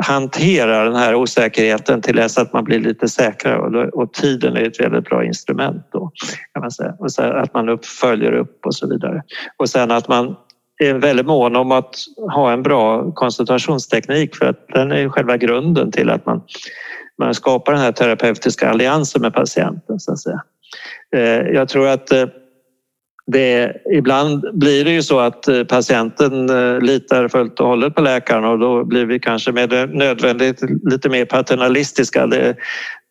hantera 0.03 0.85
den 0.85 0.97
här 0.97 1.15
osäkerheten 1.15 2.03
till 2.03 2.17
dess 2.17 2.39
att 2.39 2.53
man 2.53 2.65
blir 2.65 2.79
lite 2.79 3.09
säkrare 3.09 3.89
och, 3.91 4.13
tiden 4.13 4.57
är 4.57 4.63
ett 4.63 4.81
väldigt 4.81 5.05
bra 5.05 5.25
instrument 5.25 5.87
då 5.93 6.13
kan 6.53 6.61
man 6.61 6.71
säga. 6.71 6.95
Och 6.99 7.13
så 7.13 7.23
att 7.23 7.55
man 7.55 7.69
upp, 7.69 7.85
följer 7.85 8.33
upp 8.33 8.67
och 8.67 8.75
så 8.75 8.89
vidare. 8.89 9.23
Och 9.57 9.69
sen 9.69 9.91
att 9.91 10.09
man 10.09 10.37
är 10.79 10.95
väldigt 10.95 11.27
mån 11.27 11.57
om 11.57 11.73
att 11.73 11.95
ha 12.33 12.53
en 12.53 12.63
bra 12.63 13.13
koncentrationsteknik 13.13 14.37
för 14.37 14.47
att 14.47 14.69
den 14.69 14.93
är 14.93 15.09
själva 15.09 15.37
grunden 15.37 15.93
till 15.93 16.11
att 16.11 16.27
man, 16.27 16.43
man 17.19 17.35
skapar 17.35 17.73
den 17.73 17.81
här 17.81 17.93
terapeutiska 17.93 18.71
alliansen 18.71 19.23
med 19.23 19.35
patienten. 19.35 20.01
Så 20.01 20.13
att 20.13 20.19
säga. 20.19 20.43
Eh, 21.17 21.49
jag 21.55 21.69
tror 21.69 21.89
att 21.89 22.13
eh, 22.13 22.25
det, 23.27 23.73
ibland 23.93 24.59
blir 24.59 24.85
det 24.85 24.91
ju 24.91 25.03
så 25.03 25.21
att 25.21 25.49
eh, 25.49 25.65
patienten 25.65 26.47
litar 26.83 27.29
fullt 27.29 27.61
och 27.61 27.67
hållet 27.67 27.95
på 27.95 28.01
läkaren 28.01 28.45
och 28.45 28.59
då 28.59 28.85
blir 28.85 29.07
vi 29.07 29.21
kanske 29.21 29.53
med 29.53 29.95
nödvändigt 29.95 30.63
lite 30.91 31.09
mer 31.09 31.25
paternalistiska. 31.25 32.27
Det, 32.27 32.57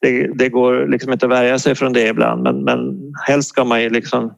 det, 0.02 0.28
det, 0.36 0.50
går 0.50 0.88
liksom 0.88 1.14
inte 1.14 1.26
att 1.26 1.32
värja 1.32 1.60
sig 1.60 1.76
från 1.76 1.94
det 1.94 2.08
ibland 2.08 2.44
men, 2.44 2.64
men 2.64 2.80
helst 3.28 3.50
ska 3.50 3.64
man 3.64 3.82
ju 3.82 3.90
liksom 3.90 4.34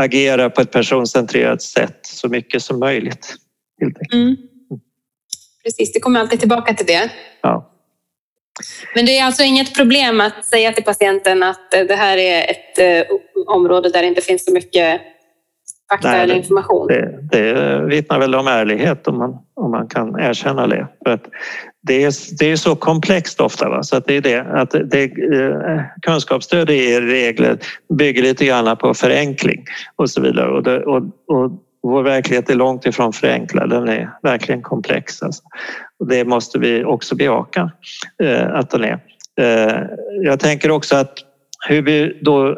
agera 0.00 0.50
på 0.50 0.60
ett 0.60 0.70
personcentrerat 0.70 1.62
sätt 1.62 1.98
så 2.02 2.28
mycket 2.28 2.62
som 2.62 2.78
möjligt. 2.78 3.36
Mm. 4.12 4.36
Precis, 5.64 5.92
det 5.92 6.00
kommer 6.00 6.20
alltid 6.20 6.40
tillbaka 6.40 6.74
till 6.74 6.86
det. 6.86 7.10
Ja. 7.40 7.71
Men 8.94 9.06
det 9.06 9.18
är 9.18 9.24
alltså 9.24 9.42
inget 9.42 9.76
problem 9.76 10.20
att 10.20 10.44
säga 10.44 10.72
till 10.72 10.84
patienten 10.84 11.42
att 11.42 11.70
det 11.70 11.94
här 11.94 12.16
är 12.16 12.50
ett 12.50 12.78
eh, 12.78 13.16
område 13.46 13.88
där 13.88 14.02
det 14.02 14.08
inte 14.08 14.20
finns 14.20 14.44
så 14.44 14.52
mycket 14.52 15.00
fakta 15.92 16.10
Nej, 16.10 16.22
eller 16.22 16.34
information? 16.34 16.86
Det, 16.86 17.18
det 17.32 17.80
vittnar 17.86 18.18
väl 18.18 18.34
om 18.34 18.46
ärlighet 18.46 19.08
om 19.08 19.18
man, 19.18 19.38
om 19.54 19.70
man 19.70 19.88
kan 19.88 20.20
erkänna 20.20 20.66
det. 20.66 20.86
För 21.04 21.18
det, 21.82 22.04
är, 22.04 22.38
det 22.38 22.46
är 22.46 22.56
så 22.56 22.76
komplext 22.76 23.40
ofta. 23.40 23.68
Va? 23.68 23.82
Så 23.82 23.96
att 23.96 24.06
det 24.06 24.14
är 24.14 24.20
det, 24.20 24.40
att 24.40 24.70
det, 24.70 25.04
eh, 25.04 25.82
kunskapsstöd 26.02 26.70
i 26.70 27.00
regler 27.00 27.58
bygger 27.98 28.22
lite 28.22 28.46
grann 28.46 28.76
på 28.76 28.94
förenkling 28.94 29.64
och 29.96 30.10
så 30.10 30.20
vidare. 30.20 30.50
Och, 30.50 30.62
det, 30.62 30.84
och, 30.84 31.02
och 31.26 31.52
vår 31.82 32.02
verklighet 32.02 32.50
är 32.50 32.54
långt 32.54 32.86
ifrån 32.86 33.12
förenklad, 33.12 33.70
den 33.70 33.88
är 33.88 34.10
verkligen 34.22 34.62
komplex. 34.62 35.22
Alltså. 35.22 35.42
Och 35.98 36.08
det 36.08 36.24
måste 36.24 36.58
vi 36.58 36.84
också 36.84 37.14
bejaka 37.14 37.70
eh, 38.22 38.54
att 38.54 38.70
den 38.70 38.84
är. 38.84 39.00
Eh, 39.40 39.82
jag 40.22 40.40
tänker 40.40 40.70
också 40.70 40.96
att 40.96 41.18
hur 41.68 41.82
vi 41.82 42.18
då... 42.22 42.48
Eh, 42.50 42.56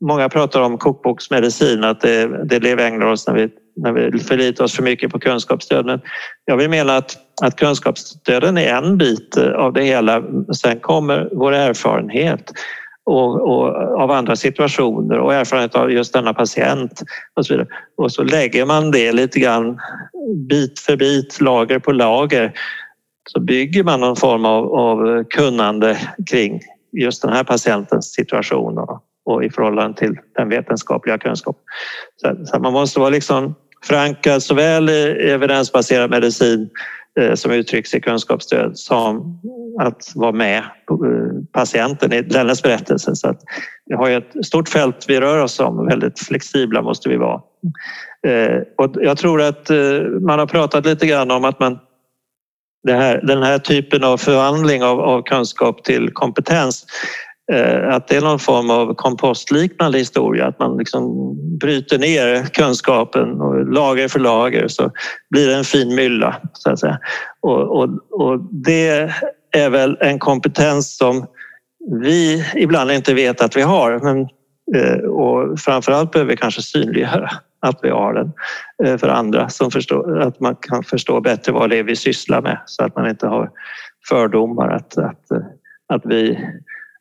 många 0.00 0.28
pratar 0.28 0.60
om 0.60 0.78
kokboksmedicin, 0.78 1.84
att 1.84 2.00
det, 2.00 2.44
det 2.44 2.56
är 2.56 2.60
det 2.60 2.74
vi 2.74 2.82
ägnar 2.82 3.06
oss 3.06 3.26
när 3.26 3.34
vi, 3.34 3.48
när 3.76 3.92
vi 3.92 4.18
förlitar 4.18 4.64
oss 4.64 4.76
för 4.76 4.82
mycket 4.82 5.10
på 5.10 5.18
kunskapsstöd. 5.18 5.86
Men 5.86 6.00
jag 6.44 6.56
vill 6.56 6.70
mena 6.70 6.96
att, 6.96 7.16
att 7.42 7.56
kunskapsstöden 7.56 8.58
är 8.58 8.74
en 8.74 8.98
bit 8.98 9.36
eh, 9.36 9.50
av 9.50 9.72
det 9.72 9.82
hela. 9.82 10.22
Sen 10.56 10.80
kommer 10.80 11.28
vår 11.32 11.52
erfarenhet 11.52 12.52
och, 13.08 13.48
och, 13.48 13.66
av 14.00 14.10
andra 14.10 14.36
situationer 14.36 15.18
och 15.18 15.34
erfarenhet 15.34 15.74
av 15.74 15.92
just 15.92 16.12
denna 16.12 16.34
patient 16.34 17.02
och 17.34 17.46
så 17.46 17.54
vidare. 17.54 17.68
Och 17.96 18.12
så 18.12 18.22
lägger 18.22 18.66
man 18.66 18.90
det 18.90 19.12
lite 19.12 19.40
grann 19.40 19.78
bit 20.48 20.78
för 20.78 20.96
bit, 20.96 21.40
lager 21.40 21.78
på 21.78 21.92
lager 21.92 22.52
så 23.28 23.40
bygger 23.40 23.84
man 23.84 24.00
någon 24.00 24.16
form 24.16 24.44
av, 24.44 24.74
av 24.74 25.24
kunnande 25.24 25.98
kring 26.30 26.60
just 26.92 27.22
den 27.22 27.32
här 27.32 27.44
patientens 27.44 28.12
situation 28.12 28.78
och, 28.78 29.02
och 29.24 29.44
i 29.44 29.50
förhållande 29.50 29.98
till 29.98 30.16
den 30.36 30.48
vetenskapliga 30.48 31.18
kunskapen. 31.18 31.62
Så, 32.16 32.36
så 32.44 32.58
man 32.58 32.72
måste 32.72 33.00
vara 33.00 33.10
liksom 33.10 33.54
förankrad 33.84 34.42
såväl 34.42 34.88
i 34.88 35.30
evidensbaserad 35.30 36.10
medicin 36.10 36.70
Eh, 37.18 37.34
som 37.34 37.52
uttrycks 37.52 37.94
i 37.94 38.00
kunskapsstöd 38.00 38.78
som 38.78 39.40
att 39.80 40.12
vara 40.14 40.32
med 40.32 40.58
eh, 40.58 40.64
patienten 41.52 42.12
i 42.12 42.22
dennes 42.22 42.62
berättelse. 42.62 43.16
Så 43.16 43.28
att 43.28 43.40
vi 43.86 43.94
har 43.94 44.08
ju 44.08 44.16
ett 44.16 44.46
stort 44.46 44.68
fält 44.68 45.04
vi 45.08 45.20
rör 45.20 45.42
oss 45.42 45.60
om, 45.60 45.86
väldigt 45.86 46.20
flexibla 46.20 46.82
måste 46.82 47.08
vi 47.08 47.16
vara. 47.16 47.40
Eh, 48.26 48.62
och 48.78 48.94
jag 49.00 49.18
tror 49.18 49.42
att 49.42 49.70
man 50.20 50.38
har 50.38 50.46
pratat 50.46 50.86
lite 50.86 51.06
grann 51.06 51.30
om 51.30 51.44
att 51.44 51.60
man 51.60 51.78
här, 52.88 53.20
den 53.22 53.42
här 53.42 53.58
typen 53.58 54.04
av 54.04 54.16
förvandling 54.16 54.84
av, 54.84 55.00
av 55.00 55.22
kunskap 55.22 55.84
till 55.84 56.10
kompetens 56.12 56.86
Eh, 57.52 57.94
att 57.94 58.08
det 58.08 58.16
är 58.16 58.20
någon 58.20 58.38
form 58.38 58.70
av 58.70 58.94
kompostliknande 58.94 59.98
historia, 59.98 60.46
att 60.46 60.58
man 60.58 60.76
liksom 60.76 61.34
bryter 61.58 61.98
ner 61.98 62.44
kunskapen 62.44 63.40
och 63.40 63.72
lager 63.72 64.08
för 64.08 64.20
lager 64.20 64.68
så 64.68 64.90
blir 65.30 65.46
det 65.46 65.54
en 65.54 65.64
fin 65.64 65.94
mylla. 65.94 66.36
Så 66.52 66.70
att 66.70 66.78
säga. 66.78 66.98
Och, 67.40 67.78
och, 67.78 67.88
och 68.10 68.40
det 68.50 69.10
är 69.56 69.70
väl 69.70 69.96
en 70.00 70.18
kompetens 70.18 70.96
som 70.96 71.26
vi 72.02 72.44
ibland 72.54 72.90
inte 72.90 73.14
vet 73.14 73.40
att 73.40 73.56
vi 73.56 73.62
har. 73.62 73.98
Men, 73.98 74.20
eh, 74.76 74.98
och 74.98 75.60
framförallt 75.60 76.12
behöver 76.12 76.30
vi 76.30 76.36
kanske 76.36 76.62
synliggöra 76.62 77.30
att 77.60 77.78
vi 77.82 77.90
har 77.90 78.14
den 78.14 78.32
eh, 78.84 78.98
för 78.98 79.08
andra, 79.08 79.48
som 79.48 79.70
förstår, 79.70 80.20
att 80.20 80.40
man 80.40 80.56
kan 80.56 80.82
förstå 80.82 81.20
bättre 81.20 81.52
vad 81.52 81.70
det 81.70 81.78
är 81.78 81.82
vi 81.82 81.96
sysslar 81.96 82.42
med 82.42 82.58
så 82.66 82.84
att 82.84 82.96
man 82.96 83.08
inte 83.08 83.26
har 83.26 83.50
fördomar 84.08 84.68
att, 84.68 84.98
att, 84.98 85.24
att 85.88 86.02
vi 86.04 86.38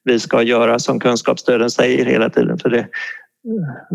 vi 0.07 0.19
ska 0.19 0.41
göra 0.41 0.79
som 0.79 0.99
kunskapsstöden 0.99 1.71
säger 1.71 2.05
hela 2.05 2.29
tiden. 2.29 2.57
För 2.59 2.69
det, 2.69 2.87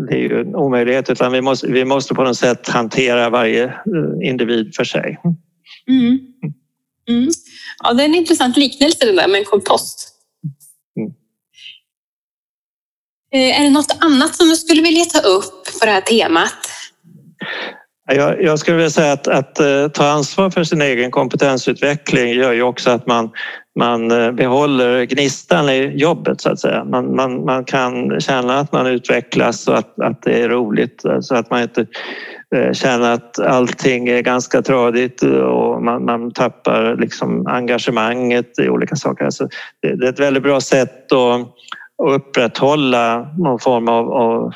det 0.09 0.15
är 0.15 0.19
ju 0.19 0.41
en 0.41 0.55
omöjlighet 0.55 1.09
utan 1.09 1.31
vi 1.31 1.41
måste, 1.41 1.67
vi 1.67 1.85
måste 1.85 2.13
på 2.13 2.23
något 2.23 2.37
sätt 2.37 2.69
hantera 2.69 3.29
varje 3.29 3.63
eh, 3.63 4.29
individ 4.29 4.75
för 4.75 4.83
sig. 4.83 5.19
Mm. 5.87 6.19
Mm. 7.09 7.29
Ja, 7.83 7.93
det 7.93 8.03
är 8.03 8.05
en 8.05 8.15
intressant 8.15 8.57
liknelse 8.57 9.05
det 9.05 9.11
där 9.11 9.27
med 9.27 9.39
en 9.39 9.45
kompost. 9.45 10.09
Mm. 10.97 11.11
Eh, 13.33 13.59
är 13.59 13.63
det 13.63 13.69
något 13.69 13.97
annat 13.99 14.35
som 14.35 14.47
du 14.49 14.55
skulle 14.55 14.81
vilja 14.81 15.05
ta 15.05 15.19
upp 15.19 15.79
på 15.79 15.85
det 15.85 15.91
här 15.91 16.01
temat? 16.01 16.53
Jag, 18.05 18.43
jag 18.43 18.59
skulle 18.59 18.77
vilja 18.77 18.89
säga 18.89 19.11
att, 19.11 19.27
att, 19.27 19.59
eh, 19.59 19.87
ta 19.87 20.07
ansvar 20.07 20.49
för 20.49 20.63
sin 20.63 20.81
egen 20.81 21.11
kompetensutveckling 21.11 22.33
gör 22.33 22.53
ju 22.53 22.61
också 22.61 22.89
att 22.89 23.07
man, 23.07 23.31
man 23.75 24.11
eh, 24.11 24.31
behåller 24.31 25.05
gnistan 25.05 25.69
i 25.69 25.91
jobbet 25.95 26.41
så 26.41 26.49
att 26.49 26.59
säga. 26.59 26.83
Man, 26.83 27.15
man, 27.15 27.45
man 27.45 27.65
kan 27.65 28.21
känna 28.21 28.59
att 28.59 28.71
man 28.71 28.87
utvecklas 28.87 29.67
och 29.67 29.77
att, 29.77 29.99
att 29.99 30.21
det 30.21 30.43
är 30.43 30.49
roligt 30.49 31.03
så 31.21 31.35
att 31.35 31.49
man 31.49 31.61
inte 31.61 31.85
eh, 32.55 32.73
känner 32.73 33.11
att 33.11 33.39
allting 33.39 34.07
är 34.07 34.21
ganska 34.21 34.61
tradigt 34.61 35.23
och 35.23 35.83
man, 35.83 36.05
man 36.05 36.31
tappar 36.31 36.95
liksom 36.95 37.47
engagemanget 37.47 38.59
i 38.59 38.69
olika 38.69 38.95
saker. 38.95 39.25
Alltså 39.25 39.47
det, 39.81 39.95
det 39.95 40.05
är 40.05 40.09
ett 40.09 40.19
väldigt 40.19 40.43
bra 40.43 40.61
sätt 40.61 41.11
att, 41.11 41.19
att 41.19 42.15
upprätthålla 42.15 43.27
någon 43.37 43.59
form 43.59 43.87
av, 43.87 44.11
av 44.11 44.53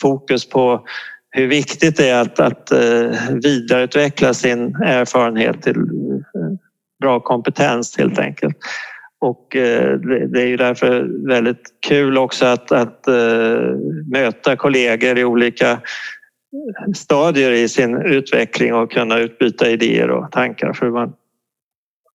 fokus 0.00 0.48
på 0.48 0.86
hur 1.30 1.46
viktigt 1.46 1.96
det 1.96 2.08
är 2.08 2.20
att, 2.20 2.40
att 2.40 2.72
eh, 2.72 3.10
vidareutveckla 3.42 4.34
sin 4.34 4.74
erfarenhet 4.74 5.62
till 5.62 5.74
bra 7.00 7.20
kompetens 7.20 7.98
helt 7.98 8.18
enkelt. 8.18 8.56
Och 9.20 9.56
eh, 9.56 9.98
det 10.32 10.42
är 10.42 10.46
ju 10.46 10.56
därför 10.56 11.06
väldigt 11.28 11.74
kul 11.86 12.18
också 12.18 12.46
att, 12.46 12.72
att 12.72 13.08
eh, 13.08 13.60
möta 14.10 14.56
kollegor 14.56 15.18
i 15.18 15.24
olika 15.24 15.80
stadier 16.96 17.50
i 17.50 17.68
sin 17.68 17.96
utveckling 17.96 18.74
och 18.74 18.92
kunna 18.92 19.18
utbyta 19.18 19.70
idéer 19.70 20.10
och 20.10 20.32
tankar. 20.32 20.72
För 20.72 20.90
man, 20.90 21.12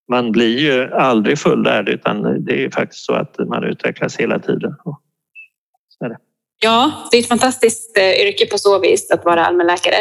man 0.08 0.32
blir 0.32 0.58
ju 0.58 0.94
aldrig 0.94 1.38
fullärd 1.38 1.88
utan 1.88 2.44
det 2.44 2.52
är 2.52 2.58
ju 2.58 2.70
faktiskt 2.70 3.04
så 3.04 3.14
att 3.14 3.36
man 3.48 3.64
utvecklas 3.64 4.16
hela 4.16 4.38
tiden. 4.38 4.74
Så 5.88 6.04
är 6.04 6.08
det. 6.08 6.18
Ja, 6.58 7.08
det 7.10 7.16
är 7.16 7.20
ett 7.20 7.28
fantastiskt 7.28 7.98
eh, 7.98 8.26
yrke 8.26 8.46
på 8.46 8.58
så 8.58 8.78
vis 8.78 9.10
att 9.10 9.24
vara 9.24 9.46
allmänläkare. 9.46 9.96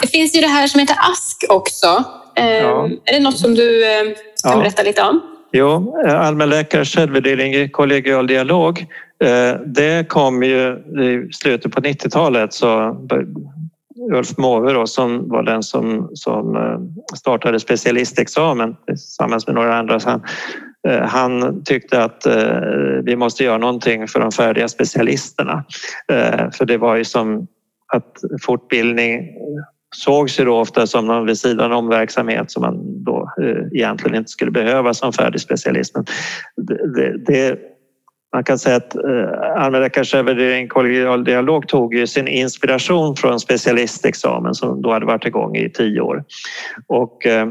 Det 0.00 0.06
finns 0.06 0.36
ju 0.36 0.40
det 0.40 0.46
här 0.46 0.66
som 0.66 0.80
heter 0.80 0.96
ASK 1.12 1.44
också. 1.48 2.04
Eh, 2.36 2.62
ja. 2.62 2.88
Är 3.04 3.12
det 3.12 3.20
något 3.20 3.38
som 3.38 3.54
du 3.54 3.84
eh, 3.84 4.04
kan 4.42 4.52
ja. 4.52 4.58
berätta 4.58 4.82
lite 4.82 5.02
om? 5.02 5.20
Jo, 5.52 5.96
allmänläkares 6.06 6.94
självvärdering 6.94 7.54
i 7.54 7.68
kollegial 7.68 8.26
dialog. 8.26 8.86
Det 9.64 10.08
kom 10.08 10.42
ju 10.42 10.72
i 11.02 11.32
slutet 11.32 11.72
på 11.72 11.80
90-talet 11.80 12.52
så 12.52 12.96
Ulf 14.12 14.38
Måwe 14.38 14.86
som 14.86 15.28
var 15.28 15.42
den 15.42 15.62
som, 15.62 16.10
som 16.14 16.56
startade 17.16 17.60
specialistexamen 17.60 18.76
tillsammans 18.86 19.46
med 19.46 19.54
några 19.54 19.78
andra. 19.78 20.00
Han, 20.04 20.22
Eh, 20.86 21.02
han 21.02 21.62
tyckte 21.64 22.04
att 22.04 22.26
eh, 22.26 22.60
vi 23.02 23.16
måste 23.16 23.44
göra 23.44 23.58
någonting 23.58 24.08
för 24.08 24.20
de 24.20 24.32
färdiga 24.32 24.68
specialisterna. 24.68 25.64
Eh, 26.12 26.50
för 26.50 26.64
det 26.64 26.78
var 26.78 26.96
ju 26.96 27.04
som 27.04 27.46
att 27.92 28.16
fortbildning 28.42 29.28
sågs 29.96 30.40
ju 30.40 30.44
då 30.44 30.56
ofta 30.56 30.86
som 30.86 31.06
någon 31.06 31.26
vid 31.26 31.38
sidan 31.38 31.72
om 31.72 31.88
verksamhet 31.88 32.50
som 32.50 32.62
man 32.62 33.04
då 33.04 33.32
eh, 33.42 33.78
egentligen 33.78 34.16
inte 34.16 34.30
skulle 34.30 34.50
behöva 34.50 34.94
som 34.94 35.12
färdig 35.12 35.40
specialist. 35.40 35.94
Men 35.94 36.04
det, 36.94 37.18
det, 37.26 37.58
man 38.32 38.44
kan 38.44 38.58
säga 38.58 38.76
att 38.76 38.96
eh, 38.96 39.62
allmänläkarens 39.62 40.70
kollegial 40.70 41.24
dialog 41.24 41.68
tog 41.68 41.94
ju 41.94 42.06
sin 42.06 42.28
inspiration 42.28 43.16
från 43.16 43.40
specialistexamen 43.40 44.54
som 44.54 44.82
då 44.82 44.92
hade 44.92 45.06
varit 45.06 45.26
igång 45.26 45.56
i 45.56 45.70
tio 45.70 46.00
år. 46.00 46.24
Och 46.86 47.26
eh, 47.26 47.48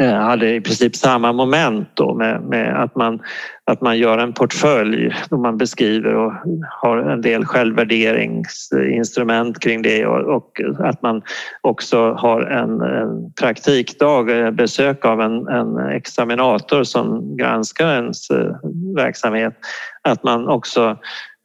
hade 0.00 0.54
i 0.54 0.60
princip 0.60 0.96
samma 0.96 1.32
moment 1.32 1.88
då 1.94 2.14
med, 2.14 2.42
med, 2.42 2.82
att 2.82 2.96
man 2.96 3.20
att 3.66 3.80
man 3.80 3.98
gör 3.98 4.18
en 4.18 4.32
portfölj 4.32 5.16
då 5.30 5.36
man 5.36 5.56
beskriver 5.56 6.14
och 6.14 6.32
har 6.70 6.98
en 6.98 7.20
del 7.20 7.44
självvärderingsinstrument 7.44 9.60
kring 9.60 9.82
det 9.82 10.06
och, 10.06 10.60
att 10.78 11.02
man 11.02 11.22
också 11.60 12.12
har 12.12 12.42
en, 12.42 12.80
en 12.80 13.32
praktikdag, 13.40 14.40
eh, 14.40 14.50
besök 14.50 15.04
av 15.04 15.20
en, 15.20 15.48
en 15.48 15.78
examinator 15.78 16.84
som 16.84 17.36
granskar 17.36 17.94
ens 17.94 18.30
eh, 18.30 18.56
verksamhet. 18.96 19.54
Att 20.02 20.24
man 20.24 20.48
också 20.48 20.98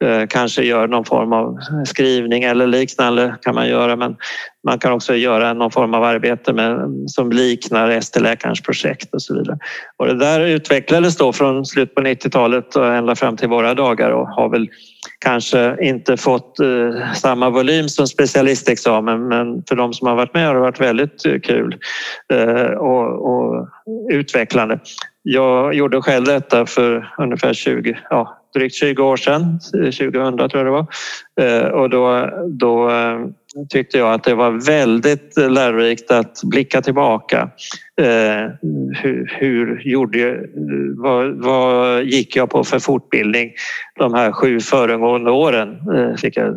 Eh, 0.04 0.26
kanske 0.26 0.62
gör 0.62 0.88
någon 0.88 1.04
form 1.04 1.32
av 1.32 1.58
skrivning 1.86 2.42
eller 2.42 2.66
liknande 2.66 3.34
kan 3.42 3.54
man 3.54 3.68
göra 3.68 3.96
men 3.96 4.16
man 4.64 4.78
kan 4.78 4.92
också 4.92 5.14
göra 5.14 5.52
någon 5.52 5.70
form 5.70 5.94
av 5.94 6.04
arbete 6.04 6.52
med, 6.52 6.94
som 7.06 7.32
liknar 7.32 7.90
ST-läkarens 7.90 8.62
projekt 8.62 9.14
och 9.14 9.22
så 9.22 9.34
vidare. 9.34 9.58
Och 9.96 10.06
det 10.06 10.18
där 10.18 10.40
utvecklades 10.40 11.16
då 11.16 11.32
från 11.32 11.66
slutet 11.66 11.94
på 11.94 12.00
90-talet 12.00 12.76
och 12.76 12.86
ända 12.86 13.16
fram 13.16 13.36
till 13.36 13.48
våra 13.48 13.74
dagar 13.74 14.10
och 14.10 14.28
har 14.28 14.48
väl 14.48 14.68
kanske 15.18 15.76
inte 15.80 16.16
fått 16.16 16.60
eh, 16.60 17.12
samma 17.14 17.50
volym 17.50 17.88
som 17.88 18.06
specialistexamen 18.06 19.28
men 19.28 19.62
för 19.68 19.76
de 19.76 19.92
som 19.92 20.06
har 20.06 20.16
varit 20.16 20.34
med 20.34 20.46
har 20.46 20.54
det 20.54 20.60
varit 20.60 20.80
väldigt 20.80 21.26
eh, 21.26 21.40
kul 21.40 21.76
eh, 22.32 22.64
och, 22.64 23.30
och 23.30 23.68
utvecklande. 24.10 24.78
Jag 25.22 25.74
gjorde 25.74 26.02
själv 26.02 26.24
detta 26.24 26.66
för 26.66 27.14
ungefär 27.18 27.52
20, 27.52 27.98
ja, 28.10 28.39
drygt 28.54 28.74
20 28.74 29.02
år 29.02 29.16
sedan, 29.16 29.58
2000 29.72 30.10
tror 30.36 30.50
jag 30.52 30.66
det 30.66 30.70
var. 30.70 30.86
Eh, 31.40 31.68
och 31.68 31.90
då, 31.90 32.30
då 32.46 32.90
eh, 32.90 33.18
tyckte 33.68 33.98
jag 33.98 34.12
att 34.12 34.24
det 34.24 34.34
var 34.34 34.66
väldigt 34.66 35.36
lärorikt 35.36 36.10
att 36.10 36.40
blicka 36.44 36.82
tillbaka. 36.82 37.50
Eh, 38.00 38.48
hur, 39.02 39.36
hur 39.40 39.82
gjorde, 39.84 40.40
vad, 40.96 41.34
vad, 41.34 42.04
gick 42.04 42.36
jag 42.36 42.50
på 42.50 42.64
för 42.64 42.78
fortbildning 42.78 43.52
de 43.98 44.14
här 44.14 44.32
sju 44.32 44.60
föregående 44.60 45.30
åren? 45.30 45.78
Fick 46.18 46.36
jag 46.36 46.54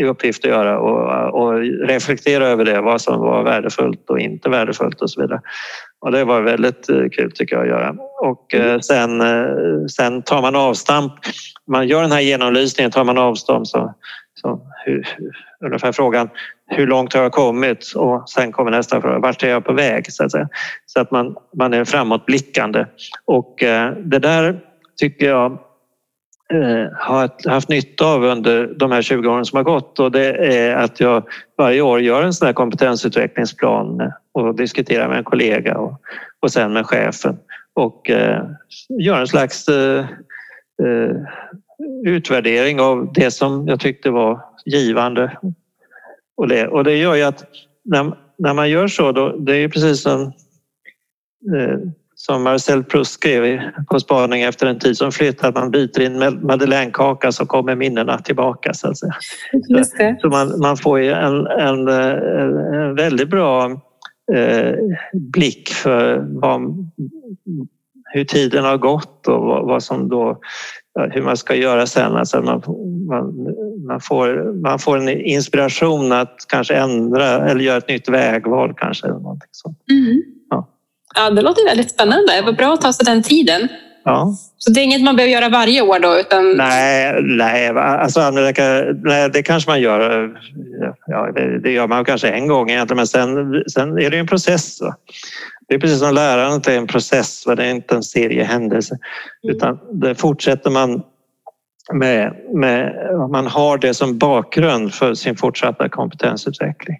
i 0.00 0.04
uppgift 0.04 0.44
att 0.44 0.50
göra 0.50 0.80
och, 0.80 1.42
och 1.42 1.60
reflektera 1.88 2.46
över 2.46 2.64
det, 2.64 2.80
vad 2.80 3.00
som 3.00 3.20
var 3.20 3.42
värdefullt 3.42 4.10
och 4.10 4.20
inte 4.20 4.48
värdefullt 4.48 5.02
och 5.02 5.10
så 5.10 5.20
vidare. 5.20 5.40
Och 6.00 6.12
det 6.12 6.24
var 6.24 6.42
väldigt 6.42 6.86
kul 7.12 7.32
tycker 7.34 7.56
jag 7.56 7.62
att 7.62 7.68
göra. 7.68 7.94
Och 8.20 8.54
sen, 8.82 9.22
sen 9.88 10.22
tar 10.22 10.42
man 10.42 10.56
avstamp 10.56 11.12
man 11.70 11.88
gör 11.88 12.02
den 12.02 12.12
här 12.12 12.20
genomlysningen 12.20 12.90
tar 12.90 13.04
man 13.04 13.18
avstånd 13.18 13.68
så, 13.68 13.94
så 14.34 14.60
hur, 14.84 15.06
ungefär 15.64 15.92
frågan 15.92 16.30
hur 16.66 16.86
långt 16.86 17.14
har 17.14 17.22
jag 17.22 17.32
kommit? 17.32 17.92
Och 17.96 18.30
sen 18.30 18.52
kommer 18.52 18.70
nästa 18.70 19.00
fråga 19.00 19.18
vart 19.18 19.42
är 19.42 19.48
jag 19.48 19.64
på 19.64 19.72
väg? 19.72 20.12
så 20.12 20.24
att 20.24 20.32
säga. 20.32 20.48
Så 20.86 21.00
att 21.00 21.10
man, 21.10 21.36
man 21.56 21.74
är 21.74 21.84
framåtblickande. 21.84 22.86
Och 23.24 23.62
eh, 23.62 23.92
det 23.96 24.18
där 24.18 24.60
tycker 24.96 25.26
jag 25.26 25.52
eh, 26.52 26.86
har 26.96 27.50
haft 27.50 27.68
nytta 27.68 28.06
av 28.06 28.24
under 28.24 28.66
de 28.66 28.92
här 28.92 29.02
20 29.02 29.28
åren 29.28 29.44
som 29.44 29.56
har 29.56 29.64
gått. 29.64 29.98
Och 29.98 30.12
det 30.12 30.54
är 30.54 30.76
att 30.76 31.00
jag 31.00 31.22
varje 31.58 31.80
år 31.80 32.00
gör 32.00 32.22
en 32.22 32.32
sån 32.32 32.46
här 32.46 32.52
kompetensutvecklingsplan 32.52 34.00
eh, 34.00 34.08
och 34.32 34.54
diskuterar 34.54 35.08
med 35.08 35.18
en 35.18 35.24
kollega 35.24 35.78
och, 35.78 36.00
och 36.40 36.52
sen 36.52 36.72
med 36.72 36.86
chefen. 36.86 37.38
Och 37.74 38.10
eh, 38.10 38.44
gör 38.88 39.20
en 39.20 39.26
slags 39.26 39.68
eh, 39.68 40.04
Eh, 40.82 41.16
utvärdering 42.04 42.80
av 42.80 43.12
det 43.12 43.30
som 43.30 43.68
jag 43.68 43.80
tyckte 43.80 44.10
var 44.10 44.44
givande. 44.64 45.38
Och 46.36 46.48
det, 46.48 46.68
och 46.68 46.84
det 46.84 46.96
gör 46.96 47.14
ju 47.14 47.22
att 47.22 47.44
när, 47.84 48.14
när 48.38 48.54
man 48.54 48.70
gör 48.70 48.88
så, 48.88 49.12
då, 49.12 49.36
det 49.36 49.56
är 49.56 49.68
precis 49.68 50.02
som, 50.02 50.22
eh, 51.56 51.78
som 52.14 52.42
Marcel 52.42 52.84
Proust 52.84 53.12
skrev 53.12 53.60
På 53.90 54.00
spaning 54.00 54.42
efter 54.42 54.66
en 54.66 54.78
tid 54.78 54.96
som 54.96 55.12
flytt, 55.12 55.44
att 55.44 55.54
man 55.54 55.70
biter 55.70 56.00
i 56.00 56.06
en 56.06 56.46
madeleinekaka 56.46 57.32
så 57.32 57.46
kommer 57.46 57.76
minnena 57.76 58.18
tillbaka. 58.18 58.74
Så, 58.74 58.88
att 58.88 58.98
säga. 58.98 59.14
så, 59.84 60.16
så 60.20 60.28
man, 60.28 60.60
man 60.60 60.76
får 60.76 61.00
ju 61.00 61.12
en, 61.12 61.46
en, 61.46 61.88
en 61.88 62.94
väldigt 62.94 63.28
bra 63.28 63.70
eh, 64.32 64.74
blick 65.12 65.68
för 65.68 66.24
vad, 66.40 66.60
hur 68.12 68.24
tiden 68.24 68.64
har 68.64 68.76
gått 68.76 69.28
och 69.28 69.42
vad, 69.42 69.66
vad 69.66 69.82
som 69.82 70.08
då 70.08 70.40
hur 71.10 71.22
man 71.22 71.36
ska 71.36 71.54
göra 71.54 71.86
sen. 71.86 72.16
Alltså 72.16 72.42
man, 72.42 72.62
man, 73.08 73.34
man, 73.86 74.00
får, 74.00 74.52
man 74.62 74.78
får 74.78 74.96
en 74.96 75.08
inspiration 75.08 76.12
att 76.12 76.36
kanske 76.48 76.74
ändra 76.74 77.50
eller 77.50 77.60
göra 77.60 77.78
ett 77.78 77.88
nytt 77.88 78.08
vägval 78.08 78.74
kanske. 78.76 79.06
Eller 79.06 79.18
någonting 79.18 79.48
sånt. 79.52 79.78
Mm. 79.90 80.22
Ja. 80.50 80.68
ja, 81.14 81.30
det 81.30 81.42
låter 81.42 81.64
väldigt 81.64 81.90
spännande. 81.90 82.36
Det 82.36 82.42
var 82.42 82.52
bra 82.52 82.72
att 82.74 82.80
ta 82.80 82.92
sig 82.92 83.04
den 83.04 83.22
tiden. 83.22 83.68
Ja. 84.04 84.34
Så 84.58 84.70
det 84.70 84.80
är 84.80 84.84
inget 84.84 85.02
man 85.02 85.16
behöver 85.16 85.32
göra 85.32 85.48
varje 85.48 85.82
år 85.82 85.98
då? 85.98 86.18
Utan... 86.18 86.56
Nej, 86.56 87.22
nej, 87.22 87.68
alltså, 87.68 88.30
nej, 88.30 89.30
det 89.32 89.42
kanske 89.42 89.70
man 89.70 89.80
gör. 89.80 90.30
Ja, 91.06 91.32
det 91.62 91.70
gör 91.70 91.86
man 91.86 92.04
kanske 92.04 92.28
en 92.28 92.48
gång 92.48 92.70
egentligen, 92.70 92.96
men 92.96 93.06
sen, 93.06 93.64
sen 93.68 93.98
är 93.98 94.10
det 94.10 94.18
en 94.18 94.26
process. 94.26 94.78
Det 95.70 95.74
är 95.74 95.78
precis 95.78 95.98
som 95.98 96.14
lärandet 96.14 96.66
är 96.66 96.76
en 96.76 96.86
process, 96.86 97.44
det 97.44 97.64
är 97.64 97.70
inte 97.70 97.94
en 97.94 98.02
serie 98.02 98.44
händelser. 98.44 98.98
Mm. 99.42 99.56
Utan 99.56 99.78
det 99.92 100.14
fortsätter 100.14 100.70
man 100.70 101.02
med, 101.92 102.36
med, 102.54 102.92
man 103.30 103.46
har 103.46 103.78
det 103.78 103.94
som 103.94 104.18
bakgrund 104.18 104.94
för 104.94 105.14
sin 105.14 105.36
fortsatta 105.36 105.88
kompetensutveckling. 105.88 106.96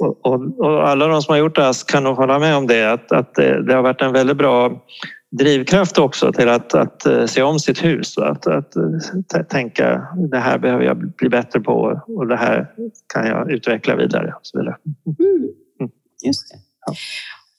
Och, 0.00 0.26
och, 0.26 0.58
och, 0.58 0.88
alla 0.88 1.06
de 1.06 1.22
som 1.22 1.32
har 1.32 1.38
gjort 1.38 1.58
ASK 1.58 1.90
kan 1.90 2.02
nog 2.02 2.16
hålla 2.16 2.38
med 2.38 2.56
om 2.56 2.66
det, 2.66 2.92
att, 2.92 3.12
att 3.12 3.34
det, 3.34 3.66
det 3.66 3.74
har 3.74 3.82
varit 3.82 4.02
en 4.02 4.12
väldigt 4.12 4.36
bra 4.36 4.84
drivkraft 5.30 5.98
också 5.98 6.32
till 6.32 6.48
att, 6.48 6.74
att 6.74 7.06
eh, 7.06 7.26
se 7.26 7.42
om 7.42 7.58
sitt 7.58 7.84
hus 7.84 8.16
och 8.16 8.30
att, 8.30 8.46
att, 8.46 8.76
eh, 8.76 9.42
tänka 9.42 10.06
det 10.30 10.38
här 10.38 10.58
behöver 10.58 10.84
jag 10.84 11.12
bli 11.14 11.28
bättre 11.28 11.60
på 11.60 12.02
och 12.06 12.26
det 12.26 12.36
här 12.36 12.70
kan 13.14 13.26
jag 13.26 13.50
utveckla 13.50 13.96
vidare. 13.96 14.34
Och 14.36 14.40
så 14.42 14.58
vidare. 14.58 14.76
Mm. 15.06 15.16
mm. 15.80 15.90
Just 16.26 16.52
det. 16.52 16.58
Ja. 16.86 16.94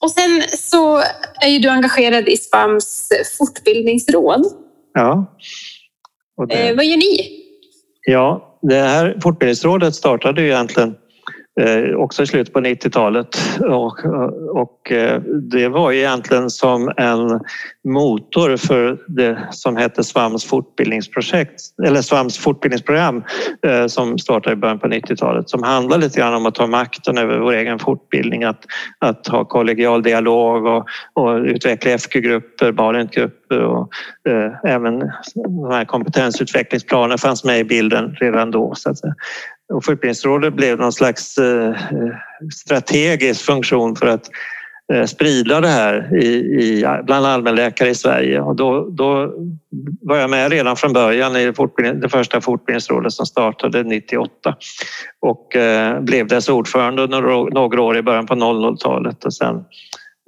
Och 0.01 0.11
sen 0.11 0.41
så 0.57 0.97
är 1.41 1.47
ju 1.47 1.59
du 1.59 1.69
engagerad 1.69 2.27
i 2.27 2.37
SPAMs 2.37 3.09
fortbildningsråd. 3.37 4.45
Ja. 4.93 5.37
Det... 6.47 6.69
Eh, 6.69 6.75
vad 6.75 6.85
gör 6.85 6.97
ni? 6.97 7.39
Ja, 8.05 8.59
det 8.61 8.75
här 8.75 9.17
fortbildningsrådet 9.23 9.95
startade 9.95 10.41
ju 10.41 10.47
egentligen 10.47 10.95
Eh, 11.59 11.95
också 11.95 12.23
i 12.23 12.27
slutet 12.27 12.53
på 12.53 12.59
90-talet 12.59 13.59
och, 13.59 14.05
och 14.55 14.91
eh, 14.91 15.21
det 15.21 15.67
var 15.67 15.91
egentligen 15.91 16.49
som 16.49 16.91
en 16.97 17.39
motor 17.87 18.57
för 18.57 18.97
det 19.07 19.47
som 19.51 19.77
hette 19.77 20.03
Svams 20.03 20.45
fortbildningsprojekt 20.45 21.61
eller 21.83 22.01
Svams 22.01 22.37
fortbildningsprogram 22.37 23.23
eh, 23.65 23.87
som 23.87 24.17
startade 24.17 24.53
i 24.53 24.55
början 24.55 24.79
på 24.79 24.87
90-talet 24.87 25.49
som 25.49 25.63
handlar 25.63 25.97
lite 25.97 26.19
grann 26.19 26.33
om 26.33 26.45
att 26.45 26.55
ta 26.55 26.67
makten 26.67 27.17
över 27.17 27.39
vår 27.39 27.53
egen 27.53 27.79
fortbildning, 27.79 28.43
att, 28.43 28.65
att 28.99 29.27
ha 29.27 29.45
kollegial 29.45 30.03
dialog 30.03 30.65
och, 30.65 30.85
och 31.13 31.39
utveckla 31.39 31.97
FQ-grupper, 31.97 32.71
Barentgrupper 32.71 33.59
och 33.59 33.89
eh, 34.29 34.71
även 34.73 34.99
de 35.35 35.71
här 35.71 35.85
kompetensutvecklingsplanerna 35.85 37.17
fanns 37.17 37.43
med 37.43 37.59
i 37.59 37.63
bilden 37.63 38.15
redan 38.19 38.51
då. 38.51 38.75
Så 38.75 38.89
att 38.89 38.97
säga. 38.97 39.15
Och 39.73 39.85
Fortbildningsrådet 39.85 40.53
blev 40.53 40.77
någon 40.77 40.93
slags 40.93 41.37
eh, 41.37 41.75
strategisk 42.53 43.45
funktion 43.45 43.95
för 43.95 44.07
att 44.07 44.29
eh, 44.93 45.05
sprida 45.05 45.61
det 45.61 45.67
här 45.67 46.23
i, 46.23 46.27
i, 46.35 46.85
bland 47.03 47.25
allmänläkare 47.25 47.89
i 47.89 47.95
Sverige. 47.95 48.41
Och 48.41 48.55
då, 48.55 48.89
då 48.89 49.33
var 50.01 50.17
jag 50.17 50.29
med 50.29 50.51
redan 50.51 50.75
från 50.75 50.93
början 50.93 51.35
i 51.35 51.53
det 52.01 52.09
första 52.09 52.41
fortbildningsrådet 52.41 53.13
som 53.13 53.25
startade 53.25 53.83
98 53.83 54.55
och 55.19 55.55
eh, 55.55 56.01
blev 56.01 56.27
dess 56.27 56.49
ordförande 56.49 57.01
under 57.01 57.21
några 57.51 57.81
år 57.81 57.97
i 57.97 58.01
början 58.01 58.25
på 58.25 58.35
00-talet 58.35 59.25
och 59.25 59.33
sen 59.33 59.63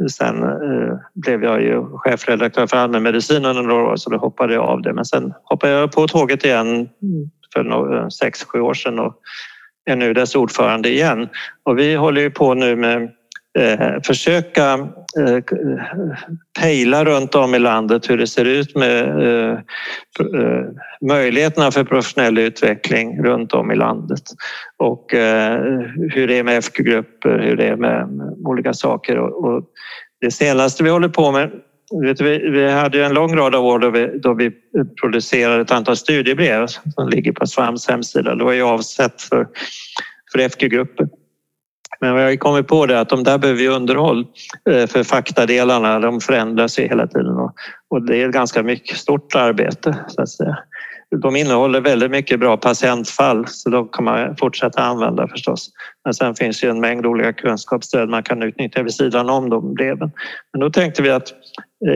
Sen 0.09 0.43
eh, 0.43 0.97
blev 1.13 1.43
jag 1.43 1.61
ju 1.61 1.85
chefredaktör 1.97 2.67
för 2.67 2.77
allmänmedicin 2.77 3.45
under 3.45 3.63
några 3.63 3.83
år 3.83 3.95
så 3.95 4.09
då 4.09 4.17
hoppade 4.17 4.53
jag 4.53 4.63
av 4.63 4.81
det. 4.81 4.93
Men 4.93 5.05
sen 5.05 5.33
hoppade 5.43 5.73
jag 5.73 5.91
på 5.91 6.07
tåget 6.07 6.45
igen 6.45 6.89
för 7.53 7.95
eh, 7.95 8.07
sex, 8.07 8.43
sju 8.43 8.61
år 8.61 8.73
sedan 8.73 8.99
och 8.99 9.15
är 9.85 9.95
nu 9.95 10.13
dess 10.13 10.35
ordförande 10.35 10.89
igen. 10.89 11.29
Och 11.63 11.79
vi 11.79 11.95
håller 11.95 12.21
ju 12.21 12.31
på 12.31 12.53
nu 12.53 12.75
med 12.75 13.09
Eh, 13.59 14.01
försöka 14.03 14.73
eh, 15.19 15.35
eh 15.35 15.41
pejla 16.59 17.05
runt 17.05 17.35
om 17.35 17.55
i 17.55 17.59
landet 17.59 18.09
hur 18.09 18.17
det 18.17 18.27
ser 18.27 18.45
ut 18.45 18.75
med 18.75 19.03
eh, 19.21 19.53
eh, 20.19 20.65
möjligheterna 21.01 21.71
för 21.71 21.83
professionell 21.83 22.37
utveckling 22.37 23.23
runt 23.23 23.53
om 23.53 23.71
i 23.71 23.75
landet 23.75 24.21
och 24.77 25.13
eh, 25.13 25.59
hur 26.13 26.27
det 26.27 26.39
är 26.39 26.43
med 26.43 26.63
FQ-grupper, 26.63 27.39
hur 27.39 27.55
det 27.57 27.67
är 27.67 27.75
med, 27.75 28.07
med 28.07 28.35
olika 28.45 28.73
saker. 28.73 29.17
Och, 29.17 29.45
och, 29.45 29.63
det 30.21 30.31
senaste 30.31 30.83
vi 30.83 30.89
håller 30.89 31.09
på 31.09 31.31
med 31.31 31.51
Vet, 31.91 32.21
vi, 32.21 32.49
vi 32.49 32.71
hade 32.71 33.05
en 33.05 33.13
lång 33.13 33.35
rad 33.35 33.55
av 33.55 33.65
år 33.65 33.79
då 33.79 33.89
vi, 33.89 34.19
då 34.19 34.33
vi 34.33 34.51
producerade 35.01 35.61
ett 35.61 35.71
antal 35.71 35.97
studiebrev 35.97 36.67
som 36.67 37.09
ligger 37.09 37.31
på 37.31 37.45
Svams 37.45 37.87
hemsida. 37.87 38.35
Det 38.35 38.43
var 38.43 38.53
ju 38.53 38.61
avsett 38.61 39.21
för, 39.21 39.47
för 40.31 40.49
FQ-grupper. 40.49 41.07
Men 42.01 42.15
vi 42.15 42.21
har 42.21 42.35
kommit 42.35 42.67
på 42.67 42.85
det 42.85 42.99
att 42.99 43.09
de 43.09 43.23
där 43.23 43.37
behöver 43.37 43.67
underhåll 43.67 44.25
eh, 44.69 44.87
för 44.87 45.03
faktadelarna, 45.03 45.99
de 45.99 46.21
förändras 46.21 46.79
ju 46.79 46.83
hela 46.83 47.07
tiden 47.07 47.37
och 47.89 48.01
det 48.01 48.21
är 48.21 48.27
ett 48.27 48.33
ganska 48.33 48.63
mycket 48.63 48.97
stort 48.97 49.35
arbete 49.35 49.95
så 50.07 50.21
att 50.21 50.29
säga 50.29 50.57
de 51.19 51.35
innehåller 51.35 51.81
väldigt 51.81 52.11
mycket 52.11 52.39
bra 52.39 52.57
patientfall 52.57 53.47
så 53.47 53.69
de 53.69 53.87
kan 53.87 54.05
man 54.05 54.35
fortsätta 54.35 54.81
använda 54.81 55.27
förstås. 55.27 55.69
Men 56.03 56.13
sen 56.13 56.35
finns 56.35 56.63
ju 56.63 56.69
en 56.69 56.79
mängd 56.79 57.05
olika 57.05 57.33
kunskapsstöd 57.33 58.09
man 58.09 58.23
kan 58.23 58.43
utnyttja 58.43 58.83
vid 58.83 58.93
sidan 58.93 59.29
om 59.29 59.49
de 59.49 59.73
breven. 59.73 60.11
Men 60.53 60.59
då 60.59 60.69
tänkte 60.69 61.01
vi 61.01 61.09
att 61.09 61.33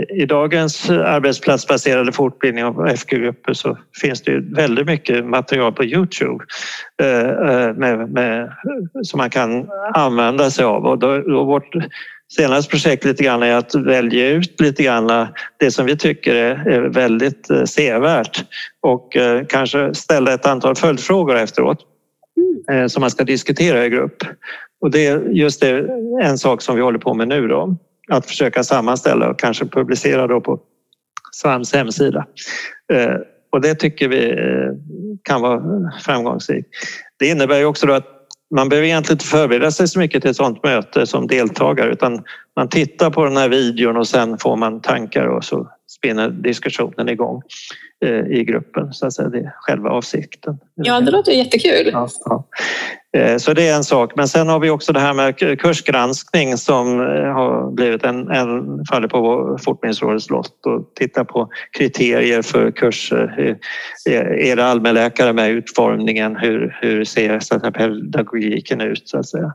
i 0.10 0.26
dagens 0.26 0.90
arbetsplatsbaserade 0.90 2.12
fortbildning 2.12 2.64
av 2.64 2.88
FQ-grupper 2.98 3.54
så 3.54 3.78
finns 4.02 4.22
det 4.22 4.40
väldigt 4.40 4.86
mycket 4.86 5.26
material 5.26 5.74
på 5.74 5.84
Youtube 5.84 6.46
eh, 7.02 7.30
eh, 7.30 7.74
med, 7.74 8.10
med, 8.10 8.52
som 9.04 9.18
man 9.18 9.30
kan 9.30 9.70
använda 9.94 10.52
sig 10.52 10.66
av. 10.66 10.86
Och 10.86 11.00
då, 11.00 11.18
då 11.18 11.44
vårt 11.44 11.76
senaste 12.36 12.72
projekt 12.72 13.06
lite 13.06 13.24
grann 13.24 13.44
är 13.44 13.56
att 13.56 13.76
välja 13.76 14.30
ut 14.30 14.62
lite 14.62 14.84
grann 14.84 15.28
det 15.60 15.72
som 15.72 15.86
vi 15.86 15.98
tycker 15.98 16.36
är 16.36 16.82
väldigt 16.82 17.50
eh, 17.50 17.64
sevärt 17.64 18.44
och 18.82 19.18
kanske 19.50 19.94
ställa 19.94 20.34
ett 20.34 20.46
antal 20.46 20.76
följdfrågor 20.76 21.38
efteråt 21.38 21.80
mm. 22.72 22.90
som 22.90 23.02
man 23.02 23.10
ska 23.10 23.24
diskutera 23.24 23.86
i 23.86 23.90
grupp. 23.90 24.24
Och 24.82 24.92
det 24.92 25.06
är 25.06 25.20
just 25.20 25.62
det, 25.62 25.88
en 26.22 26.38
sak 26.38 26.62
som 26.62 26.76
vi 26.76 26.82
håller 26.82 27.00
på 27.00 27.14
med 27.14 27.28
nu 27.28 27.48
då. 27.48 27.78
Att 28.08 28.26
försöka 28.26 28.64
sammanställa 28.64 29.30
och 29.30 29.40
kanske 29.40 29.66
publicera 29.66 30.28
då 30.28 30.42
på 30.42 30.60
SVAMs 31.32 31.74
hemsida. 31.74 32.26
Och 33.52 33.62
det 33.62 33.76
tycker 33.76 34.08
vi 34.08 34.36
kan 35.24 35.42
vara 35.42 35.62
framgångsrikt. 36.02 36.70
Det 37.18 37.28
innebär 37.28 37.58
ju 37.58 37.66
också 37.66 37.92
att 37.92 38.16
man 38.56 38.70
behöver 38.70 38.88
egentligen 38.88 39.16
inte 39.16 39.26
förbereda 39.26 39.72
sig 39.72 39.88
så 39.88 40.00
mycket 40.00 40.22
till 40.22 40.32
ett 40.32 40.38
sådant 40.38 40.64
möte 40.64 41.08
som 41.08 41.28
deltagare 41.28 41.92
utan 41.92 42.24
man 42.56 42.70
tittar 42.70 43.10
på 43.10 43.26
den 43.26 43.38
här 43.38 43.50
videon 43.50 43.98
och 43.98 44.08
sen 44.08 44.38
får 44.38 44.56
man 44.56 44.82
tankar 44.82 45.28
och 45.28 45.44
så 45.44 45.68
spinner 45.88 46.30
diskussionen 46.30 47.10
igång 47.10 47.42
eh, 48.06 48.40
i 48.40 48.44
gruppen. 48.44 48.94
Så 48.94 49.08
att 49.08 49.14
säga. 49.14 49.30
Det 49.30 49.38
är 49.38 49.54
själva 49.56 49.90
avsikten. 49.90 50.58
Ja, 50.76 51.02
det 51.02 51.12
låter 51.12 51.32
jättekul. 51.32 51.90
Ja, 51.94 52.10
ja. 52.26 52.48
Eh, 53.16 53.38
så 53.38 53.54
det 53.54 53.68
är 53.68 53.76
en 53.76 53.84
sak. 53.84 54.12
Men 54.16 54.28
sen 54.28 54.48
har 54.48 54.60
vi 54.60 54.70
också 54.70 54.94
det 54.94 55.00
här 55.00 55.14
med 55.14 55.60
kursgranskning 55.60 56.58
som 56.58 57.00
eh, 57.00 57.34
har 57.34 57.72
blivit 57.72 58.04
en, 58.04 58.32
en 58.32 58.86
faller 58.86 59.08
på 59.08 59.58
Fortbildningsrådets 59.64 60.30
lott 60.30 60.66
och 60.66 60.92
titta 60.96 61.26
på 61.26 61.50
kriterier 61.78 62.42
för 62.42 62.72
kurser. 62.72 63.58
Eh, 64.06 64.50
är 64.50 64.56
det 64.56 64.66
allmänläkare 64.66 65.34
med 65.34 65.52
utformningen? 65.52 66.36
Hur, 66.36 66.78
hur 66.82 67.04
ser 67.06 67.40
så 67.40 67.56
att 67.56 67.74
pedagogiken 67.74 68.82
ut 68.82 69.10
så 69.10 69.18
att 69.18 69.28
säga? 69.28 69.54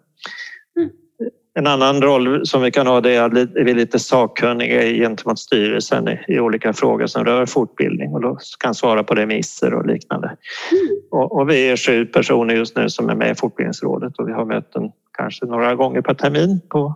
En 1.61 1.67
annan 1.67 2.03
roll 2.03 2.47
som 2.47 2.63
vi 2.63 2.71
kan 2.71 2.87
ha 2.87 3.01
det 3.01 3.15
är 3.15 3.23
att 3.23 3.33
vi 3.33 3.71
är 3.71 3.75
lite 3.75 3.99
sakkunniga 3.99 4.83
gentemot 4.83 5.39
styrelsen 5.39 6.09
i 6.29 6.41
olika 6.41 6.73
frågor 6.73 7.07
som 7.07 7.25
rör 7.25 7.47
fortbildning 7.47 8.13
och 8.13 8.21
då 8.21 8.39
kan 8.61 8.75
svara 8.75 9.05
på 9.05 9.15
remisser 9.15 9.75
och 9.75 9.87
liknande. 9.87 10.27
Mm. 10.27 11.31
Och, 11.31 11.51
vi 11.51 11.71
är 11.71 11.77
sju 11.77 12.07
personer 12.07 12.55
just 12.55 12.77
nu 12.77 12.89
som 12.89 13.09
är 13.09 13.15
med 13.15 13.31
i 13.31 13.35
Fortbildningsrådet 13.35 14.19
och 14.19 14.29
vi 14.29 14.33
har 14.33 14.45
möten 14.45 14.83
kanske 15.19 15.47
några 15.47 15.75
gånger 15.75 16.03
per 16.03 16.15
termin 16.15 16.61
på 16.69 16.95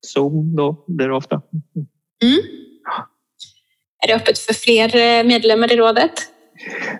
Zoom 0.00 0.56
då 0.56 0.84
blir 0.86 1.08
det 1.08 1.14
ofta. 1.14 1.42
Mm. 2.22 2.38
Är 4.04 4.08
det 4.08 4.14
öppet 4.14 4.38
för 4.38 4.54
fler 4.54 5.24
medlemmar 5.24 5.72
i 5.72 5.76
rådet? 5.76 6.33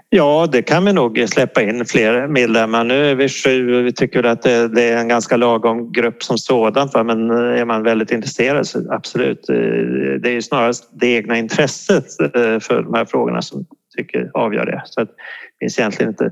Ja, 0.08 0.48
det 0.52 0.62
kan 0.62 0.84
vi 0.84 0.92
nog 0.92 1.24
släppa 1.28 1.62
in 1.62 1.84
fler 1.84 2.28
medlemmar. 2.28 2.84
Nu 2.84 3.10
är 3.10 3.14
vi 3.14 3.28
sju 3.28 3.78
och 3.78 3.86
vi 3.86 3.92
tycker 3.92 4.22
att 4.22 4.42
det, 4.42 4.82
är 4.82 4.96
en 4.96 5.08
ganska 5.08 5.36
lagom 5.36 5.92
grupp 5.92 6.22
som 6.22 6.38
sådant. 6.38 6.94
Men 6.94 7.30
är 7.30 7.64
man 7.64 7.82
väldigt 7.82 8.10
intresserad 8.10 8.66
så 8.66 8.92
absolut. 8.92 9.42
Det 10.22 10.30
är 10.36 10.40
snarast 10.40 10.90
det 10.92 11.06
egna 11.06 11.38
intresset 11.38 12.20
eh, 12.20 12.60
för 12.60 12.82
de 12.82 12.94
här 12.94 13.04
frågorna 13.04 13.42
som 13.42 13.66
tycker 13.96 14.30
avgör 14.34 14.66
det. 14.66 14.82
Så 14.84 15.00
det 15.00 15.10
finns 15.60 15.78
egentligen 15.78 16.10
inte, 16.10 16.30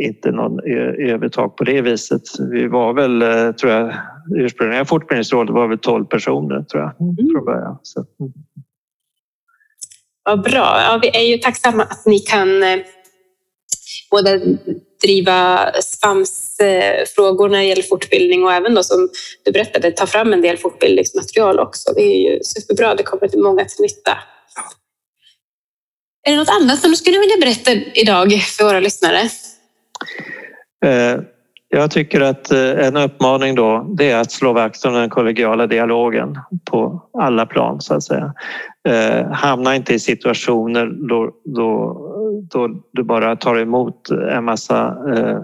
inte 0.00 0.30
någon 0.30 0.60
övertag 0.98 1.56
på 1.56 1.64
det 1.64 1.80
viset. 1.80 2.22
Vi 2.50 2.66
var 2.66 2.92
väl, 2.92 3.22
eh, 3.22 3.52
tror 3.52 3.72
jag, 3.72 3.94
ursprungliga 4.36 4.84
Fortbildningsrådet 4.84 5.54
var 5.54 5.68
väl 5.68 5.78
12 5.78 6.04
personer 6.04 6.62
tror 6.62 6.82
jag 6.82 7.00
mm. 7.00 7.16
från 7.32 7.44
början. 7.44 7.78
Så. 7.82 8.06
Vad 10.28 10.42
bra. 10.42 10.82
Ja, 10.82 10.98
vi 11.02 11.08
är 11.08 11.22
ju 11.22 11.38
tacksamma 11.38 11.82
att 11.82 12.06
ni 12.06 12.18
kan 12.18 12.62
eh, 12.62 12.78
både 14.10 14.40
driva 15.02 15.72
SVAMS-frågor 15.82 17.48
när 17.48 17.58
det 17.58 17.64
gäller 17.64 17.82
fortbildning 17.82 18.44
och 18.44 18.52
även 18.52 18.74
då 18.74 18.82
som 18.82 19.08
du 19.44 19.52
berättade 19.52 19.90
ta 19.90 20.06
fram 20.06 20.32
en 20.32 20.42
del 20.42 20.56
fortbildningsmaterial 20.56 21.58
också. 21.58 21.92
Det 21.92 22.02
är 22.02 22.30
ju 22.30 22.40
superbra. 22.42 22.94
Det 22.94 23.02
kommer 23.02 23.28
till 23.28 23.40
många 23.40 23.64
till 23.64 23.82
nytta. 23.82 24.18
Är 26.26 26.30
det 26.30 26.36
något 26.36 26.60
annat 26.62 26.80
som 26.80 26.90
du 26.90 26.96
skulle 26.96 27.18
vilja 27.18 27.36
berätta 27.40 27.72
idag 27.94 28.32
för 28.32 28.64
våra 28.64 28.80
lyssnare? 28.80 29.20
Eh, 30.84 31.20
jag 31.68 31.90
tycker 31.90 32.20
att 32.20 32.52
eh, 32.52 32.86
en 32.86 32.96
uppmaning 32.96 33.54
då 33.54 33.86
det 33.98 34.10
är 34.10 34.20
att 34.20 34.32
slå 34.32 34.52
vakt 34.52 34.84
om 34.84 34.94
den 34.94 35.10
kollegiala 35.10 35.66
dialogen 35.66 36.38
på 36.64 37.08
alla 37.12 37.46
plan 37.46 37.80
så 37.80 37.94
att 37.94 38.02
säga. 38.02 38.34
Eh, 38.88 39.26
hamna 39.30 39.76
inte 39.76 39.94
i 39.94 39.98
situationer 39.98 40.86
då, 40.86 41.32
då, 41.44 41.96
då 42.50 42.68
du 42.92 43.02
bara 43.02 43.36
tar 43.36 43.58
emot 43.58 44.10
en 44.10 44.44
massa 44.44 44.96
eh, 45.14 45.40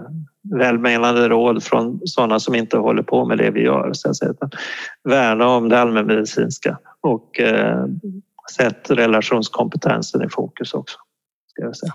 välmenande 0.57 1.29
råd 1.29 1.63
från 1.63 1.99
sådana 2.05 2.39
som 2.39 2.55
inte 2.55 2.77
håller 2.77 3.03
på 3.03 3.25
med 3.25 3.37
det 3.37 3.51
vi 3.51 3.63
gör. 3.63 3.93
Så 3.93 4.09
att 4.09 4.15
säga. 4.15 4.33
Värna 5.03 5.47
om 5.47 5.69
det 5.69 5.79
allmänmedicinska 5.79 6.77
och 7.01 7.39
eh, 7.39 7.85
sätt 8.57 8.91
relationskompetensen 8.91 10.23
i 10.23 10.29
fokus 10.29 10.73
också. 10.73 10.97
Ska 11.51 11.61
jag 11.61 11.77
säga 11.77 11.93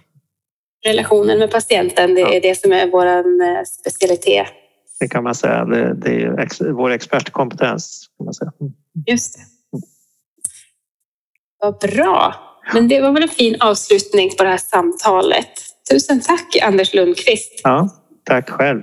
relationen 0.85 1.39
med 1.39 1.51
patienten, 1.51 2.15
det 2.15 2.21
är 2.21 2.41
det 2.41 2.61
som 2.61 2.73
är 2.73 2.87
vår 2.87 3.07
eh, 3.07 3.63
specialitet. 3.81 4.47
Det 5.01 5.09
kan 5.09 5.25
man 5.25 5.35
säga. 5.35 5.65
Det, 5.65 5.95
det 5.95 6.23
är 6.23 6.41
ex, 6.41 6.61
vår 6.61 6.91
expertkompetens. 6.91 8.09
Kan 8.19 8.25
man 8.25 8.35
säga. 8.35 8.53
Just 9.07 9.35
det. 9.35 9.43
Vad 11.61 11.79
bra. 11.79 12.35
Men 12.75 12.89
det 12.89 13.01
var 13.01 13.13
väl 13.13 13.23
en 13.23 13.29
fin 13.29 13.57
avslutning 13.61 14.31
på 14.39 14.45
det 14.45 14.51
här 14.51 14.59
samtalet. 14.59 15.49
Tusen 15.91 16.21
tack 16.21 16.57
Anders 16.63 16.95
Lundqvist. 16.95 17.61
Ja, 17.65 17.89
tack 18.25 18.51
själv. 18.51 18.83